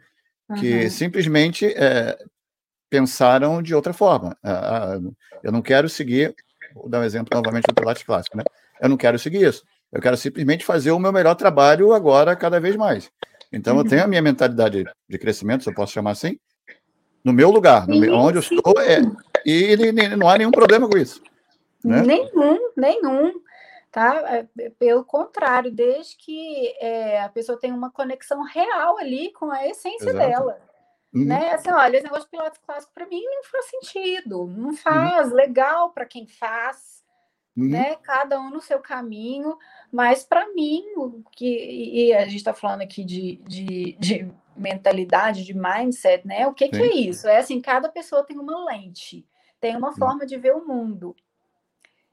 que 0.59 0.83
uhum. 0.83 0.89
simplesmente 0.89 1.67
é, 1.67 2.17
pensaram 2.89 3.61
de 3.61 3.75
outra 3.75 3.93
forma. 3.93 4.35
Uh, 4.43 5.15
eu 5.43 5.51
não 5.51 5.61
quero 5.61 5.87
seguir, 5.87 6.33
vou 6.73 6.89
dar 6.89 7.01
um 7.01 7.03
exemplo 7.03 7.29
novamente 7.35 7.67
do 7.67 7.73
Pilates 7.75 8.03
clássico, 8.03 8.35
né? 8.35 8.43
Eu 8.81 8.89
não 8.89 8.97
quero 8.97 9.19
seguir 9.19 9.47
isso. 9.47 9.63
Eu 9.91 10.01
quero 10.01 10.17
simplesmente 10.17 10.65
fazer 10.65 10.91
o 10.91 10.99
meu 10.99 11.11
melhor 11.11 11.35
trabalho 11.35 11.93
agora, 11.93 12.35
cada 12.35 12.59
vez 12.59 12.75
mais. 12.75 13.11
Então, 13.51 13.77
eu 13.77 13.83
tenho 13.83 14.03
a 14.03 14.07
minha 14.07 14.21
mentalidade 14.21 14.85
de 15.07 15.17
crescimento, 15.17 15.63
se 15.63 15.69
eu 15.69 15.73
posso 15.73 15.91
chamar 15.91 16.11
assim, 16.11 16.37
no 17.23 17.33
meu 17.33 17.49
lugar, 17.49 17.87
no 17.87 17.99
meu, 17.99 18.13
onde 18.13 18.37
eu 18.37 18.41
estou, 18.41 18.79
é, 18.79 19.01
e 19.45 19.75
não 20.15 20.29
há 20.29 20.37
nenhum 20.37 20.51
problema 20.51 20.87
com 20.87 20.97
isso. 20.97 21.21
Né? 21.83 22.01
Nenhum, 22.01 22.59
nenhum. 22.77 23.33
Tá? 23.91 24.21
É, 24.27 24.69
pelo 24.77 25.03
contrário, 25.03 25.71
desde 25.71 26.15
que 26.17 26.75
é, 26.79 27.21
a 27.23 27.29
pessoa 27.29 27.59
tenha 27.59 27.73
uma 27.73 27.91
conexão 27.91 28.43
real 28.43 28.99
ali 28.99 29.31
com 29.33 29.51
a 29.51 29.67
essência 29.67 30.09
Exato. 30.09 30.17
dela. 30.17 30.59
Uhum. 31.13 31.25
Né? 31.25 31.53
Assim, 31.53 31.71
olha, 31.71 31.97
esse 31.97 32.03
negócio 32.03 32.25
de 32.25 32.29
piloto 32.29 32.59
clássico 32.65 32.93
para 32.93 33.07
mim 33.07 33.23
não 33.23 33.43
faz 33.43 33.65
sentido, 33.65 34.45
não 34.45 34.75
faz, 34.75 35.29
uhum. 35.29 35.35
legal 35.35 35.89
para 35.89 36.05
quem 36.05 36.27
faz, 36.27 36.98
uhum. 37.59 37.69
né? 37.69 37.95
Cada 37.97 38.39
um 38.39 38.49
no 38.49 38.61
seu 38.61 38.79
caminho, 38.79 39.57
mas 39.91 40.23
para 40.23 40.47
mim, 40.53 40.83
o 40.95 41.23
que 41.31 41.45
e 41.45 42.13
a 42.13 42.25
gente 42.25 42.37
está 42.37 42.53
falando 42.53 42.81
aqui 42.81 43.03
de, 43.03 43.37
de, 43.47 43.93
de, 43.99 44.31
mentalidade, 44.55 45.45
de 45.45 45.53
mindset, 45.53 46.27
né? 46.27 46.47
O 46.47 46.53
que, 46.53 46.67
que 46.67 46.81
é 46.81 46.95
isso? 46.95 47.27
É 47.27 47.37
assim, 47.37 47.61
cada 47.61 47.89
pessoa 47.89 48.23
tem 48.23 48.37
uma 48.37 48.65
lente, 48.65 49.25
tem 49.59 49.75
uma 49.75 49.93
forma 49.93 50.25
de 50.25 50.37
ver 50.37 50.53
o 50.53 50.67
mundo. 50.67 51.15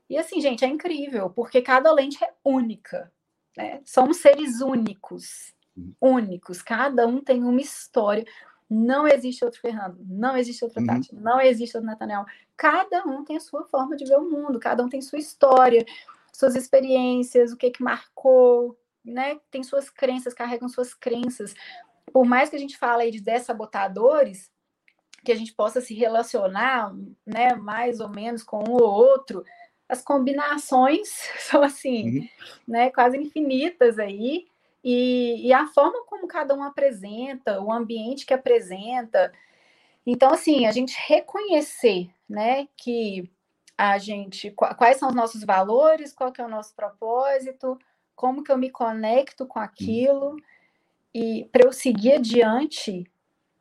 E 0.08 0.16
assim, 0.16 0.40
gente, 0.40 0.64
é 0.64 0.68
incrível, 0.68 1.30
porque 1.30 1.60
cada 1.60 1.92
lente 1.92 2.22
é 2.24 2.32
única. 2.44 3.12
Né? 3.56 3.80
Somos 3.84 4.18
seres 4.18 4.60
únicos, 4.60 5.54
únicos. 6.00 6.62
Cada 6.62 7.06
um 7.06 7.20
tem 7.20 7.42
uma 7.42 7.60
história. 7.60 8.24
Não 8.68 9.06
existe 9.06 9.44
outro 9.44 9.60
Fernando, 9.60 9.98
não 10.00 10.36
existe 10.36 10.64
outra 10.64 10.80
uhum. 10.80 10.86
Tati, 10.86 11.14
não 11.14 11.40
existe 11.40 11.76
outro 11.76 11.88
Nathaniel. 11.88 12.24
Cada 12.56 13.04
um 13.06 13.24
tem 13.24 13.36
a 13.36 13.40
sua 13.40 13.64
forma 13.64 13.96
de 13.96 14.04
ver 14.04 14.16
o 14.16 14.28
mundo, 14.28 14.58
cada 14.58 14.82
um 14.82 14.88
tem 14.88 15.00
sua 15.00 15.18
história, 15.18 15.84
suas 16.32 16.56
experiências, 16.56 17.52
o 17.52 17.56
que 17.56 17.70
que 17.70 17.82
marcou, 17.82 18.76
né? 19.04 19.38
Tem 19.50 19.62
suas 19.62 19.88
crenças, 19.88 20.34
carregam 20.34 20.68
suas 20.68 20.92
crenças. 20.92 21.54
Por 22.12 22.24
mais 22.24 22.50
que 22.50 22.56
a 22.56 22.58
gente 22.58 22.76
fale 22.76 23.04
aí 23.04 23.10
de 23.10 23.20
10 23.20 23.42
sabotadores, 23.42 24.50
que 25.24 25.32
a 25.32 25.36
gente 25.36 25.52
possa 25.52 25.80
se 25.80 25.94
relacionar, 25.94 26.94
né, 27.26 27.54
mais 27.54 28.00
ou 28.00 28.08
menos 28.08 28.42
com 28.42 28.58
um 28.58 28.74
ou 28.74 28.82
outro, 28.82 29.44
as 29.88 30.02
combinações 30.02 31.08
são 31.38 31.62
assim, 31.62 32.18
uhum. 32.18 32.28
né, 32.66 32.90
quase 32.90 33.16
infinitas 33.16 33.98
aí. 33.98 34.46
E, 34.88 35.48
e, 35.48 35.52
a 35.52 35.66
forma 35.66 36.04
como 36.06 36.28
cada 36.28 36.54
um 36.54 36.62
apresenta, 36.62 37.60
o 37.60 37.72
ambiente 37.72 38.24
que 38.24 38.32
apresenta. 38.32 39.32
Então, 40.06 40.32
assim, 40.32 40.64
a 40.64 40.70
gente 40.70 40.96
reconhecer, 41.08 42.08
né, 42.28 42.68
que 42.76 43.28
a 43.76 43.98
gente, 43.98 44.52
quais 44.52 44.98
são 44.98 45.08
os 45.08 45.14
nossos 45.14 45.42
valores, 45.42 46.12
qual 46.12 46.30
que 46.30 46.40
é 46.40 46.44
o 46.44 46.48
nosso 46.48 46.72
propósito, 46.72 47.76
como 48.14 48.44
que 48.44 48.52
eu 48.52 48.56
me 48.56 48.70
conecto 48.70 49.44
com 49.44 49.58
aquilo, 49.58 50.36
e 51.12 51.48
para 51.50 51.64
eu 51.64 51.72
seguir 51.72 52.12
adiante, 52.12 53.10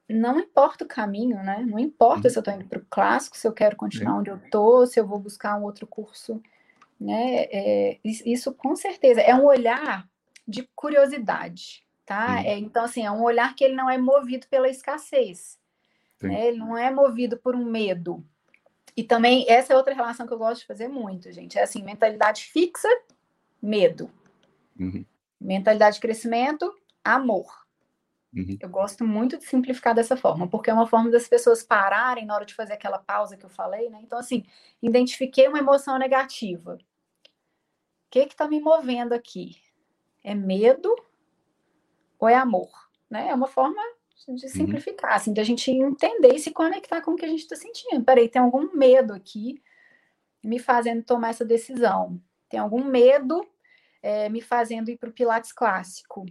não 0.08 0.40
importa 0.40 0.84
o 0.84 0.88
caminho, 0.88 1.38
né? 1.38 1.66
Não 1.68 1.80
importa 1.80 2.30
se 2.30 2.38
eu 2.38 2.42
estou 2.42 2.54
indo 2.54 2.66
para 2.66 2.78
o 2.78 2.86
clássico, 2.88 3.36
se 3.36 3.48
eu 3.48 3.52
quero 3.52 3.76
continuar 3.76 4.20
onde 4.20 4.30
eu 4.30 4.38
estou, 4.38 4.86
se 4.86 5.00
eu 5.00 5.08
vou 5.08 5.18
buscar 5.18 5.58
um 5.58 5.64
outro 5.64 5.88
curso, 5.88 6.40
né? 7.02 7.46
É, 7.52 8.00
isso 8.04 8.54
com 8.54 8.76
certeza 8.76 9.22
é 9.22 9.34
um 9.34 9.46
olhar 9.46 10.08
de 10.48 10.64
curiosidade, 10.76 11.86
tá? 12.06 12.44
É, 12.44 12.58
então, 12.58 12.86
assim, 12.86 13.06
é 13.06 13.12
um 13.12 13.24
olhar 13.24 13.56
que 13.56 13.64
ele 13.64 13.76
não 13.76 13.90
é 13.90 13.98
movido 13.98 14.48
pela 14.48 14.70
escassez, 14.70 15.60
né? 16.22 16.48
ele 16.48 16.58
não 16.58 16.78
é 16.78 16.92
movido 16.92 17.38
por 17.38 17.56
um 17.56 17.66
medo. 17.66 18.24
E 18.96 19.04
também, 19.04 19.46
essa 19.50 19.74
é 19.74 19.76
outra 19.76 19.94
relação 19.94 20.26
que 20.26 20.34
eu 20.34 20.38
gosto 20.38 20.62
de 20.62 20.68
fazer 20.68 20.88
muito, 20.88 21.32
gente, 21.32 21.58
é 21.58 21.64
assim, 21.64 21.84
mentalidade 21.84 22.46
fixa, 22.46 22.88
medo. 23.62 24.10
Uhum. 24.80 25.06
Mentalidade 25.40 25.96
de 25.96 26.02
crescimento, 26.02 26.74
amor. 27.04 27.66
Uhum. 28.34 28.58
Eu 28.60 28.70
gosto 28.70 29.06
muito 29.06 29.38
de 29.38 29.46
simplificar 29.46 29.96
dessa 29.96 30.18
forma, 30.18 30.48
porque 30.48 30.70
é 30.70 30.74
uma 30.74 30.88
forma 30.88 31.10
das 31.10 31.28
pessoas 31.28 31.64
pararem 31.64 32.26
na 32.26 32.36
hora 32.36 32.46
de 32.46 32.54
fazer 32.54 32.74
aquela 32.74 33.00
pausa 33.00 33.38
que 33.38 33.46
eu 33.46 33.50
falei, 33.50 33.90
né? 33.90 34.00
Então, 34.04 34.20
assim, 34.20 34.46
identifiquei 34.82 35.48
uma 35.48 35.60
emoção 35.60 35.98
negativa. 35.98 36.76
O 36.76 36.80
que 38.12 38.20
está 38.20 38.48
me 38.48 38.60
movendo 38.60 39.14
aqui? 39.14 39.58
É 40.26 40.34
medo 40.34 40.96
ou 42.18 42.28
é 42.28 42.36
amor? 42.36 42.72
Né? 43.10 43.30
É 43.30 43.36
uma 43.36 43.48
forma 43.48 43.82
de 44.28 44.32
uhum. 44.32 44.50
simplificar, 44.50 45.12
uhum. 45.12 45.16
assim, 45.16 45.34
de 45.34 45.40
a 45.40 45.44
gente 45.44 45.70
entender 45.70 46.34
e 46.34 46.40
se 46.40 46.52
conectar 46.52 47.02
com 47.02 47.12
o 47.12 47.16
que 47.16 47.26
a 47.26 47.28
gente 47.28 47.42
está 47.42 47.56
sentindo. 47.56 48.04
Peraí, 48.04 48.28
tem 48.28 48.42
algum 48.42 48.76
medo 48.76 49.14
aqui 49.14 49.62
me 50.44 50.58
fazendo 50.58 51.04
tomar 51.04 51.30
essa 51.30 51.46
decisão? 51.46 52.20
Tem 52.50 52.60
algum 52.60 52.84
medo 52.84 53.46
é, 54.02 54.30
me 54.30 54.42
fazendo 54.42 54.90
ir 54.90 54.98
para 54.98 55.10
o 55.10 55.14
Pilates 55.14 55.52
clássico? 55.52 56.26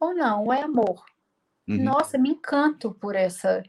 Ou 0.00 0.14
não, 0.14 0.52
é 0.52 0.62
amor. 0.62 1.04
Uhum. 1.68 1.82
Nossa, 1.82 2.18
me 2.18 2.30
encanto 2.30 2.92
por 2.92 3.14
essa 3.14 3.62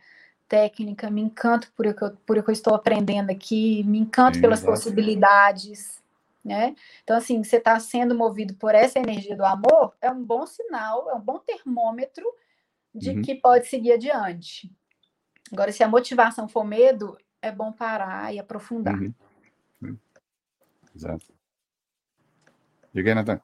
técnica, 0.47 1.09
me 1.09 1.21
encanto 1.21 1.71
por 1.75 1.87
o 1.87 1.93
que 1.93 2.03
eu, 2.03 2.11
por 2.25 2.37
o 2.37 2.43
que 2.43 2.49
eu 2.49 2.53
estou 2.53 2.75
aprendendo 2.75 3.29
aqui, 3.29 3.83
me 3.83 3.99
encanto 3.99 4.35
Sim, 4.35 4.41
pelas 4.41 4.59
exatamente. 4.59 4.83
possibilidades, 4.83 6.02
né? 6.43 6.75
Então, 7.03 7.15
assim, 7.15 7.43
você 7.43 7.57
está 7.57 7.79
sendo 7.79 8.15
movido 8.15 8.53
por 8.55 8.75
essa 8.75 8.99
energia 8.99 9.35
do 9.35 9.45
amor, 9.45 9.95
é 10.01 10.11
um 10.11 10.23
bom 10.23 10.45
sinal, 10.45 11.09
é 11.09 11.13
um 11.13 11.21
bom 11.21 11.39
termômetro 11.39 12.25
de 12.93 13.11
uhum. 13.11 13.21
que 13.21 13.35
pode 13.35 13.67
seguir 13.67 13.93
adiante. 13.93 14.71
Agora, 15.51 15.71
se 15.71 15.83
a 15.83 15.87
motivação 15.87 16.47
for 16.47 16.63
medo, 16.63 17.17
é 17.41 17.51
bom 17.51 17.71
parar 17.71 18.33
e 18.33 18.39
aprofundar. 18.39 18.99
Uhum. 18.99 19.97
Exato. 20.95 21.25
Diga 22.93 23.11
aí, 23.11 23.15
Natan. 23.15 23.41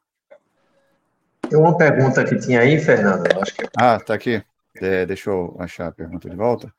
Tem 1.50 1.58
uma 1.58 1.76
pergunta 1.76 2.24
que 2.24 2.38
tinha 2.38 2.62
aí, 2.62 2.80
Fernando. 2.80 3.26
Acho 3.42 3.56
que... 3.56 3.68
Ah, 3.76 4.00
tá 4.00 4.14
aqui. 4.14 4.44
É, 4.76 5.06
deixa 5.06 5.32
eu 5.32 5.56
achar 5.60 5.88
a 5.88 5.92
pergunta 5.92 6.30
de 6.30 6.36
volta. 6.36 6.72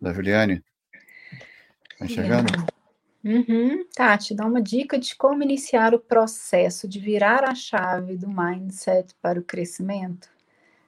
Da 0.00 0.12
Juliane. 0.12 0.62
Tá 1.98 2.04
enxergando? 2.04 2.52
Uhum. 3.22 3.84
Tati, 3.94 4.34
dá 4.34 4.46
uma 4.46 4.62
dica 4.62 4.98
de 4.98 5.14
como 5.14 5.42
iniciar 5.42 5.94
o 5.94 5.98
processo 5.98 6.88
de 6.88 6.98
virar 6.98 7.44
a 7.44 7.54
chave 7.54 8.16
do 8.16 8.28
mindset 8.28 9.14
para 9.20 9.38
o 9.38 9.42
crescimento. 9.42 10.28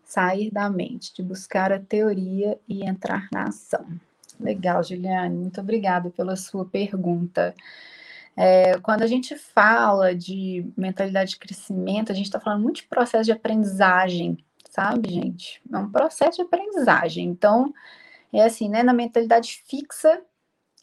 Sair 0.05 0.51
da 0.51 0.69
mente, 0.69 1.15
de 1.15 1.23
buscar 1.23 1.73
a 1.73 1.79
teoria 1.79 2.59
e 2.69 2.85
entrar 2.85 3.29
na 3.33 3.45
ação. 3.45 3.87
Legal, 4.41 4.83
Juliane. 4.83 5.37
Muito 5.37 5.61
obrigada 5.61 6.11
pela 6.11 6.37
sua 6.37 6.65
pergunta. 6.65 7.55
É, 8.37 8.79
quando 8.79 9.03
a 9.03 9.07
gente 9.07 9.37
fala 9.37 10.15
de 10.15 10.67
mentalidade 10.77 11.31
de 11.31 11.39
crescimento, 11.39 12.11
a 12.11 12.15
gente 12.15 12.27
está 12.27 12.41
falando 12.41 12.63
muito 12.63 12.77
de 12.77 12.85
processo 12.85 13.25
de 13.25 13.33
aprendizagem, 13.33 14.39
sabe, 14.71 15.11
gente? 15.11 15.61
É 15.71 15.79
um 15.79 15.91
processo 15.91 16.37
de 16.37 16.43
aprendizagem. 16.43 17.27
Então, 17.29 17.73
é 18.33 18.43
assim, 18.43 18.69
né? 18.69 18.83
Na 18.83 18.95
mentalidade 18.95 19.63
fixa, 19.67 20.21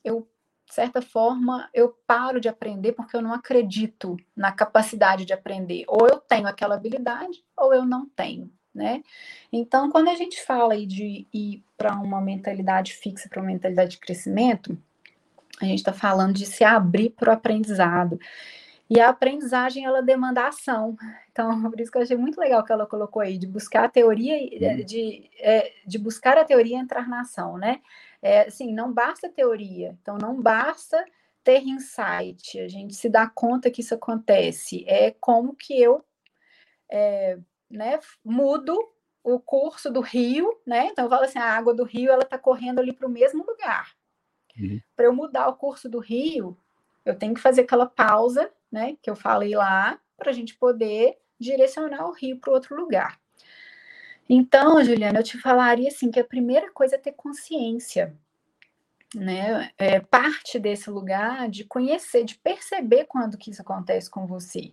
eu, 0.03 0.27
de 0.69 0.75
certa 0.75 1.01
forma, 1.01 1.67
eu 1.73 1.97
paro 2.05 2.39
de 2.39 2.47
aprender 2.47 2.91
porque 2.91 3.17
eu 3.17 3.23
não 3.23 3.33
acredito 3.33 4.15
na 4.37 4.51
capacidade 4.51 5.25
de 5.25 5.33
aprender. 5.33 5.83
Ou 5.87 6.07
eu 6.07 6.19
tenho 6.19 6.47
aquela 6.47 6.75
habilidade, 6.75 7.43
ou 7.57 7.73
eu 7.73 7.83
não 7.83 8.07
tenho. 8.07 8.51
Né? 8.73 9.03
Então, 9.51 9.89
quando 9.89 10.09
a 10.09 10.15
gente 10.15 10.39
fala 10.45 10.75
aí 10.75 10.85
de 10.85 11.27
ir 11.33 11.63
para 11.75 11.95
uma 11.95 12.21
mentalidade 12.21 12.93
fixa, 12.93 13.27
para 13.27 13.41
uma 13.41 13.47
mentalidade 13.47 13.91
de 13.91 13.97
crescimento, 13.97 14.77
a 15.59 15.65
gente 15.65 15.79
está 15.79 15.91
falando 15.91 16.35
de 16.35 16.45
se 16.45 16.63
abrir 16.63 17.09
para 17.09 17.31
o 17.31 17.33
aprendizado. 17.33 18.19
E 18.87 18.99
a 18.99 19.09
aprendizagem, 19.09 19.85
ela 19.85 20.03
demanda 20.03 20.47
ação. 20.47 20.95
Então, 21.31 21.49
por 21.69 21.79
isso 21.81 21.91
que 21.91 21.97
eu 21.97 22.03
achei 22.03 22.15
muito 22.15 22.39
legal 22.39 22.63
que 22.63 22.71
ela 22.71 22.85
colocou 22.85 23.23
aí, 23.23 23.39
de 23.39 23.47
buscar 23.47 23.85
a 23.85 23.89
teoria, 23.89 24.35
uhum. 24.35 24.85
de, 24.85 25.31
é, 25.39 25.73
de 25.83 25.97
buscar 25.97 26.37
a 26.37 26.45
teoria 26.45 26.77
e 26.77 26.79
entrar 26.79 27.09
na 27.09 27.21
ação, 27.21 27.57
né? 27.57 27.81
É, 28.21 28.41
assim, 28.41 28.73
não 28.73 28.91
basta 28.93 29.29
teoria. 29.29 29.97
Então, 30.01 30.17
não 30.17 30.41
basta 30.41 31.03
ter 31.43 31.63
insight, 31.63 32.59
a 32.59 32.67
gente 32.67 32.93
se 32.93 33.09
dá 33.09 33.27
conta 33.27 33.71
que 33.71 33.81
isso 33.81 33.95
acontece. 33.95 34.83
É 34.87 35.11
como 35.19 35.55
que 35.55 35.81
eu 35.81 36.03
é, 36.89 37.39
né, 37.69 37.99
mudo 38.23 38.77
o 39.23 39.39
curso 39.39 39.91
do 39.91 40.01
rio, 40.01 40.59
né? 40.65 40.87
Então, 40.87 41.05
eu 41.05 41.09
falo 41.09 41.23
assim, 41.23 41.39
a 41.39 41.53
água 41.53 41.73
do 41.73 41.83
rio, 41.83 42.11
ela 42.11 42.23
está 42.23 42.37
correndo 42.37 42.79
ali 42.79 42.93
para 42.93 43.07
o 43.07 43.11
mesmo 43.11 43.45
lugar. 43.45 43.95
Uhum. 44.57 44.81
Para 44.95 45.05
eu 45.05 45.13
mudar 45.13 45.47
o 45.47 45.55
curso 45.55 45.87
do 45.87 45.99
rio, 45.99 46.57
eu 47.05 47.15
tenho 47.15 47.33
que 47.33 47.41
fazer 47.41 47.61
aquela 47.61 47.85
pausa, 47.85 48.51
né, 48.71 48.97
que 49.01 49.09
eu 49.09 49.15
falei 49.15 49.55
lá, 49.55 49.99
para 50.17 50.31
a 50.31 50.33
gente 50.33 50.55
poder 50.55 51.17
direcionar 51.39 52.07
o 52.07 52.11
rio 52.11 52.39
para 52.39 52.51
outro 52.51 52.75
lugar. 52.75 53.19
Então, 54.29 54.83
Juliana, 54.83 55.19
eu 55.19 55.23
te 55.23 55.39
falaria 55.39 55.87
assim 55.87 56.11
que 56.11 56.19
a 56.19 56.23
primeira 56.23 56.71
coisa 56.71 56.95
é 56.95 56.99
ter 56.99 57.13
consciência, 57.13 58.15
né? 59.15 59.71
É 59.75 59.99
parte 59.99 60.59
desse 60.59 60.87
lugar 60.91 61.49
de 61.49 61.63
conhecer, 61.63 62.23
de 62.23 62.35
perceber 62.35 63.05
quando 63.05 63.39
que 63.39 63.49
isso 63.49 63.63
acontece 63.63 64.07
com 64.07 64.27
você. 64.27 64.71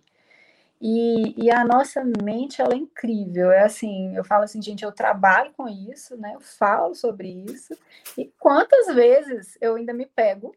E, 0.79 1.45
e, 1.45 1.49
a 1.49 1.65
nossa 1.65 2.03
mente, 2.03 2.61
ela 2.61 2.75
é 2.75 2.77
incrível. 2.77 3.51
É 3.51 3.63
assim, 3.63 4.15
eu 4.15 4.23
falo 4.23 4.43
assim, 4.43 4.61
gente, 4.61 4.83
eu 4.85 4.91
trabalho 4.91 5.51
com 5.53 5.67
isso, 5.67 6.15
né? 6.17 6.33
Eu 6.35 6.39
falo 6.39 6.93
sobre 6.93 7.29
isso. 7.49 7.75
E 8.15 8.31
quantas 8.39 8.93
vezes 8.93 9.57
eu 9.59 9.75
ainda 9.75 9.91
me 9.91 10.05
pego 10.05 10.55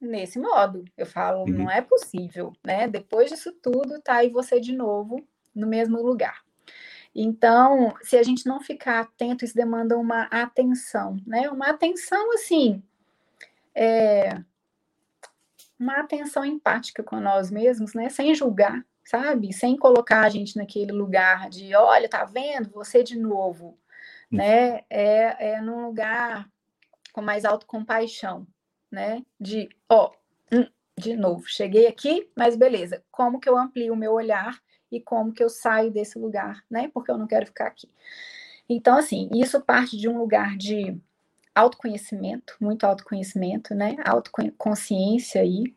nesse 0.00 0.36
modo? 0.36 0.84
Eu 0.96 1.06
falo, 1.06 1.42
uhum. 1.42 1.58
não 1.58 1.70
é 1.70 1.80
possível, 1.80 2.52
né? 2.64 2.88
Depois 2.88 3.30
disso 3.30 3.52
tudo, 3.52 4.00
tá 4.00 4.16
aí 4.16 4.30
você 4.30 4.58
de 4.58 4.74
novo 4.74 5.24
no 5.54 5.68
mesmo 5.68 6.02
lugar. 6.02 6.41
Então, 7.14 7.94
se 8.02 8.16
a 8.16 8.22
gente 8.22 8.46
não 8.46 8.60
ficar 8.60 9.00
atento, 9.00 9.44
isso 9.44 9.54
demanda 9.54 9.98
uma 9.98 10.22
atenção, 10.24 11.20
né? 11.26 11.50
Uma 11.50 11.68
atenção, 11.68 12.32
assim, 12.32 12.82
é... 13.74 14.40
uma 15.78 16.00
atenção 16.00 16.44
empática 16.44 17.02
com 17.02 17.20
nós 17.20 17.50
mesmos, 17.50 17.92
né? 17.92 18.08
Sem 18.08 18.34
julgar, 18.34 18.82
sabe? 19.04 19.52
Sem 19.52 19.76
colocar 19.76 20.24
a 20.24 20.28
gente 20.30 20.56
naquele 20.56 20.92
lugar 20.92 21.50
de, 21.50 21.74
olha, 21.74 22.08
tá 22.08 22.24
vendo? 22.24 22.70
Você 22.70 23.02
de 23.02 23.18
novo, 23.18 23.78
né? 24.30 24.80
É, 24.88 25.56
é 25.56 25.60
num 25.60 25.84
lugar 25.84 26.48
com 27.12 27.20
mais 27.20 27.44
autocompaixão, 27.44 28.46
né? 28.90 29.22
De, 29.38 29.68
ó, 29.86 30.12
hum, 30.50 30.66
de 30.96 31.14
novo, 31.14 31.44
cheguei 31.46 31.86
aqui, 31.86 32.30
mas 32.34 32.56
beleza, 32.56 33.04
como 33.10 33.38
que 33.38 33.48
eu 33.48 33.58
amplio 33.58 33.92
o 33.92 33.96
meu 33.96 34.12
olhar 34.12 34.58
e 34.92 35.00
como 35.00 35.32
que 35.32 35.42
eu 35.42 35.48
saio 35.48 35.90
desse 35.90 36.18
lugar, 36.18 36.62
né? 36.70 36.90
Porque 36.92 37.10
eu 37.10 37.18
não 37.18 37.26
quero 37.26 37.46
ficar 37.46 37.66
aqui. 37.66 37.88
Então, 38.68 38.96
assim, 38.96 39.28
isso 39.34 39.60
parte 39.60 39.96
de 39.96 40.08
um 40.08 40.18
lugar 40.18 40.56
de 40.56 41.00
autoconhecimento, 41.54 42.56
muito 42.60 42.84
autoconhecimento, 42.84 43.74
né? 43.74 43.96
Autoconsciência 44.04 45.42
aí. 45.42 45.74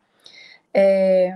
É, 0.72 1.34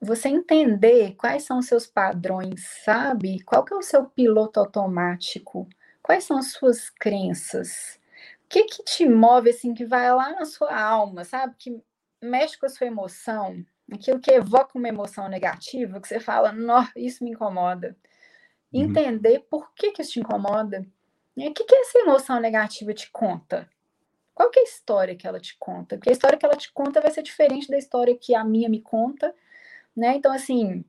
você 0.00 0.28
entender 0.28 1.14
quais 1.16 1.44
são 1.44 1.58
os 1.58 1.66
seus 1.66 1.86
padrões, 1.86 2.66
sabe? 2.84 3.42
Qual 3.42 3.64
que 3.64 3.74
é 3.74 3.76
o 3.76 3.82
seu 3.82 4.06
piloto 4.06 4.60
automático? 4.60 5.68
Quais 6.02 6.24
são 6.24 6.38
as 6.38 6.52
suas 6.52 6.88
crenças? 6.90 7.98
O 8.44 8.48
que 8.48 8.64
que 8.64 8.82
te 8.82 9.08
move 9.08 9.50
assim 9.50 9.74
que 9.74 9.84
vai 9.84 10.12
lá 10.12 10.30
na 10.30 10.44
sua 10.44 10.74
alma, 10.74 11.24
sabe? 11.24 11.54
Que 11.58 11.82
mexe 12.22 12.58
com 12.58 12.66
a 12.66 12.68
sua 12.68 12.86
emoção, 12.86 13.64
aquilo 13.92 14.20
que 14.20 14.30
evoca 14.30 14.78
uma 14.78 14.88
emoção 14.88 15.28
negativa, 15.28 16.00
que 16.00 16.08
você 16.08 16.20
fala, 16.20 16.54
isso 16.96 17.24
me 17.24 17.30
incomoda. 17.30 17.96
Uhum. 18.72 18.82
Entender 18.82 19.40
por 19.50 19.72
que 19.74 19.92
que 19.92 20.02
isso 20.02 20.12
te 20.12 20.20
incomoda. 20.20 20.86
E 21.36 21.48
o 21.48 21.54
que 21.54 21.64
que 21.64 21.74
essa 21.74 21.98
emoção 21.98 22.40
negativa 22.40 22.92
te 22.92 23.10
conta? 23.10 23.68
Qual 24.34 24.50
que 24.50 24.58
é 24.58 24.62
a 24.62 24.64
história 24.64 25.16
que 25.16 25.26
ela 25.26 25.40
te 25.40 25.56
conta? 25.58 25.96
Porque 25.96 26.10
a 26.10 26.12
história 26.12 26.38
que 26.38 26.46
ela 26.46 26.56
te 26.56 26.72
conta 26.72 27.00
vai 27.00 27.10
ser 27.10 27.22
diferente 27.22 27.68
da 27.68 27.76
história 27.78 28.16
que 28.16 28.34
a 28.34 28.44
minha 28.44 28.68
me 28.68 28.80
conta, 28.80 29.34
né? 29.96 30.14
Então, 30.16 30.32
assim, 30.32 30.84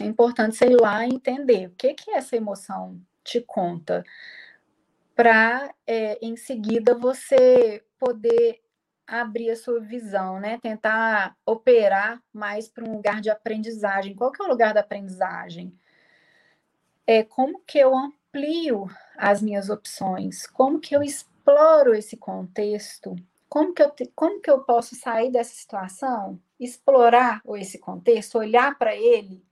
é 0.00 0.04
importante 0.04 0.56
você 0.56 0.66
ir 0.66 0.80
lá 0.80 1.06
e 1.06 1.10
entender 1.10 1.66
o 1.66 1.70
que, 1.70 1.94
que 1.94 2.10
essa 2.12 2.36
emoção 2.36 3.00
te 3.24 3.40
conta, 3.40 4.04
para 5.14 5.72
é, 5.86 6.18
em 6.24 6.36
seguida 6.36 6.94
você 6.94 7.84
poder 7.98 8.60
abrir 9.06 9.50
a 9.50 9.56
sua 9.56 9.80
visão, 9.80 10.40
né? 10.40 10.58
Tentar 10.60 11.36
operar 11.44 12.22
mais 12.32 12.68
para 12.68 12.84
um 12.84 12.92
lugar 12.92 13.20
de 13.20 13.30
aprendizagem. 13.30 14.14
Qual 14.14 14.32
que 14.32 14.42
é 14.42 14.44
o 14.44 14.48
lugar 14.48 14.74
da 14.74 14.80
aprendizagem? 14.80 15.72
É 17.06 17.22
como 17.22 17.60
que 17.66 17.78
eu 17.78 17.96
amplio 17.96 18.88
as 19.16 19.42
minhas 19.42 19.68
opções? 19.68 20.46
Como 20.46 20.80
que 20.80 20.94
eu 20.94 21.02
exploro 21.02 21.94
esse 21.94 22.16
contexto? 22.16 23.14
Como 23.48 23.74
que 23.74 23.82
eu, 23.82 23.90
te, 23.90 24.10
como 24.14 24.40
que 24.40 24.50
eu 24.50 24.60
posso 24.60 24.94
sair 24.94 25.30
dessa 25.30 25.54
situação 25.54 26.40
explorar 26.58 27.42
esse 27.56 27.78
contexto, 27.78 28.38
olhar 28.38 28.78
para 28.78 28.94
ele 28.94 29.44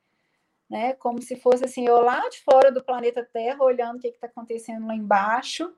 né? 0.71 0.93
Como 0.95 1.21
se 1.21 1.35
fosse 1.35 1.65
assim, 1.65 1.85
eu 1.85 2.01
lá 2.01 2.29
de 2.29 2.41
fora 2.45 2.71
do 2.71 2.83
planeta 2.83 3.25
Terra, 3.25 3.63
olhando 3.63 3.97
o 3.97 4.01
que 4.01 4.07
está 4.07 4.29
acontecendo 4.29 4.87
lá 4.87 4.95
embaixo, 4.95 5.75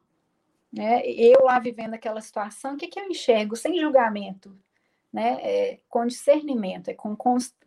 né? 0.73 1.03
Eu 1.07 1.45
lá 1.45 1.59
vivendo 1.59 1.95
aquela 1.95 2.21
situação, 2.21 2.75
o 2.75 2.77
que, 2.77 2.89
que 2.89 2.99
eu 2.99 3.07
enxergo 3.07 3.55
sem 3.57 3.79
julgamento, 3.79 4.57
né? 5.13 5.39
É, 5.43 5.81
com 5.89 6.07
discernimento, 6.07 6.89
é 6.89 6.95
com 6.95 7.17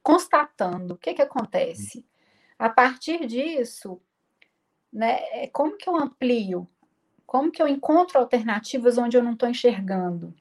constatando 0.02 0.96
o 0.96 0.98
que, 0.98 1.14
que 1.14 1.22
acontece. 1.22 2.06
A 2.58 2.70
partir 2.70 3.28
disso, 3.28 4.02
né? 4.92 5.20
É 5.44 5.48
como 5.48 5.78
que 5.78 5.88
eu 5.88 5.96
amplio? 5.96 6.68
Como 7.26 7.52
que 7.52 7.62
eu 7.62 7.68
encontro 7.68 8.20
alternativas 8.20 8.98
onde 8.98 9.18
eu 9.18 9.24
não 9.24 9.34
estou 9.34 9.50
enxergando? 9.50 10.34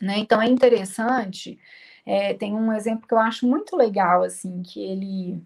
Né? 0.00 0.18
Então 0.18 0.40
é 0.42 0.46
interessante. 0.46 1.58
É, 2.04 2.34
tem 2.34 2.54
um 2.54 2.72
exemplo 2.72 3.06
que 3.06 3.14
eu 3.14 3.18
acho 3.18 3.46
muito 3.46 3.76
legal, 3.76 4.22
assim, 4.22 4.62
que 4.62 4.80
ele 4.80 5.42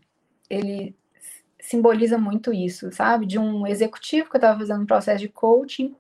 ele 0.49 0.97
simboliza 1.61 2.19
muito 2.19 2.53
isso, 2.53 2.91
sabe? 2.93 3.27
De 3.27 3.39
um 3.39 3.67
executivo 3.67 4.29
que 4.29 4.37
eu 4.37 4.39
estava 4.39 4.59
fazendo 4.59 4.83
um 4.83 4.87
processo 4.87 5.21
de 5.21 5.29
coaching, 5.29 5.95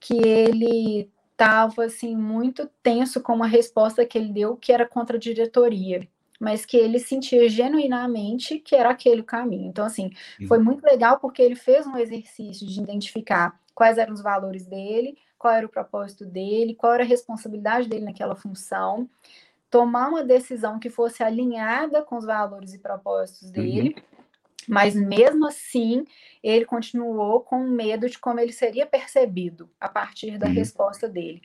que 0.00 0.16
ele 0.16 1.10
estava 1.32 1.84
assim 1.84 2.16
muito 2.16 2.70
tenso 2.82 3.20
com 3.20 3.34
uma 3.34 3.46
resposta 3.46 4.06
que 4.06 4.16
ele 4.16 4.32
deu 4.32 4.56
que 4.56 4.72
era 4.72 4.86
contra 4.86 5.16
a 5.16 5.20
diretoria, 5.20 6.08
mas 6.40 6.64
que 6.64 6.76
ele 6.76 6.98
sentia 6.98 7.48
genuinamente 7.48 8.58
que 8.58 8.74
era 8.74 8.90
aquele 8.90 9.20
o 9.20 9.24
caminho. 9.24 9.68
Então 9.68 9.84
assim, 9.84 10.10
uhum. 10.40 10.46
foi 10.46 10.58
muito 10.58 10.82
legal 10.82 11.18
porque 11.20 11.42
ele 11.42 11.56
fez 11.56 11.86
um 11.86 11.96
exercício 11.96 12.66
de 12.66 12.80
identificar 12.80 13.58
quais 13.74 13.98
eram 13.98 14.14
os 14.14 14.22
valores 14.22 14.64
dele, 14.64 15.18
qual 15.38 15.52
era 15.52 15.66
o 15.66 15.70
propósito 15.70 16.24
dele, 16.24 16.74
qual 16.74 16.94
era 16.94 17.02
a 17.02 17.06
responsabilidade 17.06 17.88
dele 17.88 18.06
naquela 18.06 18.34
função, 18.34 19.08
tomar 19.70 20.08
uma 20.08 20.24
decisão 20.24 20.78
que 20.78 20.88
fosse 20.88 21.22
alinhada 21.22 22.02
com 22.02 22.16
os 22.16 22.24
valores 22.24 22.72
e 22.72 22.78
propósitos 22.78 23.48
uhum. 23.48 23.52
dele, 23.52 23.94
uhum. 23.96 24.15
Mas 24.68 24.94
mesmo 24.94 25.46
assim 25.46 26.04
ele 26.42 26.64
continuou 26.64 27.40
com 27.40 27.58
medo 27.60 28.08
de 28.08 28.18
como 28.18 28.40
ele 28.40 28.52
seria 28.52 28.86
percebido 28.86 29.68
a 29.80 29.88
partir 29.88 30.38
da 30.38 30.46
uhum. 30.46 30.52
resposta 30.52 31.08
dele. 31.08 31.42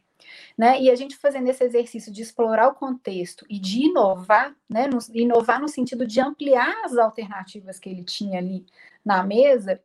Né? 0.57 0.80
E 0.80 0.91
a 0.91 0.95
gente 0.95 1.17
fazendo 1.17 1.47
esse 1.47 1.63
exercício 1.63 2.11
de 2.11 2.22
explorar 2.22 2.67
o 2.67 2.76
contexto 2.76 3.45
e 3.49 3.57
de 3.57 3.86
inovar, 3.86 4.55
né? 4.69 4.88
No, 4.88 4.99
inovar 5.13 5.59
no 5.59 5.67
sentido 5.67 6.05
de 6.05 6.22
ampliar 6.22 6.86
as 6.86 6.95
alternativas 6.95 7.80
que 7.80 7.89
ele 7.89 8.03
tinha 8.03 8.38
ali 8.38 8.65
na 9.03 9.24
mesa, 9.24 9.82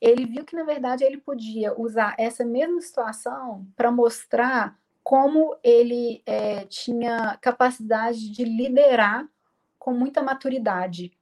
ele 0.00 0.24
viu 0.24 0.44
que 0.44 0.56
na 0.56 0.64
verdade 0.64 1.04
ele 1.04 1.18
podia 1.18 1.78
usar 1.78 2.14
essa 2.18 2.44
mesma 2.44 2.80
situação 2.80 3.66
para 3.76 3.90
mostrar 3.90 4.78
como 5.02 5.56
ele 5.62 6.22
é, 6.26 6.64
tinha 6.64 7.38
capacidade 7.40 8.30
de 8.30 8.44
liderar 8.44 9.28
com 9.78 9.92
muita 9.92 10.20
maturidade. 10.20 11.12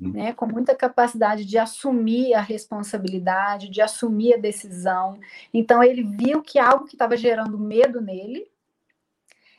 Né, 0.00 0.32
com 0.32 0.46
muita 0.46 0.74
capacidade 0.74 1.44
de 1.44 1.58
assumir 1.58 2.34
a 2.34 2.40
responsabilidade, 2.40 3.68
de 3.68 3.80
assumir 3.80 4.34
a 4.34 4.38
decisão. 4.38 5.18
Então, 5.52 5.82
ele 5.82 6.02
viu 6.02 6.42
que 6.42 6.58
algo 6.58 6.86
que 6.86 6.94
estava 6.94 7.16
gerando 7.16 7.58
medo 7.58 8.00
nele 8.00 8.46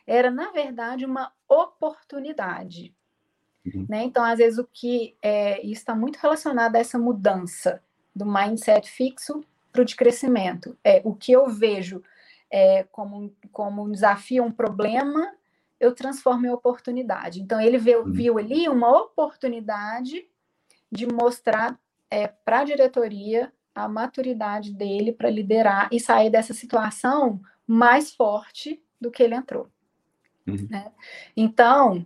era, 0.06 0.30
na 0.30 0.50
verdade, 0.50 1.04
uma 1.04 1.32
oportunidade. 1.48 2.94
Uhum. 3.66 3.86
Né? 3.88 4.04
Então, 4.04 4.24
às 4.24 4.38
vezes, 4.38 4.58
o 4.58 4.68
que 4.72 5.16
é, 5.20 5.64
está 5.66 5.94
muito 5.94 6.16
relacionado 6.16 6.76
a 6.76 6.78
essa 6.78 6.98
mudança 6.98 7.82
do 8.14 8.24
mindset 8.26 8.90
fixo 8.90 9.44
para 9.72 9.82
o 9.82 9.84
de 9.84 9.94
crescimento. 9.94 10.76
É 10.82 11.00
o 11.04 11.14
que 11.14 11.32
eu 11.32 11.48
vejo 11.48 12.02
é, 12.50 12.84
como, 12.84 13.32
como 13.52 13.84
um 13.84 13.92
desafio, 13.92 14.44
um 14.44 14.50
problema, 14.50 15.32
eu 15.80 15.94
transformo 15.94 16.46
em 16.46 16.50
oportunidade. 16.50 17.40
Então, 17.40 17.60
ele 17.60 17.78
viu, 17.78 18.02
uhum. 18.02 18.12
viu 18.12 18.38
ali 18.38 18.68
uma 18.68 18.90
oportunidade 18.90 20.26
de 20.90 21.06
mostrar 21.06 21.78
é, 22.10 22.26
para 22.26 22.60
a 22.60 22.64
diretoria 22.64 23.52
a 23.74 23.88
maturidade 23.88 24.72
dele 24.72 25.12
para 25.12 25.30
liderar 25.30 25.88
e 25.92 26.00
sair 26.00 26.30
dessa 26.30 26.52
situação 26.52 27.40
mais 27.66 28.12
forte 28.12 28.82
do 29.00 29.10
que 29.10 29.22
ele 29.22 29.34
entrou. 29.34 29.68
Uhum. 30.46 30.66
Né? 30.68 30.90
Então, 31.36 32.04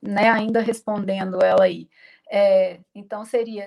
né, 0.00 0.30
ainda 0.30 0.60
respondendo 0.60 1.42
ela 1.42 1.64
aí, 1.64 1.88
é, 2.30 2.80
então 2.94 3.24
seria 3.24 3.66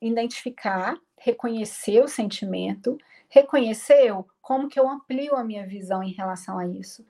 identificar, 0.00 0.96
reconhecer 1.16 2.02
o 2.02 2.08
sentimento, 2.08 2.98
reconheceu 3.28 4.26
como 4.40 4.68
que 4.68 4.80
eu 4.80 4.88
amplio 4.88 5.36
a 5.36 5.44
minha 5.44 5.66
visão 5.66 6.02
em 6.02 6.12
relação 6.12 6.58
a 6.58 6.66
isso, 6.66 7.06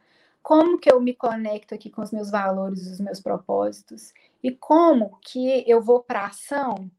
como 0.49 0.79
que 0.79 0.91
eu 0.91 0.99
me 0.99 1.13
conecto 1.13 1.75
aqui 1.75 1.91
com 1.91 2.01
os 2.01 2.11
meus 2.11 2.31
valores, 2.31 2.87
os 2.87 2.99
meus 2.99 3.21
propósitos, 3.21 4.15
e 4.43 4.51
como 4.51 5.19
que 5.21 5.63
eu 5.71 5.79
vou 5.79 6.03
para 6.03 6.23
a 6.23 6.27
ação 6.29 6.91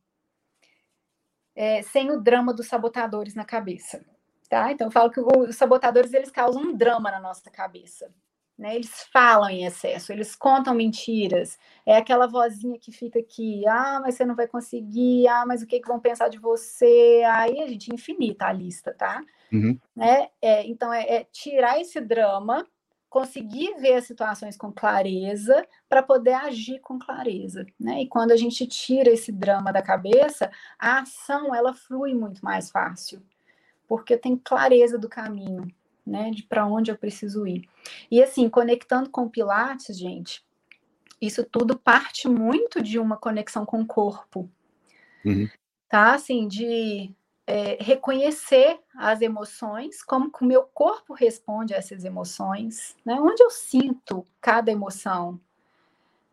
é, 1.55 1.81
sem 1.81 2.11
o 2.11 2.21
drama 2.21 2.53
dos 2.53 2.67
sabotadores 2.67 3.33
na 3.33 3.43
cabeça, 3.43 4.05
tá? 4.47 4.71
Então 4.71 4.85
eu 4.85 4.91
falo 4.91 5.09
que 5.09 5.19
os 5.19 5.55
sabotadores 5.55 6.13
eles 6.13 6.29
causam 6.29 6.61
um 6.61 6.77
drama 6.77 7.09
na 7.09 7.19
nossa 7.19 7.49
cabeça, 7.49 8.13
né? 8.55 8.75
Eles 8.75 9.07
falam 9.11 9.49
em 9.49 9.65
excesso, 9.65 10.13
eles 10.13 10.35
contam 10.35 10.75
mentiras. 10.75 11.57
É 11.87 11.97
aquela 11.97 12.27
vozinha 12.27 12.77
que 12.77 12.91
fica 12.91 13.17
aqui, 13.17 13.67
ah, 13.67 13.99
mas 13.99 14.13
você 14.13 14.25
não 14.25 14.35
vai 14.35 14.47
conseguir, 14.47 15.27
ah, 15.27 15.43
mas 15.47 15.63
o 15.63 15.65
que, 15.65 15.79
que 15.79 15.87
vão 15.87 15.99
pensar 15.99 16.29
de 16.29 16.37
você? 16.37 17.23
Aí 17.27 17.59
a 17.63 17.67
gente 17.67 17.91
infinita 17.91 18.45
a 18.45 18.53
lista, 18.53 18.93
tá? 18.93 19.23
Uhum. 19.51 19.75
Né? 19.95 20.27
É, 20.39 20.67
então 20.67 20.93
é, 20.93 21.01
é 21.01 21.23
tirar 21.23 21.81
esse 21.81 21.99
drama, 21.99 22.63
conseguir 23.09 23.75
ver 23.79 23.95
as 23.95 24.05
situações 24.05 24.55
com 24.55 24.71
clareza 24.71 25.65
para 25.87 26.03
poder 26.03 26.33
agir 26.33 26.79
com 26.79 26.99
clareza, 26.99 27.65
né? 27.79 28.03
E 28.03 28.07
quando 28.07 28.31
a 28.31 28.37
gente 28.37 28.67
tira 28.67 29.09
esse 29.09 29.31
drama 29.31 29.73
da 29.73 29.81
cabeça, 29.81 30.51
a 30.77 30.99
ação 30.99 31.53
ela 31.53 31.73
flui 31.73 32.13
muito 32.13 32.43
mais 32.45 32.69
fácil, 32.69 33.21
porque 33.87 34.15
tem 34.15 34.37
clareza 34.37 34.97
do 34.97 35.09
caminho, 35.09 35.67
né, 36.05 36.31
de 36.31 36.43
para 36.43 36.65
onde 36.65 36.91
eu 36.91 36.97
preciso 36.97 37.47
ir. 37.47 37.67
E 38.11 38.21
assim, 38.21 38.47
conectando 38.47 39.09
com 39.09 39.29
Pilates, 39.29 39.97
gente, 39.97 40.43
isso 41.21 41.43
tudo 41.43 41.77
parte 41.77 42.27
muito 42.27 42.81
de 42.81 42.99
uma 42.99 43.17
conexão 43.17 43.65
com 43.65 43.81
o 43.81 43.85
corpo. 43.85 44.49
Uhum. 45.25 45.49
Tá? 45.89 46.13
Assim, 46.13 46.47
de 46.47 47.11
é, 47.49 47.79
reconhecer 47.81 48.79
as 48.95 49.21
emoções, 49.21 50.03
como 50.03 50.31
que 50.31 50.43
o 50.43 50.47
meu 50.47 50.65
corpo 50.71 51.15
responde 51.15 51.73
a 51.73 51.77
essas 51.77 52.05
emoções, 52.05 52.95
né? 53.03 53.15
Onde 53.19 53.41
eu 53.41 53.49
sinto 53.49 54.23
cada 54.39 54.71
emoção. 54.71 55.41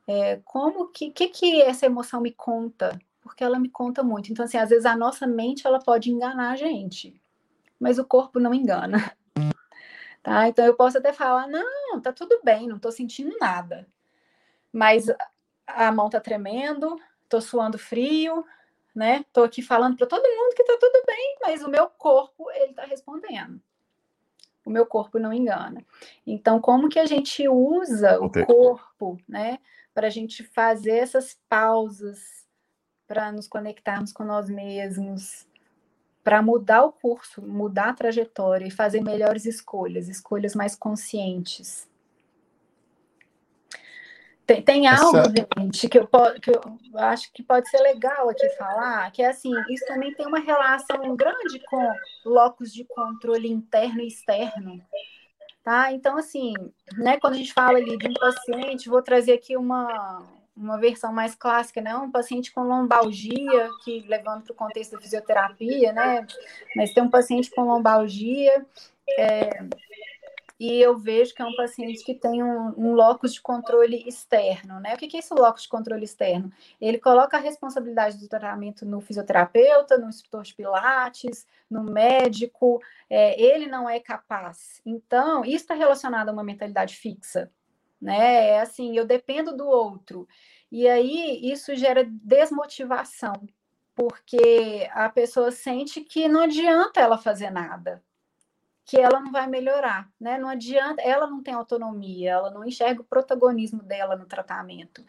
É, 0.07 0.43
como 0.45 0.89
que, 0.89 1.11
que 1.11 1.29
que 1.29 1.63
essa 1.63 1.87
emoção 1.87 2.21
me 2.21 2.33
conta? 2.33 2.99
Porque 3.23 3.43
ela 3.43 3.59
me 3.59 3.71
conta 3.71 4.03
muito. 4.03 4.31
Então, 4.31 4.45
assim, 4.45 4.59
às 4.59 4.69
vezes 4.69 4.85
a 4.85 4.95
nossa 4.95 5.27
mente 5.27 5.67
ela 5.67 5.79
pode 5.79 6.11
enganar 6.11 6.51
a 6.51 6.57
gente, 6.57 7.19
mas 7.81 7.99
o 7.99 8.05
corpo 8.05 8.39
não 8.39 8.53
engana. 8.53 8.99
Tá? 10.23 10.49
Então 10.49 10.67
eu 10.67 10.75
posso 10.75 10.99
até 10.99 11.13
falar, 11.13 11.47
não, 11.47 12.01
tá 12.01 12.13
tudo 12.13 12.41
bem, 12.43 12.67
não 12.67 12.79
estou 12.79 12.91
sentindo 12.91 13.37
nada. 13.39 13.87
Mas 14.73 15.07
a 15.65 15.93
mão 15.93 16.11
tá 16.11 16.19
tremendo, 16.19 17.01
estou 17.23 17.41
suando 17.41 17.79
frio, 17.79 18.45
né? 18.97 19.19
Estou 19.21 19.45
aqui 19.45 19.61
falando 19.61 19.97
para 19.97 20.07
todo 20.07 20.23
mundo 20.23 20.55
que 20.55 20.65
tá 20.65 20.77
tudo 20.81 21.03
bem, 21.07 21.37
mas 21.43 21.63
o 21.63 21.69
meu 21.69 21.87
corpo 21.87 22.51
ele 22.51 22.71
está 22.71 22.87
respondendo. 22.87 23.61
O 24.65 24.71
meu 24.71 24.87
corpo 24.87 25.19
não 25.19 25.33
engana. 25.33 25.85
Então, 26.27 26.61
como 26.61 26.89
que 26.89 26.99
a 26.99 27.05
gente 27.05 27.47
usa 27.47 28.19
o 28.19 28.31
corpo, 28.47 29.21
né, 29.29 29.59
para 29.95 30.07
a 30.07 30.11
gente 30.11 30.43
fazer 30.43 30.97
essas 30.97 31.39
pausas, 31.49 32.47
para 33.07 33.31
nos 33.31 33.47
conectarmos 33.47 34.13
com 34.13 34.25
nós 34.25 34.49
mesmos, 34.49 35.47
para 36.25 36.43
mudar 36.43 36.83
o 36.85 36.93
curso, 36.93 37.41
mudar 37.41 37.91
a 37.91 37.95
trajetória 37.95 38.67
e 38.67 38.71
fazer 38.71 39.01
melhores 39.01 39.45
escolhas, 39.45 40.09
escolhas 40.09 40.55
mais 40.55 40.75
conscientes. 40.75 41.89
Tem, 44.47 44.63
tem 44.63 44.87
algo, 44.87 45.19
Essa... 45.19 45.35
gente, 45.59 45.89
que 45.89 45.99
eu, 45.99 46.07
que 46.41 46.51
eu 46.51 46.79
acho 46.99 47.33
que 47.33 47.43
pode 47.43 47.69
ser 47.69 47.79
legal 47.79 48.29
aqui 48.29 48.49
falar, 48.51 49.11
que 49.11 49.21
é 49.21 49.27
assim, 49.27 49.53
isso 49.69 49.85
também 49.87 50.15
tem 50.15 50.27
uma 50.27 50.39
relação 50.39 51.17
grande 51.17 51.59
com 51.69 51.93
locos 52.25 52.73
de 52.73 52.85
controle 52.85 53.49
interno 53.49 54.01
e 54.01 54.07
externo. 54.07 54.81
Tá? 55.65 55.93
Então, 55.93 56.17
assim, 56.17 56.55
né, 56.97 57.19
quando 57.19 57.35
a 57.35 57.37
gente 57.39 57.53
fala 57.53 57.79
ali 57.79 57.99
de 57.99 58.07
um 58.07 58.15
paciente, 58.15 58.89
vou 58.89 59.03
trazer 59.03 59.33
aqui 59.33 59.57
uma, 59.57 60.23
uma 60.57 60.79
versão 60.79 61.13
mais 61.13 61.35
clássica, 61.35 61.81
né? 61.81 61.97
Um 61.97 62.11
paciente 62.11 62.53
com 62.53 62.63
lombalgia, 62.63 63.69
que 63.85 64.05
levando 64.07 64.45
para 64.45 64.53
o 64.53 64.57
contexto 64.57 64.93
da 64.93 65.01
fisioterapia, 65.01 65.93
né? 65.93 66.25
Mas 66.77 66.93
tem 66.93 67.03
um 67.03 67.11
paciente 67.11 67.51
com 67.51 67.63
lombalgia, 67.63 68.65
é, 69.19 69.51
e 70.59 70.81
eu 70.81 70.97
vejo 70.97 71.35
que 71.35 71.43
é 71.43 71.45
um 71.45 71.55
paciente 71.55 72.03
que 72.03 72.15
tem 72.15 72.43
um, 72.43 72.73
um 72.79 72.93
locus 72.93 73.35
de 73.35 73.43
controle 73.43 74.03
externo, 74.09 74.81
né? 74.81 74.95
O 74.95 74.97
que, 74.97 75.07
que 75.07 75.17
é 75.17 75.21
esse 75.21 75.35
locus 75.35 75.63
de 75.63 75.69
controle 75.69 76.05
externo? 76.05 76.51
Ele 76.81 76.99
coloca 76.99 77.37
a 77.37 77.41
responsabilidade 77.41 78.19
do 78.19 78.29
tratamento 78.29 78.87
no 78.87 79.01
fisioterapeuta, 79.01 79.99
no 79.99 80.09
instrutor 80.09 80.43
de 80.43 80.55
pilates, 80.55 81.47
no 81.71 81.83
médico, 81.85 82.81
é, 83.11 83.41
ele 83.41 83.67
não 83.67 83.89
é 83.89 84.01
capaz. 84.01 84.81
Então, 84.85 85.45
isso 85.45 85.57
está 85.57 85.75
relacionado 85.75 86.31
a 86.31 86.33
uma 86.33 86.45
mentalidade 86.45 86.97
fixa, 86.97 87.51
né? 88.01 88.49
É 88.49 88.61
assim, 88.61 88.97
eu 88.97 89.05
dependo 89.05 89.55
do 89.55 89.67
outro. 89.67 90.27
E 90.73 90.89
aí 90.89 91.41
isso 91.51 91.75
gera 91.77 92.05
desmotivação, 92.05 93.35
porque 93.95 94.89
a 94.93 95.09
pessoa 95.09 95.51
sente 95.51 96.01
que 96.01 96.29
não 96.29 96.43
adianta 96.43 97.01
ela 97.01 97.19
fazer 97.19 97.51
nada, 97.51 98.03
que 98.87 98.97
ela 98.97 99.19
não 99.21 99.33
vai 99.33 99.49
melhorar, 99.49 100.09
né? 100.19 100.39
Não 100.39 100.49
adianta, 100.49 101.03
ela 101.03 101.27
não 101.27 101.43
tem 101.43 101.53
autonomia, 101.53 102.31
ela 102.31 102.51
não 102.53 102.65
enxerga 102.65 103.01
o 103.01 103.05
protagonismo 103.05 103.83
dela 103.83 104.15
no 104.15 104.25
tratamento. 104.25 105.05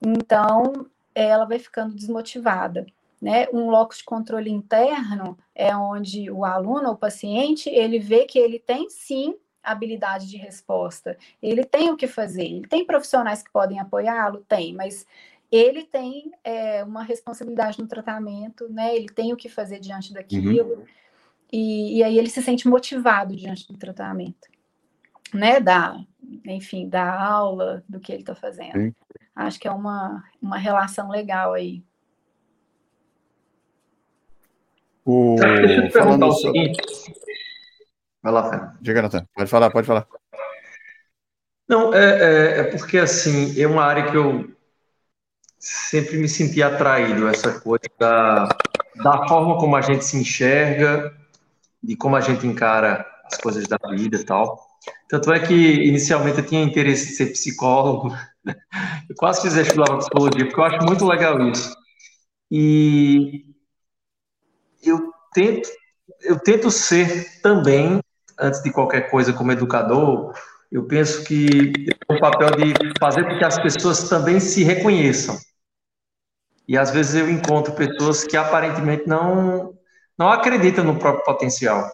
Então, 0.00 0.86
ela 1.14 1.44
vai 1.44 1.58
ficando 1.58 1.94
desmotivada. 1.94 2.86
Né? 3.20 3.46
Um 3.52 3.68
locus 3.68 3.98
de 3.98 4.04
controle 4.04 4.50
interno 4.50 5.36
é 5.54 5.76
onde 5.76 6.30
o 6.30 6.42
aluno, 6.42 6.92
o 6.92 6.96
paciente, 6.96 7.68
ele 7.68 7.98
vê 7.98 8.24
que 8.24 8.38
ele 8.38 8.58
tem 8.58 8.88
sim 8.88 9.36
habilidade 9.62 10.26
de 10.26 10.38
resposta, 10.38 11.18
ele 11.42 11.62
tem 11.62 11.90
o 11.90 11.96
que 11.98 12.06
fazer, 12.06 12.44
ele 12.44 12.66
tem 12.66 12.82
profissionais 12.82 13.42
que 13.42 13.52
podem 13.52 13.78
apoiá-lo, 13.78 14.42
tem, 14.48 14.72
mas 14.72 15.06
ele 15.52 15.84
tem 15.84 16.32
é, 16.42 16.82
uma 16.82 17.02
responsabilidade 17.02 17.78
no 17.78 17.86
tratamento, 17.86 18.70
né? 18.70 18.96
Ele 18.96 19.08
tem 19.10 19.34
o 19.34 19.36
que 19.36 19.50
fazer 19.50 19.80
diante 19.80 20.14
daquilo, 20.14 20.76
uhum. 20.76 20.84
E, 21.52 21.98
e 21.98 22.04
aí 22.04 22.18
ele 22.18 22.28
se 22.28 22.42
sente 22.42 22.68
motivado 22.68 23.34
diante 23.34 23.66
do 23.66 23.78
tratamento, 23.78 24.48
né? 25.34 25.60
Da, 25.60 25.98
enfim, 26.46 26.88
da 26.88 27.20
aula, 27.20 27.82
do 27.88 28.00
que 28.00 28.12
ele 28.12 28.22
está 28.22 28.34
fazendo. 28.34 28.72
Sim. 28.72 28.94
Acho 29.34 29.58
que 29.58 29.68
é 29.68 29.70
uma, 29.70 30.22
uma 30.40 30.58
relação 30.58 31.10
legal 31.10 31.54
aí. 31.54 31.82
O... 35.04 35.36
Falando 35.92 36.26
o 36.26 36.32
seguinte. 36.32 36.80
Vai 38.22 38.32
lá, 38.32 38.50
Fernando. 38.50 38.78
Diga. 38.80 39.26
Pode 39.34 39.50
falar, 39.50 39.70
pode 39.70 39.86
falar. 39.86 40.06
Não, 41.66 41.94
é, 41.94 41.98
é, 41.98 42.60
é, 42.60 42.64
porque, 42.64 42.98
assim, 42.98 43.60
é 43.60 43.66
uma 43.66 43.84
área 43.84 44.10
que 44.10 44.16
eu 44.16 44.50
sempre 45.58 46.18
me 46.18 46.28
senti 46.28 46.62
atraído, 46.62 47.28
essa 47.28 47.60
coisa 47.60 47.84
da, 47.98 48.48
da 48.96 49.28
forma 49.28 49.56
como 49.58 49.76
a 49.76 49.80
gente 49.80 50.04
se 50.04 50.16
enxerga, 50.16 51.14
de 51.82 51.96
como 51.96 52.16
a 52.16 52.20
gente 52.20 52.46
encara 52.46 53.06
as 53.24 53.36
coisas 53.38 53.66
da 53.66 53.78
vida 53.90 54.16
e 54.16 54.24
tal. 54.24 54.58
Tanto 55.08 55.32
é 55.32 55.40
que, 55.40 55.54
inicialmente, 55.54 56.38
eu 56.38 56.46
tinha 56.46 56.62
interesse 56.62 57.12
em 57.12 57.14
ser 57.16 57.26
psicólogo. 57.32 58.14
Eu 59.08 59.16
quase 59.16 59.42
fiz 59.42 59.54
vestibular 59.54 59.98
psicologia, 59.98 60.46
porque 60.46 60.60
eu 60.60 60.64
acho 60.64 60.86
muito 60.86 61.04
legal 61.04 61.38
isso. 61.48 61.76
E 62.50 63.44
eu 64.82 65.12
tento, 65.34 65.68
eu 66.22 66.38
tento 66.38 66.70
ser 66.70 67.40
também, 67.42 68.00
antes 68.38 68.62
de 68.62 68.72
qualquer 68.72 69.10
coisa, 69.10 69.32
como 69.32 69.52
educador, 69.52 70.32
eu 70.70 70.86
penso 70.86 71.24
que 71.24 71.72
tem 71.72 72.16
o 72.16 72.20
papel 72.20 72.50
de 72.52 72.74
fazer 72.98 73.24
com 73.24 73.36
que 73.36 73.44
as 73.44 73.58
pessoas 73.58 74.08
também 74.08 74.38
se 74.38 74.62
reconheçam. 74.62 75.36
E 76.68 76.78
às 76.78 76.92
vezes 76.92 77.16
eu 77.16 77.28
encontro 77.28 77.74
pessoas 77.74 78.22
que 78.24 78.36
aparentemente 78.36 79.08
não, 79.08 79.76
não 80.20 80.30
acreditam 80.30 80.84
no 80.84 80.98
próprio 80.98 81.24
potencial. 81.24 81.90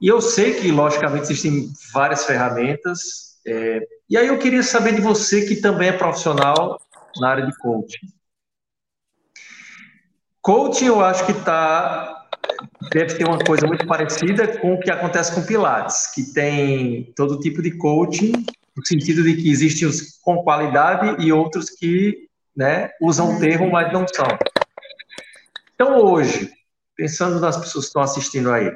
E 0.00 0.06
eu 0.06 0.20
sei 0.20 0.54
que, 0.54 0.70
logicamente, 0.70 1.24
existem 1.24 1.68
várias 1.92 2.24
ferramentas. 2.24 3.40
É, 3.44 3.80
e 4.08 4.16
aí 4.16 4.28
eu 4.28 4.38
queria 4.38 4.62
saber 4.62 4.94
de 4.94 5.00
você, 5.00 5.44
que 5.44 5.56
também 5.56 5.88
é 5.88 5.92
profissional 5.92 6.80
na 7.16 7.30
área 7.30 7.44
de 7.44 7.58
coaching. 7.58 8.06
Coaching, 10.40 10.86
eu 10.86 11.04
acho 11.04 11.26
que 11.26 11.34
tá 11.34 12.16
deve 12.92 13.14
ter 13.16 13.26
uma 13.26 13.38
coisa 13.38 13.66
muito 13.66 13.86
parecida 13.86 14.58
com 14.58 14.74
o 14.74 14.80
que 14.80 14.90
acontece 14.90 15.34
com 15.34 15.44
Pilates, 15.44 16.12
que 16.14 16.32
tem 16.32 17.12
todo 17.16 17.40
tipo 17.40 17.60
de 17.60 17.76
coaching, 17.76 18.32
no 18.76 18.86
sentido 18.86 19.22
de 19.22 19.34
que 19.36 19.50
existem 19.50 19.86
os 19.86 20.18
com 20.22 20.42
qualidade 20.42 21.22
e 21.24 21.32
outros 21.32 21.70
que 21.70 22.28
né, 22.56 22.90
usam 23.00 23.36
o 23.36 23.40
termo, 23.40 23.70
mas 23.70 23.92
não 23.92 24.06
são. 24.08 24.26
Então, 25.74 25.98
hoje, 25.98 26.50
pensando 27.00 27.40
nas 27.40 27.56
pessoas 27.56 27.86
que 27.86 27.88
estão 27.88 28.02
assistindo 28.02 28.52
aí, 28.52 28.70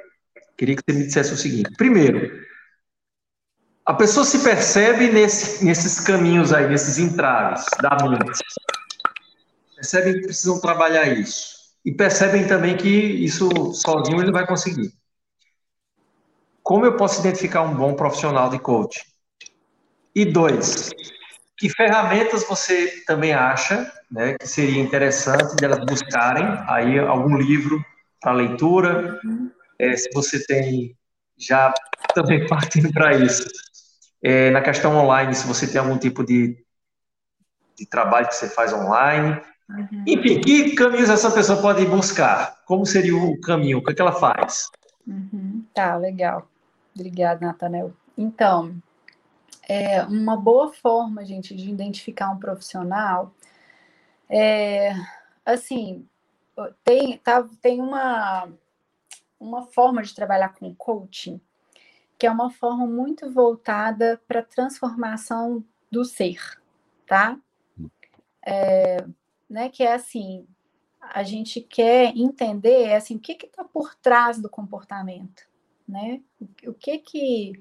queria 0.57 0.75
que 0.75 0.83
você 0.83 0.99
me 0.99 1.05
dissesse 1.05 1.35
o 1.35 1.37
seguinte: 1.37 1.71
primeiro, 1.77 2.43
a 3.85 3.93
pessoa 3.93 4.25
se 4.25 4.39
percebe 4.39 5.11
nesse, 5.11 5.63
nesses 5.63 6.01
caminhos 6.01 6.51
aí, 6.51 6.67
nesses 6.67 6.97
entraves 6.97 7.67
da 7.83 8.09
mente. 8.09 8.41
Percebem 9.77 10.15
que 10.15 10.21
precisam 10.23 10.59
trabalhar 10.59 11.07
isso 11.07 11.75
e 11.85 11.93
percebem 11.93 12.47
também 12.47 12.79
que 12.79 12.89
isso 12.89 13.51
sozinho 13.75 14.23
ele 14.23 14.33
vai 14.33 14.47
conseguir. 14.47 14.91
Como 16.63 16.87
eu 16.87 16.97
posso 16.97 17.21
identificar 17.21 17.61
um 17.61 17.75
bom 17.75 17.93
profissional 17.93 18.49
de 18.49 18.59
coaching? 18.59 19.05
E 20.15 20.25
dois, 20.25 20.89
que 21.59 21.69
ferramentas 21.69 22.49
você 22.49 23.05
também 23.05 23.35
acha 23.35 23.93
né, 24.11 24.35
que 24.41 24.47
seria 24.47 24.81
interessante 24.81 25.57
delas 25.57 25.85
buscarem? 25.85 26.47
Aí 26.67 26.99
algum 26.99 27.37
livro 27.37 27.85
para 28.25 28.33
leitura, 28.33 29.21
é, 29.79 29.97
se 29.97 30.11
você 30.13 30.45
tem 30.45 30.97
já 31.39 31.73
também 32.15 32.47
partindo 32.49 32.91
para 32.93 33.15
isso. 33.15 33.47
É, 34.23 34.51
na 34.51 34.63
questão 34.63 34.97
online, 34.97 35.35
se 35.35 35.47
você 35.47 35.67
tem 35.67 35.81
algum 35.81 35.99
tipo 35.99 36.25
de, 36.25 36.57
de 37.79 37.87
trabalho 37.87 38.27
que 38.27 38.35
você 38.35 38.49
faz 38.49 38.73
online, 38.73 39.41
Uhum. 39.69 40.05
Enfim, 40.07 40.41
que 40.41 40.75
caminhos 40.75 41.09
essa 41.09 41.31
pessoa 41.31 41.61
pode 41.61 41.87
buscar? 41.87 42.63
Como 42.67 42.85
seria 42.85 43.17
o 43.17 43.41
caminho? 43.41 43.79
O 43.79 43.83
que, 43.83 43.93
é 43.93 43.95
que 43.95 44.01
ela 44.01 44.13
faz? 44.13 44.69
Uhum. 45.07 45.65
Tá, 45.73 45.97
legal. 45.97 46.49
Obrigada, 46.95 47.47
Natanel. 47.47 47.93
Então, 48.17 48.77
é 49.69 50.03
uma 50.03 50.37
boa 50.37 50.73
forma, 50.73 51.25
gente, 51.25 51.55
de 51.55 51.71
identificar 51.71 52.31
um 52.31 52.39
profissional 52.39 53.33
é, 54.29 54.95
assim, 55.45 56.07
tem, 56.83 57.19
tá, 57.19 57.47
tem 57.61 57.81
uma, 57.81 58.49
uma 59.39 59.67
forma 59.67 60.03
de 60.03 60.15
trabalhar 60.15 60.55
com 60.55 60.75
coaching 60.75 61.41
que 62.19 62.27
é 62.27 62.31
uma 62.31 62.51
forma 62.51 62.87
muito 62.87 63.31
voltada 63.31 64.21
para 64.27 64.41
a 64.41 64.45
transformação 64.45 65.65
do 65.91 66.05
ser, 66.05 66.39
tá? 67.07 67.39
É, 68.45 69.05
né? 69.49 69.69
Que 69.69 69.83
é 69.83 69.95
assim, 69.95 70.47
a 71.01 71.23
gente 71.23 71.61
quer 71.61 72.17
entender 72.17 72.85
é 72.85 72.97
assim, 72.97 73.17
o 73.17 73.21
que 73.21 73.33
está 73.33 73.65
por 73.65 73.95
trás 73.97 74.41
do 74.41 74.49
comportamento, 74.49 75.47
né? 75.87 76.21
O, 76.41 76.71
o 76.71 76.75
que 76.75 76.99
que 76.99 77.53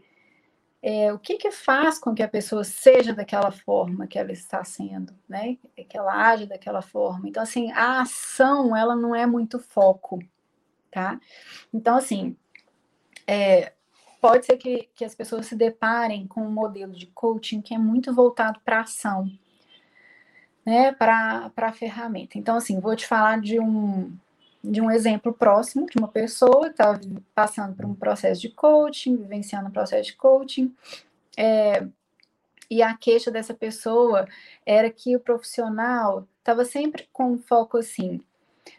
é, 0.86 1.14
o 1.14 1.18
que 1.18 1.38
que 1.38 1.50
faz 1.50 1.98
com 1.98 2.14
que 2.14 2.22
a 2.22 2.28
pessoa 2.28 2.66
seja 2.66 3.14
daquela 3.14 3.52
forma 3.52 4.06
que 4.06 4.20
ela 4.20 4.34
está 4.34 4.66
sendo, 4.66 5.16
né? 5.30 5.58
Que 5.88 5.98
ela 5.98 6.14
age 6.14 6.46
daquela 6.46 6.82
forma. 6.82 7.30
Então, 7.30 7.42
assim, 7.42 7.72
a 7.72 8.02
ação, 8.02 8.76
ela 8.76 8.94
não 8.94 9.16
é 9.16 9.26
muito 9.26 9.60
foco, 9.60 10.20
tá? 10.92 11.18
Então, 11.74 11.96
assim, 11.96 12.36
é, 13.26 13.72
pode 14.20 14.46
ser 14.46 14.58
que, 14.58 14.90
que 14.94 15.06
as 15.06 15.16
pessoas 15.16 15.46
se 15.46 15.56
deparem 15.56 16.28
com 16.28 16.42
um 16.42 16.52
modelo 16.52 16.92
de 16.92 17.08
coaching 17.08 17.62
que 17.62 17.74
é 17.74 17.78
muito 17.78 18.14
voltado 18.14 18.60
para 18.60 18.82
ação, 18.82 19.32
né, 20.66 20.92
para 20.92 21.50
a 21.56 21.72
ferramenta. 21.72 22.38
Então, 22.38 22.58
assim, 22.58 22.82
vou 22.82 22.94
te 22.94 23.08
falar 23.08 23.40
de 23.40 23.58
um, 23.58 24.14
de 24.64 24.80
um 24.80 24.90
exemplo 24.90 25.34
próximo 25.34 25.88
de 25.88 25.98
uma 25.98 26.08
pessoa 26.08 26.66
que 26.66 26.72
estava 26.72 27.00
passando 27.36 27.76
por 27.76 27.86
um 27.86 27.94
processo 27.94 28.40
de 28.40 28.50
coaching, 28.50 29.18
vivenciando 29.18 29.68
um 29.68 29.72
processo 29.72 30.12
de 30.12 30.16
coaching, 30.16 30.74
é, 31.38 31.86
e 32.70 32.82
a 32.82 32.96
queixa 32.96 33.30
dessa 33.30 33.54
pessoa 33.54 34.28
era 34.66 34.90
que 34.90 35.16
o 35.16 35.20
profissional 35.20 36.28
estava 36.40 36.64
sempre 36.64 37.08
com 37.12 37.34
um 37.34 37.38
foco 37.38 37.78
assim, 37.78 38.22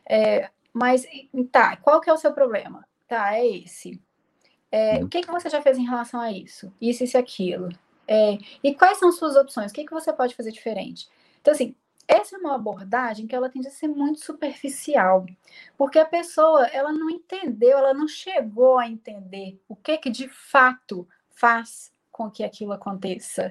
é, 0.08 0.50
mas 0.72 1.06
tá, 1.52 1.76
qual 1.76 2.00
que 2.00 2.08
é 2.08 2.12
o 2.12 2.18
seu 2.18 2.32
problema? 2.32 2.86
Tá, 3.06 3.34
é 3.34 3.46
esse. 3.46 4.00
É, 4.72 5.04
o 5.04 5.08
que, 5.08 5.20
que 5.20 5.30
você 5.30 5.48
já 5.48 5.62
fez 5.62 5.78
em 5.78 5.84
relação 5.84 6.20
a 6.20 6.32
isso? 6.32 6.72
Isso, 6.80 7.04
isso 7.04 7.16
e 7.16 7.20
aquilo. 7.20 7.68
É, 8.08 8.38
e 8.62 8.74
quais 8.74 8.98
são 8.98 9.12
suas 9.12 9.36
opções? 9.36 9.70
O 9.70 9.74
que, 9.74 9.84
que 9.84 9.92
você 9.92 10.12
pode 10.12 10.34
fazer 10.34 10.50
diferente? 10.50 11.08
Então, 11.40 11.52
assim, 11.52 11.76
essa 12.06 12.36
é 12.36 12.38
uma 12.38 12.54
abordagem 12.54 13.26
que 13.26 13.34
ela 13.34 13.48
tende 13.48 13.68
a 13.68 13.70
ser 13.70 13.88
muito 13.88 14.20
superficial, 14.20 15.26
porque 15.76 15.98
a 15.98 16.04
pessoa 16.04 16.66
ela 16.66 16.92
não 16.92 17.08
entendeu, 17.08 17.78
ela 17.78 17.94
não 17.94 18.06
chegou 18.06 18.78
a 18.78 18.88
entender 18.88 19.60
o 19.68 19.74
que 19.74 19.96
que 19.98 20.10
de 20.10 20.28
fato 20.28 21.08
faz 21.30 21.92
com 22.12 22.30
que 22.30 22.44
aquilo 22.44 22.72
aconteça, 22.72 23.50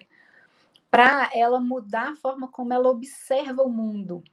para 0.90 1.30
ela 1.34 1.60
mudar 1.60 2.12
a 2.12 2.16
forma 2.16 2.48
como 2.48 2.74
ela 2.74 2.90
observa 2.90 3.64
o 3.64 3.70
mundo, 3.70 4.24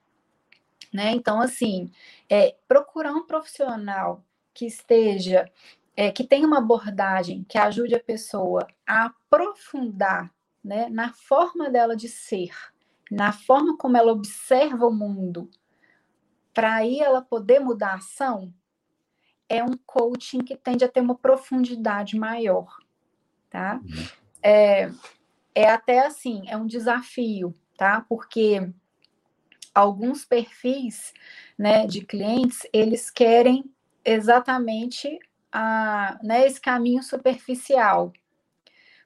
né? 0.93 1.13
Então, 1.13 1.41
assim, 1.41 1.91
é, 2.29 2.55
procurar 2.69 3.13
um 3.13 3.27
profissional 3.27 4.23
que 4.53 4.67
esteja, 4.67 5.51
é, 5.97 6.13
que 6.13 6.25
tenha 6.25 6.47
uma 6.47 6.59
abordagem 6.59 7.45
que 7.49 7.57
ajude 7.57 7.95
a 7.95 8.01
pessoa 8.01 8.67
a 8.87 9.07
aprofundar, 9.07 10.31
né, 10.63 10.89
na 10.91 11.13
forma 11.15 11.71
dela 11.71 11.97
de 11.97 12.09
ser 12.09 12.51
na 13.11 13.33
forma 13.33 13.77
como 13.77 13.97
ela 13.97 14.13
observa 14.13 14.87
o 14.87 14.93
mundo, 14.93 15.51
para 16.55 16.75
aí 16.77 17.01
ela 17.01 17.23
poder 17.23 17.59
mudar 17.59 17.93
a 17.93 17.97
ação, 17.97 18.53
é 19.49 19.65
um 19.65 19.77
coaching 19.85 20.39
que 20.39 20.57
tende 20.57 20.85
a 20.85 20.89
ter 20.89 21.01
uma 21.01 21.17
profundidade 21.17 22.17
maior, 22.17 22.79
tá? 23.49 23.81
É, 24.43 24.91
é 25.55 25.69
até 25.69 26.07
assim, 26.07 26.45
é 26.47 26.57
um 26.57 26.67
desafio, 26.67 27.55
tá? 27.77 28.05
Porque 28.09 28.73
alguns 29.75 30.25
perfis 30.25 31.13
né, 31.59 31.87
de 31.87 32.05
clientes, 32.05 32.61
eles 32.73 33.11
querem 33.11 33.65
exatamente 34.05 35.19
a, 35.53 36.19
né, 36.23 36.47
esse 36.47 36.61
caminho 36.61 37.03
superficial. 37.03 38.13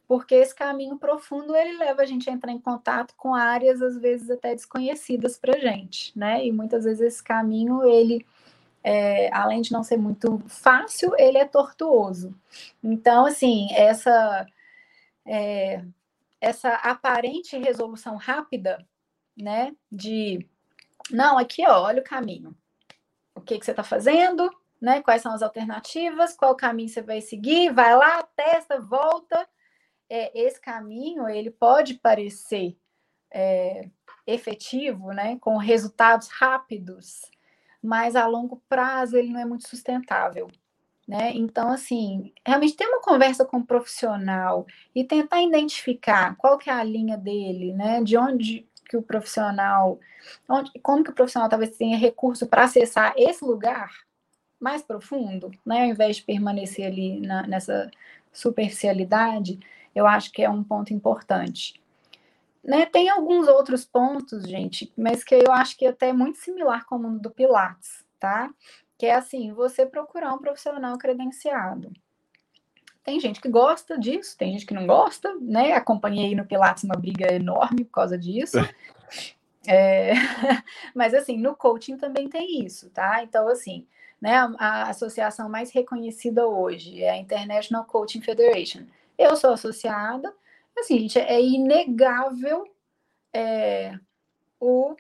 Porque 0.07 0.35
esse 0.35 0.55
caminho 0.55 0.99
profundo 0.99 1.57
ele 1.57 1.79
leva 1.79 2.03
a 2.03 2.05
gente 2.05 2.29
a 2.29 2.33
entrar 2.33 2.53
em 2.53 2.61
contato 2.61 3.15
com 3.17 3.35
áreas 3.35 3.81
às 3.81 3.97
vezes 3.97 4.31
até 4.31 4.55
desconhecidas 4.55 5.39
para 5.39 5.59
gente, 5.59 6.17
né? 6.17 6.45
E 6.45 6.53
muitas 6.53 6.85
vezes 6.85 7.01
esse 7.01 7.23
caminho 7.23 7.83
ele 7.85 8.25
é, 8.83 9.31
além 9.35 9.63
de 9.63 9.73
não 9.73 9.83
ser 9.83 9.97
muito 9.97 10.39
fácil, 10.47 11.15
ele 11.19 11.39
é 11.39 11.47
tortuoso. 11.47 12.35
Então, 12.83 13.25
assim, 13.25 13.69
essa 13.73 14.47
é, 15.27 15.83
essa 16.41 16.75
aparente 16.75 17.57
resolução 17.57 18.17
rápida, 18.17 18.87
né? 19.37 19.75
De 19.91 20.47
não, 21.11 21.39
aqui 21.39 21.67
ó, 21.67 21.83
olha 21.83 22.01
o 22.01 22.05
caminho. 22.05 22.55
O 23.35 23.41
que, 23.41 23.59
que 23.59 23.65
você 23.65 23.73
está 23.73 23.83
fazendo? 23.83 24.51
Né? 24.81 25.03
Quais 25.03 25.23
são 25.23 25.33
as 25.33 25.43
alternativas? 25.43 26.37
Qual 26.37 26.55
caminho 26.55 26.89
você 26.89 27.03
vai 27.03 27.21
seguir? 27.21 27.73
Vai 27.73 27.97
lá, 27.97 28.23
testa, 28.23 28.81
volta. 28.81 29.49
É, 30.17 30.31
esse 30.33 30.61
caminho 30.61 31.29
ele 31.29 31.51
pode 31.51 31.95
parecer 31.95 32.77
é, 33.33 33.89
efetivo, 34.25 35.11
né? 35.11 35.37
Com 35.41 35.57
resultados 35.57 36.29
rápidos, 36.29 37.23
mas 37.83 38.15
a 38.15 38.25
longo 38.25 38.63
prazo 38.69 39.17
ele 39.17 39.33
não 39.33 39.41
é 39.41 39.45
muito 39.45 39.69
sustentável. 39.69 40.49
Né? 41.07 41.33
Então, 41.35 41.69
assim, 41.69 42.33
realmente 42.47 42.77
ter 42.77 42.87
uma 42.87 43.01
conversa 43.01 43.45
com 43.45 43.57
o 43.57 43.61
um 43.61 43.67
profissional 43.67 44.65
e 44.95 45.03
tentar 45.03 45.43
identificar 45.43 46.37
qual 46.37 46.57
que 46.59 46.71
é 46.71 46.73
a 46.73 46.85
linha 46.85 47.19
dele, 47.19 47.73
né? 47.75 48.01
De 48.01 48.17
onde 48.17 48.69
que 48.89 48.97
o 48.97 49.03
profissional, 49.03 49.99
onde, 50.49 50.71
como 50.81 51.03
que 51.03 51.11
o 51.11 51.15
profissional 51.15 51.49
talvez 51.49 51.77
tenha 51.77 51.99
recurso 51.99 52.47
para 52.47 52.63
acessar 52.63 53.15
esse 53.17 53.45
lugar 53.45 53.91
mais 54.61 54.81
profundo, 54.81 55.51
né? 55.67 55.83
Ao 55.83 55.89
invés 55.89 56.17
de 56.17 56.23
permanecer 56.23 56.87
ali 56.87 57.21
na, 57.21 57.45
nessa 57.49 57.91
superficialidade, 58.33 59.59
eu 59.95 60.07
acho 60.07 60.33
que 60.33 60.43
é 60.43 60.51
um 60.51 60.63
ponto 60.63 60.93
importante. 60.93 61.81
Né, 62.63 62.87
tem 62.87 63.11
alguns 63.11 63.47
outros 63.47 63.85
pontos, 63.85 64.45
gente, 64.45 64.91
mas 64.97 65.23
que 65.23 65.35
eu 65.35 65.53
acho 65.53 65.77
que 65.77 65.85
é 65.85 65.91
até 65.91 66.13
muito 66.15 66.39
similar 66.39 66.87
com 66.87 66.97
o 66.97 66.99
mundo 66.99 67.21
do 67.21 67.31
Pilates, 67.31 68.03
tá? 68.19 68.51
Que 68.97 69.07
é 69.07 69.15
assim, 69.15 69.53
você 69.53 69.85
procurar 69.85 70.33
um 70.33 70.39
profissional 70.39 70.97
credenciado. 70.97 71.93
Tem 73.05 73.21
gente 73.21 73.39
que 73.39 73.51
gosta 73.51 73.99
disso, 73.99 74.35
tem 74.39 74.53
gente 74.53 74.65
que 74.65 74.73
não 74.73 74.87
gosta, 74.87 75.35
né? 75.43 75.75
Acompanhei 75.75 76.35
no 76.35 76.47
Pilates 76.47 76.85
uma 76.85 76.97
briga 76.97 77.31
enorme 77.35 77.85
por 77.85 77.93
causa 77.93 78.17
disso. 78.17 78.57
É, 79.67 80.13
mas 80.95 81.15
assim, 81.15 81.39
no 81.39 81.57
coaching 81.57 81.97
também 81.97 82.29
tem 82.29 82.67
isso, 82.67 82.91
tá? 82.91 83.23
Então, 83.23 83.49
assim, 83.49 83.87
né, 84.21 84.37
a, 84.37 84.53
a, 84.59 84.91
associação 84.91 85.49
mais 85.49 85.71
reconhecida 85.71 86.47
hoje 86.47 87.03
é 87.03 87.11
a 87.11 87.17
International 87.17 87.85
Coaching 87.85 88.21
Federation. 88.21 88.83
Eu 89.17 89.37
sou 89.37 89.53
associada, 89.53 90.35
assim, 90.77 90.99
gente, 91.01 91.19
é 91.19 91.41
inegável 91.41 92.65
é, 93.33 93.99
o 94.61 94.97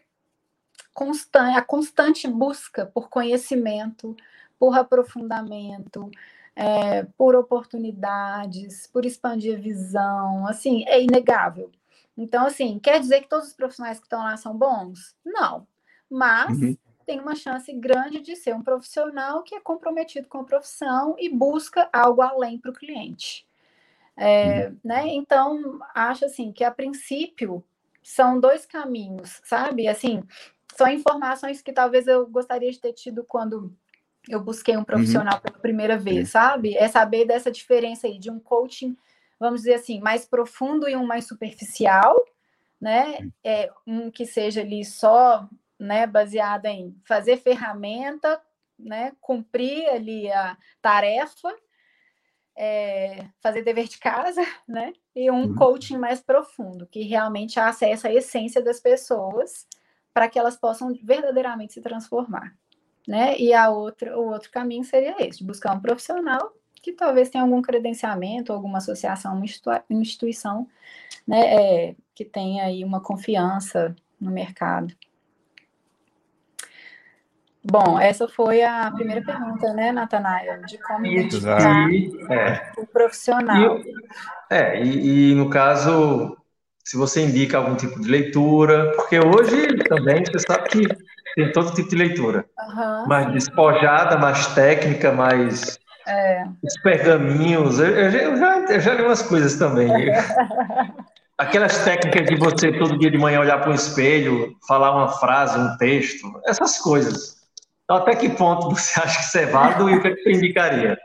constante, 0.93 1.57
a 1.57 1.63
constante 1.63 2.29
busca 2.29 2.87
por 2.87 3.09
conhecimento, 3.09 4.17
por 4.59 4.77
aprofundamento, 4.77 6.11
é, 6.57 7.05
por 7.17 7.35
oportunidades, 7.35 8.87
por 8.87 9.05
expandir 9.05 9.57
a 9.57 9.61
visão, 9.61 10.47
assim, 10.47 10.85
é 10.87 11.03
inegável. 11.03 11.71
Então, 12.17 12.47
assim, 12.47 12.79
quer 12.79 13.01
dizer 13.01 13.23
que 13.23 13.29
todos 13.29 13.49
os 13.49 13.55
profissionais 13.55 13.99
que 13.99 14.07
estão 14.07 14.21
lá 14.21 14.37
são 14.37 14.57
bons? 14.57 15.17
Não. 15.25 15.67
Mas 16.09 16.57
uhum. 16.59 16.77
tem 17.05 17.21
uma 17.21 17.35
chance 17.35 17.73
grande 17.73 18.21
de 18.21 18.37
ser 18.37 18.55
um 18.55 18.63
profissional 18.63 19.43
que 19.43 19.55
é 19.55 19.61
comprometido 19.61 20.29
com 20.29 20.39
a 20.39 20.45
profissão 20.45 21.17
e 21.19 21.29
busca 21.29 21.89
algo 21.93 22.23
além 22.23 22.59
para 22.59 22.71
o 22.71 22.75
cliente. 22.75 23.47
É, 24.17 24.69
uhum. 24.69 24.77
né? 24.85 25.09
Então, 25.09 25.81
acho 25.95 26.25
assim 26.25 26.53
que 26.53 26.63
a 26.63 26.71
princípio 26.71 27.65
são 28.03 28.39
dois 28.39 28.65
caminhos, 28.67 29.41
sabe? 29.45 29.89
Assim, 29.89 30.23
são 30.77 30.89
informações 30.89 31.63
que 31.63 31.73
talvez 31.73 32.07
eu 32.07 32.27
gostaria 32.27 32.71
de 32.71 32.81
ter 32.81 32.93
tido 32.93 33.25
quando 33.25 33.75
eu 34.29 34.41
busquei 34.41 34.75
um 34.75 34.81
uhum. 34.81 34.85
profissional 34.85 35.35
uhum. 35.35 35.41
pela 35.41 35.59
primeira 35.59 35.99
vez, 35.99 36.31
sabe? 36.31 36.77
É 36.77 36.89
saber 36.89 37.27
dessa 37.27 37.51
diferença 37.51 38.07
aí 38.07 38.19
de 38.19 38.31
um 38.31 38.39
coaching, 38.39 38.97
vamos 39.39 39.61
dizer 39.63 39.75
assim, 39.75 40.01
mais 40.01 40.25
profundo 40.25 40.89
e 40.89 40.97
um 40.97 41.07
mais 41.07 41.27
superficial, 41.27 42.15
né? 42.81 43.19
É 43.43 43.71
um 43.87 44.11
que 44.11 44.27
seja 44.27 44.61
ali 44.61 44.85
só, 44.85 45.49
né, 45.79 46.07
baseado 46.07 46.67
em 46.67 46.95
fazer 47.05 47.39
ferramenta, 47.39 48.41
né, 48.79 49.13
cumprir 49.21 49.87
ali 49.89 50.31
a 50.31 50.57
tarefa, 50.81 51.55
é, 52.57 53.27
fazer 53.41 53.63
dever 53.63 53.89
de 53.89 53.99
casa, 53.99 54.43
né? 54.69 54.93
E 55.15 55.31
um 55.31 55.49
uhum. 55.49 55.55
coaching 55.55 55.99
mais 55.99 56.21
profundo, 56.21 56.87
que 56.87 57.03
realmente 57.03 57.59
acessa 57.59 58.09
a 58.09 58.15
essência 58.15 58.63
das 58.63 58.81
pessoas 58.81 59.67
para 60.13 60.29
que 60.29 60.39
elas 60.39 60.57
possam 60.57 60.93
verdadeiramente 61.03 61.75
se 61.75 61.81
transformar 61.81 62.55
né? 63.07 63.39
E 63.39 63.53
a 63.53 63.71
outra, 63.71 64.19
o 64.19 64.31
outro 64.31 64.51
caminho 64.51 64.85
seria 64.85 65.15
esse, 65.21 65.45
buscar 65.45 65.75
um 65.77 65.81
profissional 65.81 66.53
que 66.83 66.93
talvez 66.93 67.31
tenha 67.31 67.43
algum 67.43 67.63
credenciamento, 67.63 68.53
alguma 68.53 68.79
associação, 68.79 69.35
uma 69.35 70.03
instituição, 70.03 70.69
né, 71.27 71.89
é, 71.91 71.97
que 72.15 72.27
tenha 72.27 72.65
aí 72.65 72.85
uma 72.85 73.01
confiança 73.01 73.97
no 74.21 74.31
mercado. 74.31 74.95
Bom, 77.65 77.99
essa 77.99 78.29
foi 78.29 78.63
a 78.63 78.91
primeira 78.91 79.23
pergunta, 79.23 79.73
né, 79.73 79.91
Natanael, 79.91 80.61
de 80.67 80.77
como 80.79 81.07
identificar 81.07 81.89
é. 82.31 82.73
o 82.77 82.87
profissional. 82.87 83.79
E, 83.79 83.95
é, 84.51 84.83
e, 84.85 85.31
e, 85.31 85.35
no 85.35 85.49
caso, 85.49 86.37
se 86.85 86.97
você 86.97 87.25
indica 87.25 87.57
algum 87.57 87.75
tipo 87.75 87.99
de 87.99 88.09
leitura, 88.09 88.93
porque 88.97 89.19
hoje 89.19 89.79
também 89.89 90.23
você 90.25 90.39
sabe 90.41 90.69
que 90.69 90.87
tem 91.35 91.51
todo 91.53 91.75
tipo 91.75 91.89
de 91.89 91.97
leitura. 91.97 92.45
Uhum. 92.59 93.07
Mais 93.07 93.33
despojada, 93.33 94.19
mais 94.19 94.47
técnica, 94.49 95.11
mais. 95.11 95.79
É. 96.07 96.45
Os 96.63 96.81
pergaminhos. 96.83 97.79
Eu, 97.79 97.87
eu, 97.87 98.37
já, 98.37 98.59
eu 98.59 98.81
já 98.81 98.95
li 98.95 99.03
umas 99.03 99.23
coisas 99.23 99.57
também. 99.57 99.89
Aquelas 101.37 101.83
técnicas 101.85 102.27
de 102.27 102.37
você 102.37 102.71
todo 102.73 102.99
dia 102.99 103.11
de 103.11 103.19
manhã 103.19 103.41
olhar 103.41 103.59
para 103.59 103.71
um 103.71 103.75
espelho, 103.75 104.55
falar 104.69 104.95
uma 104.95 105.09
frase, 105.09 105.59
um 105.59 105.77
texto, 105.79 106.31
essas 106.47 106.79
coisas. 106.79 107.34
Então, 107.85 107.97
até 107.97 108.17
que 108.17 108.31
ponto 108.31 108.71
você 108.71 108.99
acha 109.01 109.19
que 109.19 109.25
isso 109.25 109.39
é 109.39 109.47
válido 109.47 109.91
e 109.91 109.97
o 109.97 110.03
que, 110.03 110.09
é 110.09 110.15
que 110.15 110.23
você 110.23 110.33
indicaria? 110.33 110.99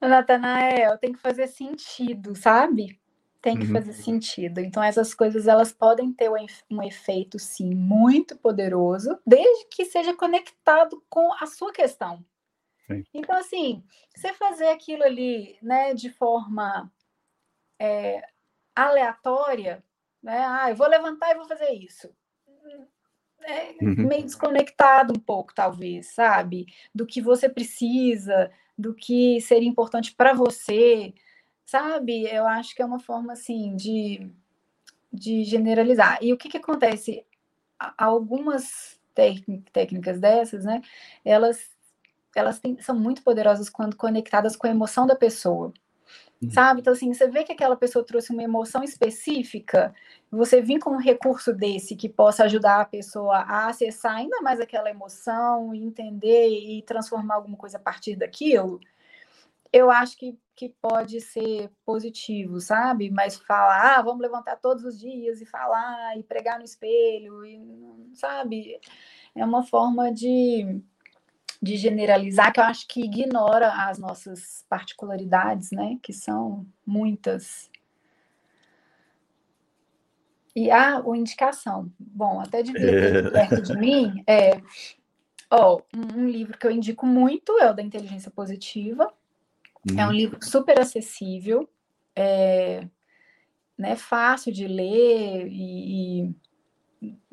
Natanael, 0.00 0.98
tem 0.98 1.12
que 1.12 1.18
fazer 1.18 1.46
sentido, 1.46 2.36
sabe? 2.36 3.00
tem 3.46 3.56
que 3.56 3.66
uhum. 3.66 3.74
fazer 3.74 3.92
sentido. 3.92 4.58
Então, 4.58 4.82
essas 4.82 5.14
coisas 5.14 5.46
elas 5.46 5.72
podem 5.72 6.12
ter 6.12 6.28
um 6.68 6.82
efeito, 6.82 7.38
sim, 7.38 7.76
muito 7.76 8.36
poderoso, 8.36 9.20
desde 9.24 9.66
que 9.66 9.84
seja 9.84 10.12
conectado 10.16 11.00
com 11.08 11.32
a 11.32 11.46
sua 11.46 11.72
questão. 11.72 12.24
Sim. 12.88 13.04
Então, 13.14 13.36
assim, 13.36 13.84
você 14.12 14.32
fazer 14.32 14.66
aquilo 14.66 15.04
ali, 15.04 15.56
né, 15.62 15.94
de 15.94 16.10
forma 16.10 16.90
é, 17.80 18.20
aleatória, 18.74 19.80
né? 20.20 20.44
Ah, 20.44 20.70
eu 20.70 20.74
vou 20.74 20.88
levantar 20.88 21.30
e 21.30 21.36
vou 21.36 21.46
fazer 21.46 21.70
isso. 21.70 22.12
É 23.42 23.76
uhum. 23.80 24.08
meio 24.08 24.22
desconectado 24.22 25.14
um 25.16 25.20
pouco, 25.20 25.54
talvez, 25.54 26.08
sabe? 26.08 26.66
Do 26.94 27.06
que 27.06 27.20
você 27.20 27.48
precisa, 27.48 28.50
do 28.76 28.94
que 28.94 29.40
seria 29.40 29.68
importante 29.68 30.14
para 30.14 30.32
você, 30.32 31.14
sabe? 31.64 32.24
Eu 32.24 32.46
acho 32.46 32.74
que 32.74 32.82
é 32.82 32.84
uma 32.84 33.00
forma 33.00 33.32
assim 33.32 33.76
de, 33.76 34.30
de 35.12 35.44
generalizar. 35.44 36.18
E 36.20 36.32
o 36.32 36.36
que, 36.36 36.48
que 36.48 36.56
acontece? 36.58 37.24
Algumas 37.96 38.98
técnicas 39.72 40.20
dessas, 40.20 40.64
né? 40.64 40.82
Elas, 41.24 41.70
elas 42.34 42.58
têm, 42.58 42.80
são 42.80 42.98
muito 42.98 43.22
poderosas 43.22 43.68
quando 43.68 43.96
conectadas 43.96 44.56
com 44.56 44.66
a 44.66 44.70
emoção 44.70 45.06
da 45.06 45.16
pessoa. 45.16 45.72
Uhum. 46.42 46.50
Sabe? 46.50 46.80
Então, 46.80 46.92
assim, 46.92 47.12
você 47.12 47.28
vê 47.28 47.44
que 47.44 47.52
aquela 47.52 47.76
pessoa 47.76 48.04
trouxe 48.04 48.30
uma 48.30 48.42
emoção 48.42 48.82
específica, 48.82 49.94
você 50.30 50.60
vir 50.60 50.78
com 50.78 50.90
um 50.90 51.00
recurso 51.00 51.52
desse 51.52 51.96
que 51.96 52.08
possa 52.08 52.44
ajudar 52.44 52.82
a 52.82 52.84
pessoa 52.84 53.38
a 53.38 53.68
acessar 53.68 54.16
ainda 54.16 54.42
mais 54.42 54.60
aquela 54.60 54.90
emoção, 54.90 55.74
entender 55.74 56.48
e 56.48 56.82
transformar 56.82 57.36
alguma 57.36 57.56
coisa 57.56 57.78
a 57.78 57.80
partir 57.80 58.16
daquilo, 58.16 58.80
eu 59.72 59.90
acho 59.90 60.16
que, 60.16 60.38
que 60.54 60.68
pode 60.80 61.20
ser 61.20 61.70
positivo, 61.84 62.60
sabe? 62.60 63.10
Mas 63.10 63.36
falar, 63.36 63.98
ah, 63.98 64.02
vamos 64.02 64.22
levantar 64.22 64.56
todos 64.56 64.84
os 64.84 64.98
dias 64.98 65.40
e 65.40 65.46
falar 65.46 66.16
e 66.18 66.22
pregar 66.22 66.58
no 66.58 66.64
espelho, 66.64 67.44
e, 67.44 67.60
sabe? 68.14 68.78
É 69.34 69.44
uma 69.44 69.62
forma 69.62 70.12
de, 70.12 70.80
de 71.62 71.76
generalizar 71.76 72.52
que 72.52 72.60
eu 72.60 72.64
acho 72.64 72.86
que 72.86 73.04
ignora 73.04 73.88
as 73.88 73.98
nossas 73.98 74.64
particularidades, 74.68 75.70
né? 75.70 75.98
Que 76.02 76.12
são 76.12 76.66
muitas. 76.84 77.70
E 80.54 80.70
a, 80.70 80.98
a 80.98 81.16
indicação, 81.16 81.92
bom, 81.98 82.40
até 82.40 82.62
ter 82.62 83.26
é. 83.26 83.30
perto 83.30 83.60
de 83.62 83.76
mim, 83.78 84.24
é, 84.26 84.60
ó, 85.50 85.80
um, 85.94 86.20
um, 86.20 86.28
livro 86.28 86.56
que 86.56 86.66
eu 86.66 86.70
indico 86.70 87.04
muito 87.06 87.58
é 87.58 87.70
o 87.70 87.74
da 87.74 87.82
Inteligência 87.82 88.30
Positiva. 88.30 89.12
Hum. 89.88 89.98
É 89.98 90.04
um 90.04 90.08
uhum. 90.08 90.12
livro 90.12 90.38
super 90.42 90.80
acessível, 90.80 91.68
é, 92.14 92.86
né, 93.76 93.96
fácil 93.96 94.52
de 94.52 94.66
ler 94.66 95.46
e, 95.48 96.22
e 96.24 96.34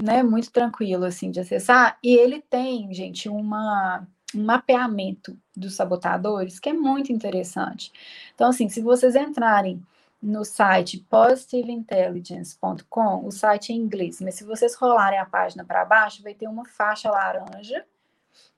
né, 0.02 0.24
muito 0.24 0.52
tranquilo 0.52 1.06
assim 1.06 1.32
de 1.32 1.40
acessar. 1.40 1.98
E 2.04 2.16
ele 2.16 2.42
tem, 2.42 2.94
gente, 2.94 3.30
uma 3.30 4.08
um 4.36 4.44
mapeamento 4.44 5.40
dos 5.56 5.76
sabotadores 5.76 6.60
que 6.60 6.70
é 6.70 6.74
muito 6.74 7.12
interessante. 7.12 7.92
Então, 8.34 8.50
assim, 8.50 8.68
se 8.68 8.82
vocês 8.82 9.16
entrarem 9.16 9.86
no 10.22 10.44
site 10.44 11.00
positiveintelligence.com, 11.10 13.26
o 13.26 13.32
site 13.32 13.72
é 13.72 13.76
em 13.76 13.80
inglês, 13.80 14.20
mas 14.22 14.34
se 14.36 14.44
vocês 14.44 14.76
rolarem 14.76 15.18
a 15.20 15.26
página 15.26 15.66
para 15.66 15.86
baixo, 15.86 16.22
vai 16.24 16.34
ter 16.34 16.48
uma 16.48 16.66
faixa 16.66 17.12
laranja 17.12 17.86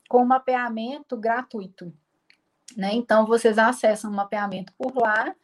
com 0.08 0.24
mapeamento 0.24 1.18
gratuito. 1.18 1.91
Né? 2.78 2.93
Então, 2.93 3.26
vocês 3.26 3.58
acessam 3.58 4.12
o 4.12 4.14
mapeamento 4.14 4.72
por 4.74 4.95
lá. 4.95 5.36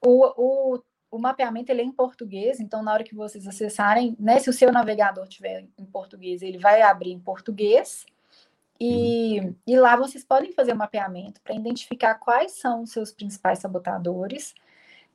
O, 0.00 0.74
o, 0.74 0.78
o 1.16 1.20
mapeamento 1.20 1.70
ele 1.70 1.82
é 1.82 1.84
em 1.84 1.92
português, 1.92 2.60
então, 2.60 2.82
na 2.82 2.92
hora 2.92 3.04
que 3.04 3.14
vocês 3.14 3.46
acessarem, 3.46 4.16
né, 4.18 4.38
se 4.38 4.50
o 4.50 4.52
seu 4.52 4.72
navegador 4.72 5.26
tiver 5.26 5.66
em 5.78 5.84
português, 5.84 6.42
ele 6.42 6.58
vai 6.58 6.82
abrir 6.82 7.12
em 7.12 7.20
português. 7.20 8.06
E, 8.78 9.54
e 9.66 9.76
lá 9.78 9.96
vocês 9.96 10.22
podem 10.22 10.52
fazer 10.52 10.72
o 10.72 10.76
mapeamento 10.76 11.40
para 11.40 11.54
identificar 11.54 12.16
quais 12.16 12.52
são 12.52 12.82
os 12.82 12.90
seus 12.90 13.10
principais 13.10 13.58
sabotadores 13.58 14.54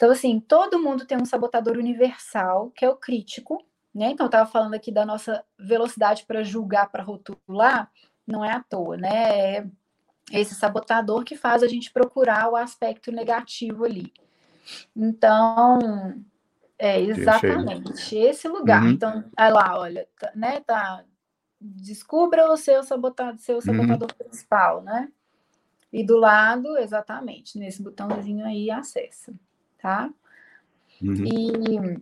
então, 0.01 0.09
assim, 0.09 0.39
todo 0.39 0.81
mundo 0.81 1.05
tem 1.05 1.15
um 1.15 1.25
sabotador 1.25 1.77
universal, 1.77 2.71
que 2.71 2.83
é 2.83 2.89
o 2.89 2.95
crítico, 2.95 3.63
né? 3.93 4.09
Então, 4.09 4.25
eu 4.25 4.29
estava 4.29 4.49
falando 4.49 4.73
aqui 4.73 4.91
da 4.91 5.05
nossa 5.05 5.45
velocidade 5.59 6.25
para 6.25 6.41
julgar, 6.41 6.89
para 6.89 7.03
rotular, 7.03 7.87
não 8.25 8.43
é 8.43 8.51
à 8.51 8.63
toa, 8.63 8.97
né? 8.97 9.57
É 9.57 9.65
esse 10.31 10.55
sabotador 10.55 11.23
que 11.23 11.35
faz 11.35 11.61
a 11.61 11.67
gente 11.67 11.93
procurar 11.93 12.49
o 12.49 12.55
aspecto 12.55 13.11
negativo 13.11 13.85
ali. 13.85 14.11
Então, 14.95 16.23
é 16.77 16.99
exatamente 16.99 18.15
esse 18.15 18.47
lugar. 18.47 18.83
Uhum. 18.83 18.89
Então, 18.91 19.23
olha 19.37 19.53
lá, 19.53 19.79
olha, 19.79 20.07
tá, 20.19 20.31
né? 20.35 20.59
Tá, 20.61 21.03
descubra 21.59 22.51
o 22.51 22.57
seu 22.57 22.83
sabotador, 22.83 23.39
seu 23.39 23.55
uhum. 23.55 23.61
sabotador 23.61 24.09
uhum. 24.09 24.25
principal, 24.25 24.81
né? 24.81 25.09
E 25.91 26.03
do 26.03 26.17
lado, 26.17 26.77
exatamente, 26.77 27.59
nesse 27.59 27.81
botãozinho 27.83 28.45
aí, 28.45 28.71
acessa 28.71 29.33
tá? 29.81 30.09
Uhum. 31.01 31.25
E 31.25 32.01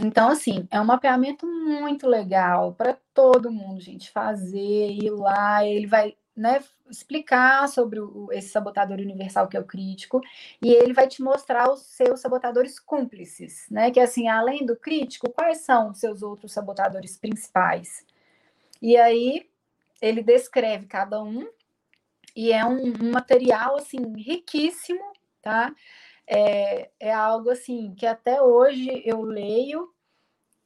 então, 0.00 0.28
assim, 0.28 0.68
é 0.70 0.80
um 0.80 0.84
mapeamento 0.84 1.44
muito 1.44 2.06
legal 2.06 2.72
para 2.72 2.96
todo 3.12 3.50
mundo, 3.50 3.80
gente, 3.80 4.12
fazer, 4.12 4.92
ir 4.92 5.10
lá, 5.10 5.66
ele 5.66 5.88
vai 5.88 6.16
né, 6.38 6.62
explicar 6.90 7.68
sobre 7.68 8.00
o, 8.00 8.28
esse 8.32 8.48
sabotador 8.48 8.98
universal 8.98 9.48
que 9.48 9.56
é 9.56 9.60
o 9.60 9.64
crítico, 9.64 10.20
e 10.62 10.72
ele 10.72 10.92
vai 10.92 11.08
te 11.08 11.22
mostrar 11.22 11.70
os 11.70 11.80
seus 11.80 12.20
sabotadores 12.20 12.78
cúmplices, 12.78 13.66
né? 13.70 13.90
Que 13.90 14.00
assim, 14.00 14.28
além 14.28 14.64
do 14.64 14.76
crítico, 14.76 15.30
quais 15.30 15.58
são 15.58 15.90
os 15.90 15.98
seus 15.98 16.22
outros 16.22 16.52
sabotadores 16.52 17.16
principais? 17.16 18.04
E 18.80 18.96
aí 18.96 19.48
ele 20.00 20.22
descreve 20.22 20.86
cada 20.86 21.22
um, 21.22 21.48
e 22.36 22.52
é 22.52 22.64
um, 22.64 22.92
um 23.02 23.10
material 23.10 23.76
assim 23.76 23.98
riquíssimo, 24.16 25.02
tá? 25.42 25.74
é, 26.28 26.90
é 27.00 27.12
algo 27.12 27.50
assim 27.50 27.94
que 27.94 28.04
até 28.04 28.42
hoje 28.42 29.02
eu 29.04 29.22
leio 29.22 29.90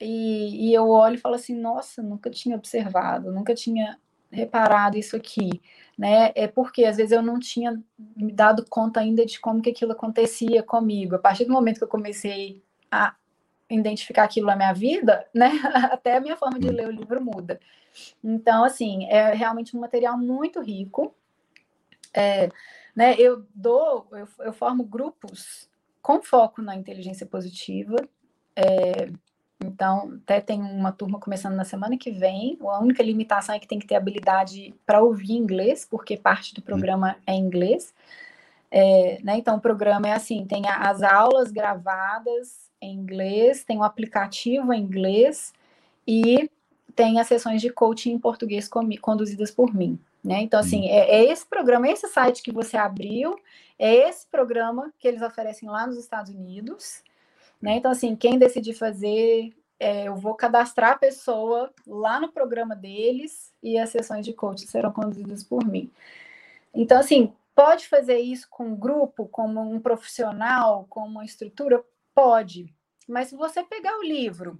e, 0.01 0.71
e 0.71 0.75
eu 0.75 0.89
olho 0.89 1.15
e 1.15 1.19
falo 1.19 1.37
assim, 1.37 1.55
nossa, 1.55 2.03
nunca 2.03 2.29
tinha 2.31 2.57
observado, 2.57 3.31
nunca 3.33 3.55
tinha 3.55 3.99
reparado 4.33 4.97
isso 4.97 5.15
aqui, 5.15 5.63
né? 5.97 6.33
É 6.35 6.49
porque 6.49 6.85
às 6.85 6.97
vezes 6.97 7.13
eu 7.13 7.23
não 7.23 7.39
tinha 7.39 7.81
me 8.17 8.33
dado 8.33 8.65
conta 8.69 9.01
ainda 9.01 9.27
de 9.27 9.39
como 9.39 9.61
que 9.61 9.71
aquilo 9.71 9.93
acontecia 9.93 10.63
comigo. 10.63 11.15
A 11.15 11.19
partir 11.19 11.45
do 11.45 11.53
momento 11.53 11.79
que 11.79 11.85
eu 11.85 11.89
comecei 11.89 12.63
a 12.91 13.15
identificar 13.71 14.25
aquilo 14.25 14.47
na 14.47 14.57
minha 14.57 14.73
vida, 14.73 15.27
né? 15.35 15.51
Até 15.93 16.17
a 16.17 16.21
minha 16.21 16.37
forma 16.37 16.59
de 16.59 16.69
hum. 16.69 16.73
ler 16.73 16.89
o 16.89 16.93
livro 16.93 17.23
muda. 17.23 17.61
Então, 18.25 18.65
assim, 18.65 19.05
é 19.07 19.35
realmente 19.35 19.77
um 19.77 19.81
material 19.81 20.17
muito 20.17 20.61
rico. 20.61 21.15
É, 22.15 22.49
né? 22.97 23.15
Eu 23.19 23.47
dou, 23.55 24.09
eu, 24.13 24.29
eu 24.41 24.53
formo 24.53 24.85
grupos 24.85 25.69
com 26.01 26.23
foco 26.23 26.63
na 26.63 26.75
inteligência 26.75 27.27
positiva. 27.27 27.97
É, 28.57 29.11
então, 29.65 30.19
até 30.23 30.41
tem 30.41 30.61
uma 30.61 30.93
turma 30.93 31.19
começando 31.19 31.55
na 31.55 31.65
semana 31.65 31.97
que 31.97 32.11
vem. 32.11 32.59
A 32.61 32.79
única 32.81 33.03
limitação 33.03 33.55
é 33.55 33.59
que 33.59 33.67
tem 33.67 33.79
que 33.79 33.87
ter 33.87 33.95
habilidade 33.95 34.75
para 34.85 35.03
ouvir 35.03 35.33
inglês, 35.33 35.87
porque 35.89 36.17
parte 36.17 36.55
do 36.55 36.63
programa 36.63 37.17
é 37.27 37.35
inglês. 37.35 37.95
É, 38.71 39.19
né? 39.23 39.37
Então, 39.37 39.57
o 39.57 39.61
programa 39.61 40.09
é 40.09 40.13
assim: 40.13 40.47
tem 40.47 40.63
as 40.69 41.03
aulas 41.03 41.51
gravadas 41.51 42.71
em 42.81 42.95
inglês, 42.95 43.65
tem 43.65 43.79
o 43.79 43.83
aplicativo 43.83 44.73
em 44.73 44.83
inglês 44.83 45.53
e 46.07 46.51
tem 46.95 47.21
as 47.21 47.27
sessões 47.27 47.61
de 47.61 47.71
coaching 47.71 48.13
em 48.13 48.19
português 48.19 48.69
conduzidas 49.01 49.51
por 49.51 49.75
mim. 49.75 49.99
Né? 50.23 50.41
Então, 50.43 50.61
assim, 50.61 50.89
é, 50.89 51.17
é, 51.17 51.25
esse 51.33 51.45
programa, 51.45 51.89
esse 51.89 52.07
site 52.09 52.43
que 52.43 52.53
você 52.53 52.77
abriu, 52.77 53.37
é 53.79 54.09
esse 54.09 54.27
programa 54.27 54.93
que 54.99 55.09
eles 55.09 55.23
oferecem 55.23 55.69
lá 55.69 55.87
nos 55.87 55.99
Estados 55.99 56.31
Unidos. 56.31 57.03
Né? 57.63 57.77
Então, 57.77 57.93
assim, 57.93 58.17
quem 58.17 58.39
decidir 58.39 58.75
fazer, 58.75 59.55
é, 59.79 60.09
eu 60.09 60.17
vou 60.17 60.35
cadastrar 60.35 60.93
a 60.93 60.99
pessoa 60.99 61.73
lá 61.87 62.19
no 62.19 62.33
programa 62.33 62.75
deles 62.75 63.53
e 63.63 63.79
as 63.79 63.91
sessões 63.91 64.27
de 64.27 64.33
coaching 64.33 64.67
serão 64.67 64.91
conduzidas 64.91 65.45
por 65.45 65.65
mim. 65.65 65.89
Então, 66.75 66.99
assim, 66.99 67.33
pode 67.55 67.89
fazer 67.89 68.19
isso 68.19 68.49
com 68.51 68.69
um 68.69 68.77
grupo, 68.77 69.29
como 69.29 69.61
um 69.61 69.79
profissional, 69.79 70.87
com 70.91 71.07
uma 71.07 71.25
estrutura? 71.25 71.85
Pode. 72.13 72.75
Mas 73.09 73.29
se 73.29 73.37
você 73.37 73.63
pegar 73.63 73.97
o 73.99 74.03
livro, 74.03 74.59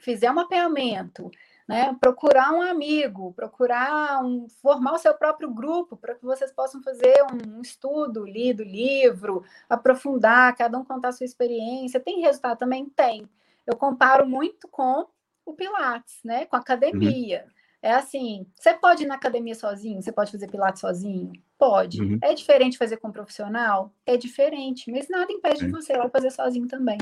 fizer 0.00 0.30
um 0.30 0.34
mapeamento, 0.34 1.30
né? 1.66 1.96
Procurar 2.00 2.52
um 2.52 2.60
amigo, 2.60 3.32
procurar 3.32 4.22
um, 4.22 4.48
formar 4.60 4.92
o 4.92 4.98
seu 4.98 5.14
próprio 5.14 5.50
grupo 5.50 5.96
para 5.96 6.14
que 6.14 6.24
vocês 6.24 6.52
possam 6.52 6.82
fazer 6.82 7.14
um, 7.22 7.58
um 7.58 7.62
estudo, 7.62 8.24
lido 8.24 8.62
livro, 8.62 9.42
aprofundar, 9.68 10.54
cada 10.56 10.78
um 10.78 10.84
contar 10.84 11.08
a 11.08 11.12
sua 11.12 11.24
experiência. 11.24 12.00
Tem 12.00 12.20
resultado 12.20 12.58
também? 12.58 12.86
Tem. 12.86 13.28
Eu 13.66 13.76
comparo 13.76 14.28
muito 14.28 14.68
com 14.68 15.06
o 15.46 15.54
Pilates, 15.54 16.20
né? 16.22 16.44
Com 16.46 16.56
a 16.56 16.60
academia. 16.60 17.44
Uhum. 17.46 17.54
É 17.82 17.92
assim, 17.92 18.46
você 18.54 18.72
pode 18.72 19.04
ir 19.04 19.06
na 19.06 19.14
academia 19.14 19.54
sozinho? 19.54 20.00
Você 20.00 20.10
pode 20.10 20.32
fazer 20.32 20.50
Pilates 20.50 20.80
sozinho? 20.80 21.32
Pode. 21.58 22.00
Uhum. 22.00 22.18
É 22.22 22.32
diferente 22.32 22.78
fazer 22.78 22.96
com 22.96 23.08
um 23.08 23.12
profissional? 23.12 23.92
É 24.06 24.16
diferente, 24.16 24.90
mas 24.90 25.08
nada 25.08 25.30
impede 25.30 25.66
de 25.66 25.70
você 25.70 25.92
ir 25.92 25.98
lá 25.98 26.08
fazer 26.08 26.30
sozinho 26.30 26.66
também. 26.66 26.98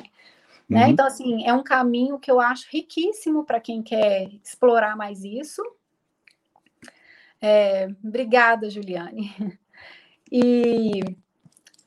Né? 0.69 0.85
Uhum. 0.85 0.91
Então, 0.91 1.07
assim, 1.07 1.47
é 1.47 1.53
um 1.53 1.63
caminho 1.63 2.19
que 2.19 2.31
eu 2.31 2.41
acho 2.41 2.67
riquíssimo 2.71 3.45
para 3.45 3.61
quem 3.61 3.83
quer 3.83 4.31
explorar 4.43 4.97
mais 4.97 5.25
isso. 5.25 5.63
É, 7.41 7.89
obrigada, 8.03 8.71
Juliane. 8.71 9.35
E 10.35 11.03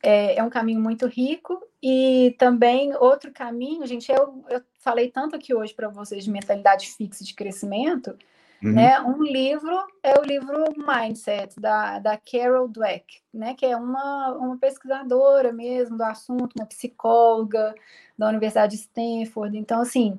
é, 0.00 0.36
é, 0.38 0.42
um 0.44 0.48
caminho 0.48 0.80
muito 0.80 1.08
rico. 1.08 1.60
E 1.82 2.36
também 2.38 2.94
outro 2.94 3.32
caminho, 3.32 3.84
gente, 3.84 4.08
eu, 4.12 4.44
eu 4.48 4.62
falei 4.78 5.10
tanto 5.10 5.34
aqui 5.34 5.52
hoje 5.52 5.74
para 5.74 5.88
vocês 5.88 6.22
de 6.22 6.30
mentalidade 6.30 6.86
fixa 6.90 7.24
de 7.24 7.34
crescimento. 7.34 8.16
Uhum. 8.62 8.72
Né? 8.72 9.00
Um 9.00 9.22
livro 9.22 9.86
é 10.02 10.18
o 10.18 10.22
livro 10.22 10.64
Mindset, 10.76 11.58
da, 11.60 11.98
da 11.98 12.16
Carol 12.16 12.68
Dweck, 12.68 13.20
né? 13.32 13.54
que 13.54 13.66
é 13.66 13.76
uma, 13.76 14.32
uma 14.32 14.56
pesquisadora 14.56 15.52
mesmo 15.52 15.96
do 15.96 16.04
assunto, 16.04 16.54
uma 16.58 16.66
psicóloga 16.66 17.74
da 18.16 18.28
Universidade 18.28 18.76
de 18.76 18.82
Stanford. 18.82 19.56
Então, 19.58 19.80
assim, 19.80 20.18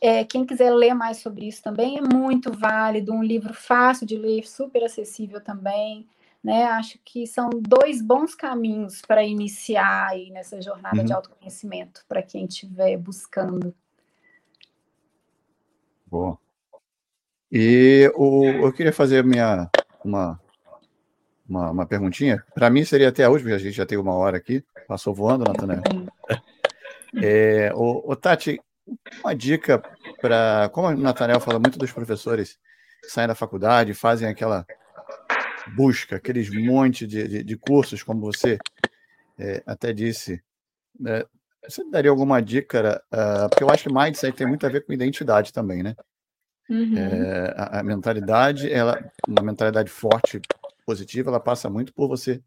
é, 0.00 0.24
quem 0.24 0.44
quiser 0.44 0.70
ler 0.70 0.94
mais 0.94 1.18
sobre 1.18 1.48
isso 1.48 1.62
também 1.62 1.98
é 1.98 2.00
muito 2.00 2.52
válido, 2.52 3.12
um 3.12 3.22
livro 3.22 3.52
fácil 3.52 4.06
de 4.06 4.16
ler, 4.16 4.46
super 4.46 4.84
acessível 4.84 5.40
também. 5.40 6.06
Né? 6.42 6.64
Acho 6.64 6.98
que 7.02 7.26
são 7.26 7.48
dois 7.48 8.02
bons 8.02 8.34
caminhos 8.34 9.00
para 9.00 9.24
iniciar 9.24 10.08
aí 10.10 10.30
nessa 10.30 10.60
jornada 10.60 10.98
uhum. 10.98 11.04
de 11.04 11.12
autoconhecimento 11.12 12.04
para 12.06 12.22
quem 12.22 12.44
estiver 12.44 12.98
buscando. 12.98 13.74
Boa. 16.06 16.38
E 17.56 18.10
o, 18.16 18.46
eu 18.46 18.72
queria 18.72 18.92
fazer 18.92 19.22
minha, 19.22 19.70
uma, 20.04 20.40
uma, 21.48 21.70
uma 21.70 21.86
perguntinha. 21.86 22.42
Para 22.52 22.68
mim 22.68 22.84
seria 22.84 23.10
até 23.10 23.22
a 23.22 23.30
última, 23.30 23.54
a 23.54 23.58
gente 23.58 23.76
já 23.76 23.86
tem 23.86 23.96
uma 23.96 24.12
hora 24.12 24.36
aqui. 24.36 24.64
Passou 24.88 25.14
voando, 25.14 25.44
Natanael. 25.44 25.82
É, 27.22 27.72
o, 27.76 28.10
o, 28.10 28.16
Tati, 28.16 28.60
uma 29.22 29.36
dica 29.36 29.80
para. 30.20 30.68
Como 30.72 30.88
o 30.88 30.96
Natanael 30.96 31.38
fala 31.38 31.60
muito 31.60 31.78
dos 31.78 31.92
professores 31.92 32.58
saem 33.04 33.28
da 33.28 33.36
faculdade, 33.36 33.94
fazem 33.94 34.26
aquela 34.26 34.66
busca, 35.76 36.16
aqueles 36.16 36.50
monte 36.50 37.06
de, 37.06 37.28
de, 37.28 37.44
de 37.44 37.56
cursos, 37.56 38.02
como 38.02 38.20
você 38.20 38.58
é, 39.38 39.62
até 39.64 39.92
disse. 39.92 40.42
Né? 40.98 41.22
você 41.62 41.88
daria 41.88 42.10
alguma 42.10 42.42
dica? 42.42 43.00
Uh, 43.12 43.48
porque 43.48 43.62
eu 43.62 43.70
acho 43.70 43.84
que 43.84 43.94
mindset 43.94 44.36
tem 44.36 44.46
muito 44.46 44.66
a 44.66 44.68
ver 44.68 44.84
com 44.84 44.92
identidade 44.92 45.52
também, 45.52 45.84
né? 45.84 45.94
Uhum. 46.68 46.96
É, 46.96 47.54
a, 47.56 47.80
a, 47.80 47.82
mentalidade, 47.82 48.72
ela, 48.72 49.02
uma 49.28 49.42
mentalidade 49.42 49.90
forte, 49.90 50.40
positiva, 50.86 51.30
ela 51.30 51.40
passa 51.40 51.68
muito 51.68 51.92
por 51.92 52.08
você 52.08 52.42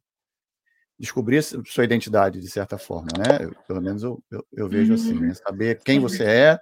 descobrir 0.99 1.43
sua 1.43 1.83
identidade 1.83 2.41
de 2.41 2.49
certa 2.49 2.77
forma, 2.77 3.09
né? 3.17 3.45
Eu, 3.45 3.55
pelo 3.67 3.81
menos 3.81 4.01
eu, 4.01 4.21
eu, 4.31 4.45
eu 4.51 4.67
vejo 4.67 4.93
assim, 4.93 5.11
uhum. 5.11 5.17
assim, 5.17 5.27
né? 5.27 5.33
saber 5.35 5.79
quem 5.83 5.99
você 5.99 6.23
é, 6.23 6.59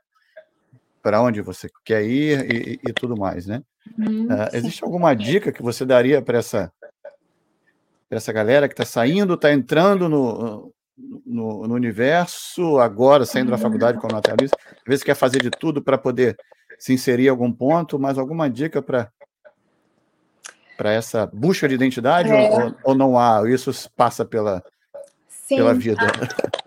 para 1.02 1.22
onde 1.22 1.42
você 1.42 1.70
quer 1.84 2.04
ir 2.04 2.52
e, 2.52 2.80
e, 2.84 2.94
tudo 2.94 3.16
mais, 3.16 3.46
né? 3.46 3.64
Uhum, 3.98 4.26
uh, 4.26 4.50
existe 4.54 4.84
alguma 4.84 5.14
dica 5.16 5.52
que 5.52 5.62
você 5.62 5.86
daria 5.86 6.22
para 6.22 6.40
essa 6.40 6.72
essa 8.10 8.32
galera 8.32 8.68
que 8.68 8.74
está 8.74 8.86
saindo, 8.86 9.34
está 9.34 9.52
entrando 9.52 10.08
no, 10.08 10.74
no, 11.26 11.68
no, 11.68 11.74
universo 11.74 12.80
agora, 12.80 13.26
saindo 13.26 13.52
da 13.52 13.58
faculdade 13.58 14.00
como 14.00 14.14
naturalista, 14.14 14.58
às 14.58 14.84
vezes 14.88 15.04
quer 15.04 15.16
fazer 15.16 15.42
de 15.42 15.50
tudo 15.50 15.82
para 15.82 15.98
poder 15.98 16.38
se 16.78 16.94
inserir 16.94 17.26
em 17.26 17.30
algum 17.30 17.52
ponto, 17.52 18.00
mas 18.00 18.18
alguma 18.18 18.50
dica 18.50 18.82
para 18.82 19.12
para 20.78 20.92
essa 20.92 21.26
busca 21.26 21.70
de 21.70 21.76
identidade 21.76 22.30
é. 22.30 22.50
ou, 22.50 22.76
ou, 22.84 22.96
não 22.96 23.18
há? 23.18 23.42
Isso 23.50 23.72
passa 23.96 24.26
pela, 24.26 24.62
Sim, 25.26 25.56
pela 25.56 25.74
vida. 25.74 26.02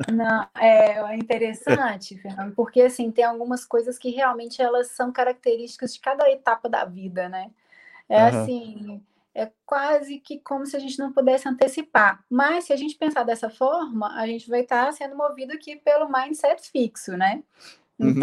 Ah, 0.06 0.10
não, 0.10 0.48
é 0.58 1.14
interessante, 1.14 2.16
Fernando, 2.16 2.54
porque 2.54 2.80
assim 2.80 3.10
tem 3.10 3.24
algumas 3.24 3.66
coisas 3.66 3.98
que 3.98 4.10
realmente 4.10 4.62
elas 4.62 4.92
são 4.92 5.12
características 5.12 5.92
de 5.92 6.00
cada 6.00 6.26
etapa 6.30 6.70
da 6.70 6.86
vida, 6.86 7.28
né? 7.28 7.50
É 8.08 8.22
uhum. 8.22 8.28
assim, 8.28 9.02
é 9.34 9.50
quase 9.66 10.18
que 10.18 10.38
como 10.38 10.64
se 10.64 10.76
a 10.76 10.80
gente 10.80 10.98
não 10.98 11.12
pudesse 11.12 11.48
antecipar. 11.48 12.24
Mas 12.30 12.64
se 12.64 12.72
a 12.72 12.76
gente 12.76 12.96
pensar 12.96 13.24
dessa 13.24 13.50
forma, 13.50 14.18
a 14.18 14.26
gente 14.26 14.48
vai 14.48 14.60
estar 14.60 14.92
sendo 14.92 15.16
movido 15.16 15.52
aqui 15.52 15.76
pelo 15.76 16.10
mindset 16.10 16.70
fixo, 16.70 17.16
né? 17.16 17.42
Uhum. 17.98 18.14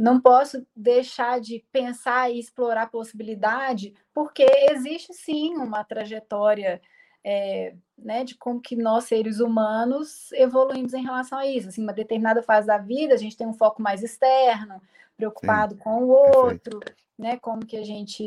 Não 0.00 0.18
posso 0.18 0.66
deixar 0.74 1.42
de 1.42 1.62
pensar 1.70 2.30
e 2.30 2.40
explorar 2.40 2.84
a 2.84 2.86
possibilidade, 2.86 3.92
porque 4.14 4.46
existe 4.70 5.12
sim 5.12 5.54
uma 5.56 5.84
trajetória 5.84 6.80
é, 7.22 7.74
né, 7.98 8.24
de 8.24 8.34
como 8.34 8.62
que 8.62 8.74
nós, 8.74 9.04
seres 9.04 9.40
humanos, 9.40 10.32
evoluímos 10.32 10.94
em 10.94 11.02
relação 11.02 11.38
a 11.38 11.46
isso. 11.46 11.68
Assim, 11.68 11.82
uma 11.82 11.92
determinada 11.92 12.42
fase 12.42 12.66
da 12.66 12.78
vida, 12.78 13.12
a 13.12 13.18
gente 13.18 13.36
tem 13.36 13.46
um 13.46 13.52
foco 13.52 13.82
mais 13.82 14.02
externo, 14.02 14.80
preocupado 15.18 15.74
sim, 15.74 15.80
com 15.80 16.04
o 16.04 16.08
outro, 16.08 16.80
né, 17.18 17.36
como 17.36 17.66
que 17.66 17.76
a 17.76 17.84
gente 17.84 18.26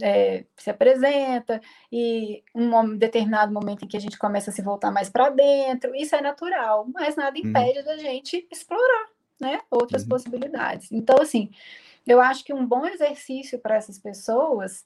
é, 0.00 0.44
se 0.56 0.70
apresenta, 0.70 1.60
e 1.90 2.44
um 2.54 2.96
determinado 2.96 3.52
momento 3.52 3.84
em 3.84 3.88
que 3.88 3.96
a 3.96 4.00
gente 4.00 4.16
começa 4.16 4.52
a 4.52 4.54
se 4.54 4.62
voltar 4.62 4.92
mais 4.92 5.10
para 5.10 5.28
dentro, 5.28 5.92
isso 5.92 6.14
é 6.14 6.20
natural, 6.20 6.86
mas 6.94 7.16
nada 7.16 7.36
uhum. 7.36 7.48
impede 7.48 7.82
da 7.82 7.96
gente 7.96 8.46
explorar 8.48 9.10
né, 9.40 9.60
outras 9.70 10.02
uhum. 10.02 10.08
possibilidades. 10.08 10.92
Então, 10.92 11.16
assim, 11.20 11.50
eu 12.06 12.20
acho 12.20 12.44
que 12.44 12.52
um 12.52 12.66
bom 12.66 12.86
exercício 12.86 13.58
para 13.58 13.76
essas 13.76 13.98
pessoas 13.98 14.84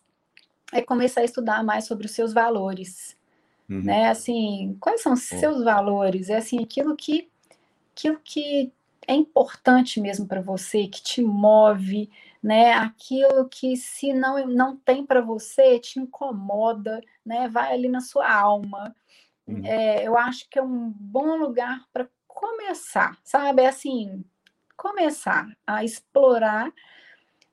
é 0.72 0.82
começar 0.82 1.20
a 1.20 1.24
estudar 1.24 1.62
mais 1.62 1.86
sobre 1.86 2.06
os 2.06 2.12
seus 2.12 2.32
valores, 2.32 3.16
uhum. 3.68 3.82
né? 3.82 4.08
Assim, 4.08 4.76
quais 4.80 5.02
são 5.02 5.12
os 5.12 5.22
seus 5.22 5.62
valores? 5.62 6.30
É 6.30 6.36
assim, 6.36 6.62
aquilo 6.62 6.96
que, 6.96 7.28
aquilo 7.92 8.18
que 8.22 8.72
é 9.06 9.14
importante 9.14 10.00
mesmo 10.00 10.26
para 10.26 10.40
você, 10.40 10.86
que 10.86 11.02
te 11.02 11.22
move, 11.22 12.10
né? 12.42 12.72
Aquilo 12.72 13.48
que 13.48 13.76
se 13.76 14.12
não 14.12 14.46
não 14.46 14.76
tem 14.76 15.04
para 15.04 15.20
você 15.20 15.78
te 15.78 16.00
incomoda, 16.00 17.00
né? 17.24 17.48
Vai 17.48 17.72
ali 17.72 17.88
na 17.88 18.00
sua 18.00 18.30
alma. 18.30 18.94
Uhum. 19.46 19.64
É, 19.64 20.06
eu 20.06 20.16
acho 20.16 20.48
que 20.48 20.58
é 20.58 20.62
um 20.62 20.90
bom 20.90 21.36
lugar 21.36 21.86
para 21.92 22.08
começar, 22.26 23.16
sabe? 23.22 23.62
É 23.62 23.68
assim, 23.68 24.24
começar 24.84 25.48
a 25.66 25.82
explorar 25.82 26.70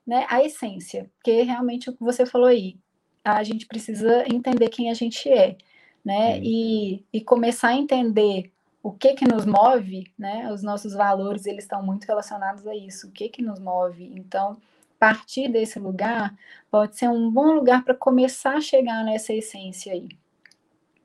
né, 0.06 0.26
a 0.28 0.44
essência, 0.44 1.10
porque 1.14 1.40
realmente 1.40 1.88
o 1.88 1.94
que 1.94 2.04
você 2.04 2.26
falou 2.26 2.48
aí, 2.48 2.76
a 3.24 3.42
gente 3.42 3.66
precisa 3.66 4.24
entender 4.28 4.68
quem 4.68 4.90
a 4.90 4.94
gente 4.94 5.32
é, 5.32 5.56
né? 6.04 6.38
E, 6.42 7.02
e 7.10 7.20
começar 7.20 7.68
a 7.68 7.74
entender 7.74 8.52
o 8.82 8.92
que 8.92 9.14
que 9.14 9.24
nos 9.26 9.46
move, 9.46 10.12
né? 10.18 10.52
Os 10.52 10.62
nossos 10.62 10.92
valores, 10.92 11.46
eles 11.46 11.64
estão 11.64 11.82
muito 11.82 12.04
relacionados 12.04 12.66
a 12.66 12.74
isso, 12.74 13.06
o 13.06 13.12
que 13.12 13.28
que 13.28 13.40
nos 13.40 13.60
move. 13.60 14.12
Então, 14.16 14.60
partir 14.98 15.48
desse 15.48 15.78
lugar 15.78 16.34
pode 16.70 16.96
ser 16.98 17.08
um 17.08 17.30
bom 17.30 17.52
lugar 17.54 17.82
para 17.84 17.94
começar 17.94 18.56
a 18.56 18.60
chegar 18.60 19.04
nessa 19.04 19.32
essência 19.32 19.92
aí. 19.92 20.08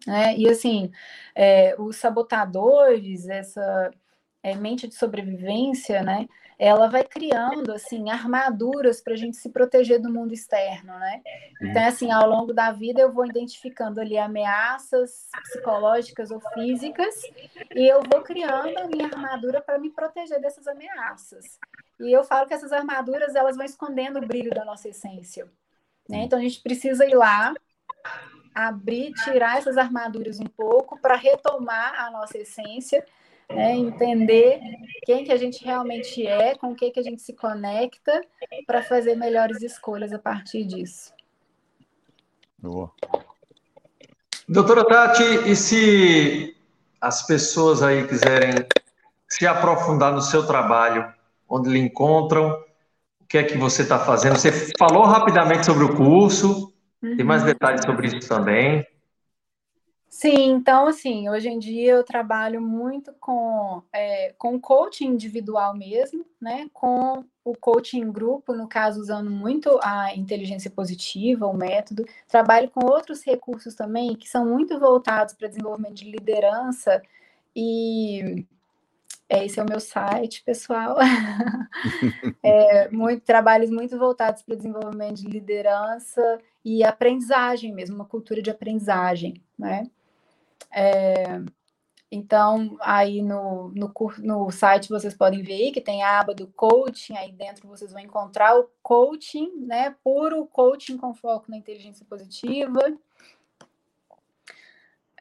Né? 0.05 0.37
E 0.37 0.49
assim, 0.49 0.91
é, 1.35 1.75
os 1.79 1.95
sabotadores, 1.95 3.29
essa 3.29 3.91
é, 4.47 4.55
mente 4.55 4.87
de 4.87 4.95
sobrevivência, 4.95 6.01
né? 6.01 6.27
Ela 6.57 6.87
vai 6.87 7.03
criando 7.03 7.71
assim 7.71 8.09
armaduras 8.09 8.99
para 8.99 9.13
a 9.13 9.17
gente 9.17 9.37
se 9.37 9.49
proteger 9.49 10.01
do 10.01 10.11
mundo 10.11 10.33
externo, 10.33 10.97
né? 10.97 11.21
Então, 11.61 11.85
assim, 11.85 12.11
ao 12.11 12.27
longo 12.27 12.53
da 12.53 12.71
vida 12.71 13.01
eu 13.01 13.11
vou 13.11 13.25
identificando 13.25 13.99
ali 13.99 14.17
ameaças 14.17 15.29
psicológicas 15.43 16.31
ou 16.31 16.39
físicas 16.53 17.13
e 17.75 17.85
eu 17.87 18.01
vou 18.11 18.23
criando 18.23 18.75
a 18.77 18.87
minha 18.87 19.05
armadura 19.05 19.61
para 19.61 19.77
me 19.77 19.91
proteger 19.91 20.39
dessas 20.41 20.65
ameaças. 20.67 21.59
E 21.99 22.11
eu 22.11 22.23
falo 22.23 22.47
que 22.47 22.53
essas 22.53 22.71
armaduras 22.71 23.35
elas 23.35 23.55
vão 23.55 23.65
escondendo 23.65 24.17
o 24.17 24.25
brilho 24.25 24.51
da 24.51 24.65
nossa 24.65 24.89
essência, 24.89 25.45
né? 26.09 26.23
Então 26.23 26.39
a 26.39 26.41
gente 26.41 26.61
precisa 26.61 27.05
ir 27.05 27.15
lá 27.15 27.53
abrir, 28.55 29.13
tirar 29.23 29.59
essas 29.59 29.77
armaduras 29.77 30.39
um 30.39 30.47
pouco 30.47 30.99
para 30.99 31.15
retomar 31.15 31.93
a 32.01 32.09
nossa 32.09 32.39
essência 32.39 33.05
né? 33.49 33.75
entender 33.75 34.59
quem 35.05 35.23
que 35.23 35.31
a 35.31 35.37
gente 35.37 35.63
realmente 35.63 36.25
é, 36.25 36.55
com 36.55 36.71
o 36.71 36.75
que, 36.75 36.91
que 36.91 36.99
a 36.99 37.03
gente 37.03 37.21
se 37.21 37.33
conecta, 37.33 38.21
para 38.65 38.83
fazer 38.83 39.15
melhores 39.15 39.61
escolhas 39.61 40.11
a 40.11 40.19
partir 40.19 40.65
disso. 40.65 41.13
Boa. 42.59 42.91
Doutora 44.47 44.85
Tati, 44.85 45.23
e 45.49 45.55
se 45.55 46.55
as 46.99 47.25
pessoas 47.25 47.83
aí 47.83 48.07
quiserem 48.07 48.65
se 49.27 49.45
aprofundar 49.45 50.13
no 50.13 50.21
seu 50.21 50.45
trabalho, 50.45 51.13
onde 51.47 51.69
lhe 51.69 51.79
encontram, 51.79 52.51
o 53.21 53.25
que 53.27 53.37
é 53.37 53.43
que 53.43 53.57
você 53.57 53.81
está 53.81 53.99
fazendo? 53.99 54.37
Você 54.37 54.71
falou 54.77 55.03
rapidamente 55.03 55.65
sobre 55.65 55.83
o 55.83 55.95
curso, 55.95 56.73
uhum. 57.01 57.17
tem 57.17 57.25
mais 57.25 57.41
uhum. 57.41 57.49
detalhes 57.49 57.81
sobre 57.85 58.07
isso 58.07 58.27
também. 58.27 58.85
Sim, 60.09 60.51
então, 60.51 60.87
assim, 60.87 61.29
hoje 61.29 61.49
em 61.49 61.59
dia 61.59 61.93
eu 61.93 62.03
trabalho 62.03 62.61
muito 62.61 63.13
com, 63.19 63.83
é, 63.93 64.33
com 64.37 64.59
coaching 64.59 65.07
individual 65.07 65.75
mesmo, 65.75 66.25
né? 66.41 66.69
Com 66.73 67.23
o 67.43 67.55
coaching 67.55 68.09
grupo, 68.11 68.53
no 68.53 68.67
caso, 68.67 68.99
usando 69.01 69.29
muito 69.29 69.77
a 69.83 70.15
inteligência 70.15 70.71
positiva, 70.71 71.45
o 71.45 71.55
método. 71.55 72.05
Trabalho 72.27 72.69
com 72.69 72.85
outros 72.85 73.23
recursos 73.23 73.75
também 73.75 74.15
que 74.15 74.27
são 74.29 74.45
muito 74.45 74.79
voltados 74.79 75.33
para 75.33 75.47
desenvolvimento 75.49 75.95
de 75.95 76.09
liderança 76.09 77.01
e 77.55 78.45
é, 79.29 79.45
esse 79.45 79.59
é 79.59 79.63
o 79.63 79.69
meu 79.69 79.79
site, 79.79 80.43
pessoal. 80.43 80.97
é, 82.43 82.89
muito, 82.89 83.23
trabalhos 83.23 83.69
muito 83.69 83.97
voltados 83.99 84.41
para 84.41 84.53
o 84.53 84.57
desenvolvimento 84.57 85.17
de 85.17 85.27
liderança 85.27 86.39
e 86.63 86.83
aprendizagem 86.83 87.73
mesmo, 87.73 87.95
uma 87.95 88.05
cultura 88.05 88.41
de 88.41 88.49
aprendizagem, 88.49 89.41
né? 89.57 89.89
É, 90.71 91.41
então, 92.11 92.77
aí 92.79 93.21
no, 93.21 93.69
no, 93.69 93.91
no 94.19 94.51
site 94.51 94.89
vocês 94.89 95.13
podem 95.13 95.43
ver 95.43 95.71
que 95.71 95.81
tem 95.81 96.03
a 96.03 96.19
aba 96.19 96.33
do 96.33 96.47
coaching, 96.47 97.17
aí 97.17 97.31
dentro 97.31 97.67
vocês 97.67 97.91
vão 97.91 98.01
encontrar 98.01 98.57
o 98.57 98.69
coaching, 98.81 99.51
né? 99.57 99.95
Puro 100.03 100.45
coaching 100.47 100.97
com 100.97 101.13
foco 101.13 101.51
na 101.51 101.57
inteligência 101.57 102.05
positiva. 102.05 102.79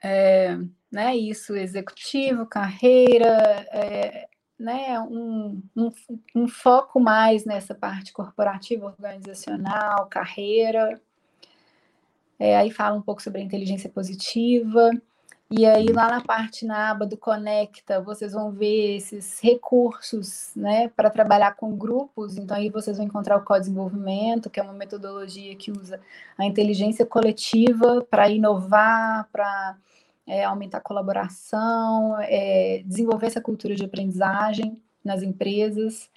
É, 0.03 0.57
né, 0.93 1.17
isso, 1.17 1.57
executivo, 1.57 2.47
carreira, 2.47 3.67
é, 3.73 4.29
né, 4.59 5.01
um, 5.01 5.61
um, 5.77 5.93
um, 6.35 6.47
foco 6.49 7.01
mais 7.01 7.45
nessa 7.45 7.75
parte 7.75 8.13
corporativa, 8.13 8.87
organizacional, 8.87 10.07
carreira. 10.07 11.01
É, 12.39 12.57
aí 12.57 12.71
fala 12.71 12.97
um 12.97 13.03
pouco 13.03 13.23
sobre 13.23 13.41
a 13.41 13.45
inteligência 13.45 13.91
positiva. 13.91 14.91
E 15.49 15.65
aí, 15.65 15.87
lá 15.87 16.09
na 16.09 16.21
parte, 16.21 16.67
na 16.67 16.91
aba 16.91 17.07
do 17.07 17.17
Conecta, 17.17 18.01
vocês 18.01 18.33
vão 18.33 18.51
ver 18.51 18.97
esses 18.97 19.39
recursos 19.41 20.51
né, 20.57 20.89
para 20.89 21.09
trabalhar 21.09 21.55
com 21.55 21.77
grupos. 21.77 22.37
Então, 22.37 22.57
aí 22.57 22.69
vocês 22.69 22.97
vão 22.97 23.07
encontrar 23.07 23.37
o 23.37 23.45
co-desenvolvimento, 23.45 24.51
que 24.51 24.59
é 24.59 24.63
uma 24.63 24.73
metodologia 24.73 25.55
que 25.55 25.71
usa 25.71 26.01
a 26.37 26.45
inteligência 26.45 27.07
coletiva 27.07 28.05
para 28.11 28.29
inovar, 28.29 29.29
para 29.31 29.77
é, 30.27 30.45
aumentar 30.45 30.79
a 30.79 30.81
colaboração, 30.81 32.17
é, 32.23 32.83
desenvolver 32.85 33.27
essa 33.29 33.41
cultura 33.41 33.77
de 33.77 33.85
aprendizagem 33.85 34.77
nas 35.05 35.23
empresas. 35.23 36.11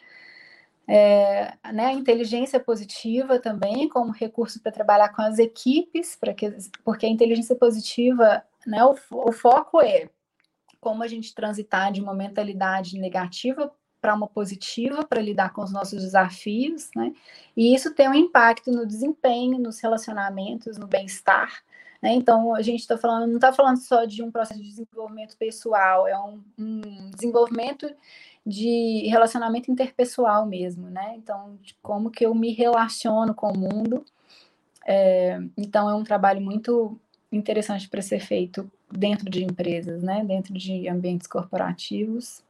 É, 0.88 1.53
né, 1.72 1.85
a 1.85 1.93
inteligência 1.93 2.60
positiva 2.60 3.38
também 3.38 3.88
como 3.88 4.11
recurso 4.11 4.60
para 4.60 4.72
trabalhar 4.72 5.10
com 5.10 5.22
as 5.22 5.38
equipes, 5.38 6.18
que, 6.35 6.51
porque 6.84 7.06
a 7.06 7.10
inteligência 7.10 7.56
positiva 7.56 8.43
né? 8.65 8.84
O, 8.84 8.95
o 9.11 9.31
foco 9.31 9.81
é 9.81 10.10
como 10.80 11.03
a 11.03 11.07
gente 11.07 11.34
transitar 11.34 11.91
de 11.91 12.02
uma 12.02 12.14
mentalidade 12.14 12.98
negativa 12.98 13.72
para 14.02 14.15
uma 14.15 14.27
positiva 14.27 15.06
para 15.06 15.22
lidar 15.22 15.52
com 15.52 15.61
os 15.61 15.72
nossos 15.72 16.02
desafios, 16.02 16.90
né? 16.95 17.14
E 17.56 17.76
isso 17.76 17.94
tem 17.94 18.07
um 18.07 18.14
impacto 18.14 18.72
no 18.72 18.86
desempenho, 18.86 19.60
nos 19.60 19.80
relacionamentos, 19.81 20.77
no 20.77 20.88
bem-estar. 20.88 21.64
Né? 22.02 22.14
Então, 22.14 22.56
a 22.56 22.61
gente 22.61 22.80
está 22.80 22.98
falando, 22.98 23.27
não 23.27 23.36
está 23.36 23.52
falando 23.52 23.77
só 23.77 24.06
de 24.06 24.23
um 24.23 24.31
processo 24.31 24.61
de 24.61 24.69
desenvolvimento 24.69 25.36
pessoal, 25.38 26.07
é 26.07 26.18
um, 26.18 26.41
um, 26.57 27.11
desenvolvimento 27.11 27.94
de 28.45 29.06
relacionamento 29.10 29.69
interpessoal 29.69 30.45
mesmo, 30.45 30.90
né? 30.90 31.15
Então, 31.18 31.60
como 31.81 32.10
que 32.10 32.26
eu 32.26 32.34
me 32.34 32.53
relaciono 32.53 33.34
com 33.34 33.52
o 33.52 33.57
mundo. 33.57 34.06
É, 34.86 35.40
então, 35.57 35.90
é 35.90 35.94
um 35.94 36.03
trabalho 36.03 36.41
muito 36.41 36.98
interessante 37.31 37.88
para 37.88 38.01
ser 38.01 38.19
feito 38.19 38.69
dentro 38.91 39.30
de 39.30 39.43
empresas, 39.43 40.01
né? 40.01 40.23
Dentro 40.26 40.53
de 40.53 40.88
ambientes 40.88 41.27
corporativos. 41.27 42.43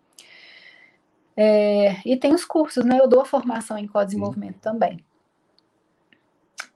É, 1.36 1.96
e 2.06 2.18
tem 2.18 2.34
os 2.34 2.46
cursos, 2.46 2.84
né? 2.86 3.00
Eu 3.00 3.08
dou 3.08 3.22
a 3.22 3.26
formação 3.26 3.78
em 3.78 3.88
co-desenvolvimento 3.88 4.60
também. 4.60 5.04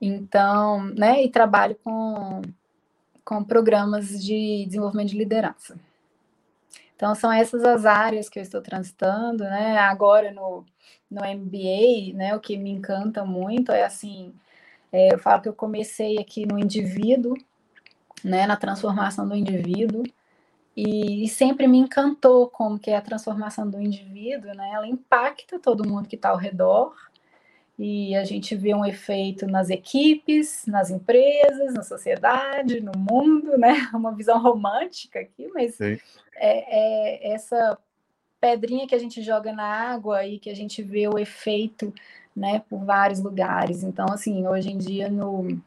Então, 0.00 0.84
né? 0.86 1.22
E 1.22 1.30
trabalho 1.30 1.76
com, 1.82 2.42
com 3.24 3.44
programas 3.44 4.08
de 4.22 4.64
desenvolvimento 4.66 5.10
de 5.10 5.18
liderança. 5.18 5.78
Então, 6.96 7.14
são 7.14 7.32
essas 7.32 7.64
as 7.64 7.84
áreas 7.84 8.28
que 8.28 8.38
eu 8.38 8.42
estou 8.42 8.62
transitando, 8.62 9.44
né? 9.44 9.78
Agora 9.78 10.30
no, 10.30 10.64
no 11.10 11.20
MBA, 11.22 12.14
né? 12.14 12.34
O 12.34 12.40
que 12.40 12.56
me 12.56 12.70
encanta 12.70 13.24
muito 13.24 13.72
é 13.72 13.84
assim, 13.84 14.32
é, 14.92 15.12
eu 15.12 15.18
falo 15.18 15.42
que 15.42 15.48
eu 15.48 15.54
comecei 15.54 16.18
aqui 16.18 16.46
no 16.46 16.58
indivíduo, 16.58 17.36
né? 18.22 18.46
Na 18.46 18.56
transformação 18.56 19.28
do 19.28 19.34
indivíduo. 19.34 20.04
E, 20.76 21.24
e, 21.24 21.28
sempre 21.28 21.68
me 21.68 21.78
encantou 21.78 22.48
como 22.48 22.78
que 22.78 22.90
é 22.90 22.96
a 22.96 23.00
transformação 23.00 23.68
do 23.68 23.80
indivíduo, 23.80 24.52
né? 24.54 24.72
Ela 24.72 24.88
impacta 24.88 25.58
todo 25.58 25.88
mundo 25.88 26.08
que 26.08 26.16
está 26.16 26.30
ao 26.30 26.36
redor 26.36 26.94
e 27.78 28.14
a 28.14 28.24
gente 28.24 28.54
vê 28.54 28.74
um 28.74 28.84
efeito 28.84 29.46
nas 29.46 29.68
equipes, 29.68 30.64
nas 30.66 30.90
empresas, 30.90 31.74
na 31.74 31.82
sociedade, 31.82 32.80
no 32.80 32.92
mundo, 32.96 33.58
né? 33.58 33.88
Uma 33.94 34.12
visão 34.12 34.40
romântica 34.40 35.20
aqui, 35.20 35.48
mas 35.52 35.80
é, 35.80 35.98
é, 36.36 37.32
essa 37.32 37.78
pedrinha 38.40 38.86
que 38.86 38.94
a 38.94 38.98
gente 38.98 39.22
joga 39.22 39.52
na 39.52 39.64
água 39.64 40.24
e 40.26 40.38
que 40.38 40.50
a 40.50 40.54
gente 40.54 40.82
vê 40.82 41.08
o 41.08 41.18
efeito, 41.18 41.92
né? 42.34 42.60
Por 42.68 42.84
vários 42.84 43.20
lugares. 43.20 43.82
Então, 43.82 44.06
assim, 44.10 44.46
hoje 44.46 44.70
em 44.70 44.78
dia 44.78 45.08
no, 45.08 45.60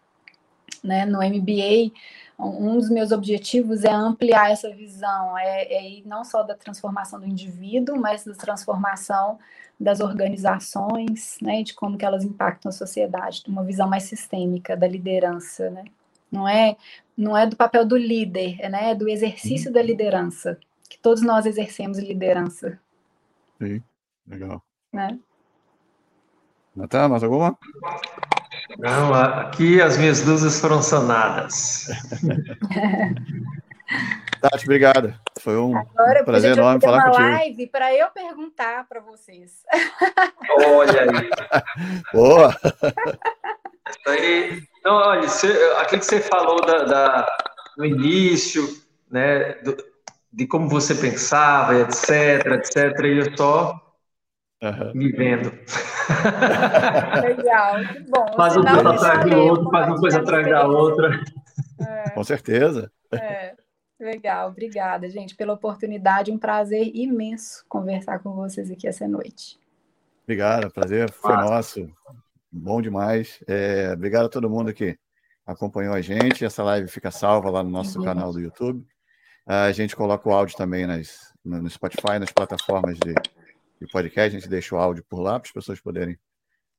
né, 0.84 1.06
no 1.06 1.20
MBA 1.20 1.92
um 2.40 2.78
dos 2.78 2.90
meus 2.90 3.12
objetivos 3.12 3.84
é 3.84 3.92
ampliar 3.92 4.52
essa 4.52 4.70
visão, 4.70 5.38
é, 5.38 5.64
é 5.74 5.90
ir 5.90 6.04
não 6.06 6.24
só 6.24 6.44
da 6.44 6.54
transformação 6.54 7.20
do 7.20 7.26
indivíduo, 7.26 8.00
mas 8.00 8.24
da 8.24 8.34
transformação 8.36 9.40
das 9.80 10.00
organizações, 10.02 11.38
né, 11.42 11.64
de 11.64 11.74
como 11.74 11.98
que 11.98 12.06
elas 12.06 12.24
impactam 12.24 12.70
a 12.70 12.74
sociedade, 12.74 13.44
uma 13.48 13.64
visão 13.64 13.90
mais 13.90 14.04
sistêmica 14.04 14.78
da 14.78 14.88
liderança, 14.88 15.70
né? 15.70 15.86
Não 16.32 16.48
é, 16.48 16.76
não 17.16 17.38
é 17.38 17.48
do 17.48 17.56
papel 17.56 17.86
do 17.86 17.96
líder, 17.96 18.58
é, 18.60 18.70
né, 18.70 18.92
é 18.92 18.96
do 18.96 19.08
exercício 19.08 19.72
da 19.72 19.82
liderança, 19.82 20.60
que 20.90 21.00
todos 21.00 21.24
nós 21.24 21.46
exercemos 21.46 21.98
liderança. 21.98 22.80
Sim, 23.62 23.82
legal. 24.28 24.62
Né? 24.92 25.18
Natan, 26.76 27.08
mais 27.08 27.24
alguma? 27.24 27.58
Não, 28.78 29.14
aqui 29.14 29.82
as 29.82 29.98
minhas 29.98 30.26
luzes 30.26 30.60
foram 30.60 30.82
sanadas. 30.82 31.88
Tati, 34.42 34.66
obrigado. 34.66 35.14
Foi 35.40 35.58
um 35.58 35.76
Agora, 35.78 36.24
prazer 36.24 36.58
enorme 36.58 36.82
falar 36.82 36.98
uma 36.98 37.06
contigo. 37.06 37.24
live 37.24 37.68
para 37.68 37.94
eu 37.94 38.10
perguntar 38.10 38.86
para 38.88 39.00
vocês. 39.00 39.64
Olha 40.60 41.02
aí. 41.02 41.30
Boa. 42.14 42.56
Aí, 44.06 44.64
não, 44.84 44.94
olha, 44.96 45.28
você, 45.28 45.48
aquilo 45.80 46.02
que 46.02 46.06
você 46.06 46.20
falou 46.22 46.62
da, 46.66 46.84
da, 46.84 47.38
no 47.78 47.86
início, 47.86 48.68
né, 49.10 49.54
do, 49.64 49.76
de 50.32 50.46
como 50.46 50.68
você 50.70 50.94
pensava, 50.94 51.76
etc, 51.80 52.46
etc, 52.48 53.00
e 53.06 53.20
eu 53.20 53.38
só 53.38 53.87
uhum. 54.62 54.92
me 54.94 55.12
vendo. 55.12 55.52
Legal, 57.22 57.80
que 57.86 58.00
bom. 58.10 58.26
Faz 58.36 58.56
uma 58.56 58.72
coisa 58.72 58.90
atrás 58.90 59.30
do 59.30 59.38
outro, 59.38 59.70
faz 59.70 59.88
uma 59.88 59.98
coisa 59.98 60.20
atrás 60.20 60.48
da 60.48 60.68
outra. 60.68 61.24
É. 61.80 62.10
Com 62.12 62.24
certeza. 62.24 62.92
É. 63.14 63.56
Legal, 64.00 64.50
obrigada, 64.50 65.10
gente, 65.10 65.36
pela 65.36 65.54
oportunidade. 65.54 66.32
Um 66.32 66.38
prazer 66.38 66.92
imenso 66.94 67.66
conversar 67.68 68.20
com 68.20 68.34
vocês 68.34 68.70
aqui 68.70 68.88
essa 68.88 69.08
noite. 69.08 69.60
Obrigado, 70.24 70.72
prazer 70.72 71.12
foi 71.12 71.36
nosso. 71.36 71.90
Bom 72.52 72.82
demais. 72.82 73.44
É, 73.48 73.92
obrigado 73.94 74.26
a 74.26 74.30
todo 74.30 74.50
mundo 74.50 74.74
que 74.74 74.98
acompanhou 75.46 75.96
a 75.96 76.02
gente. 76.02 76.46
Essa 76.46 76.64
live 76.64 76.88
fica 76.88 77.10
salva 77.10 77.50
lá 77.50 77.64
no 77.64 77.72
nosso 77.72 77.98
uhum. 77.98 78.06
canal 78.06 78.32
do 78.32 78.40
YouTube. 78.40 78.86
A 79.48 79.72
gente 79.72 79.96
coloca 79.96 80.28
o 80.28 80.34
áudio 80.34 80.58
também 80.58 80.86
nas, 80.86 81.34
no 81.44 81.70
Spotify, 81.70 82.20
nas 82.20 82.32
plataformas 82.32 83.00
de, 83.00 83.16
de 83.80 83.88
podcast. 83.92 84.36
A 84.36 84.40
gente 84.40 84.50
deixa 84.50 84.76
o 84.76 84.78
áudio 84.78 85.04
por 85.08 85.20
lá 85.20 85.40
para 85.40 85.48
as 85.48 85.54
pessoas 85.54 85.80
poderem. 85.80 86.18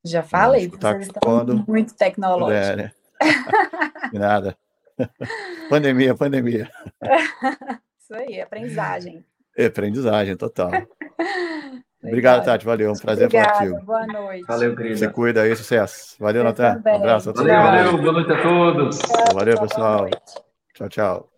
Já 0.05 0.23
falei, 0.23 0.69
vocês 0.69 1.07
estão 1.07 1.21
quando 1.23 1.65
muito 1.67 1.95
tecnológicos. 1.95 2.77
Né? 2.77 2.93
De 4.13 4.19
nada. 4.19 4.57
pandemia, 5.69 6.15
pandemia. 6.15 6.71
Isso 8.01 8.15
aí, 8.15 8.41
aprendizagem. 8.41 9.25
É, 9.57 9.67
aprendizagem, 9.67 10.37
total. 10.37 10.71
Obrigado, 12.03 12.45
Tati. 12.45 12.65
Valeu. 12.65 12.93
Um 12.93 12.95
prazer 12.95 13.27
Obrigada, 13.27 13.55
falar 13.55 13.71
contigo. 13.71 13.87
Boa 13.87 14.07
noite. 14.07 14.47
Valeu, 14.47 14.77
querida. 14.77 14.97
Você 14.97 15.09
cuida 15.11 15.43
aí, 15.43 15.55
sucesso. 15.57 16.17
Valeu, 16.19 16.45
Natan. 16.45 16.81
Um 16.87 16.95
abraço. 16.95 17.33
Valeu, 17.33 17.55
valeu. 17.55 17.99
Boa 17.99 18.13
noite 18.13 18.33
a 18.33 18.43
todos. 18.43 18.99
Valeu, 19.35 19.61
pessoal. 19.61 20.09
Tchau, 20.75 20.89
tchau. 20.89 21.38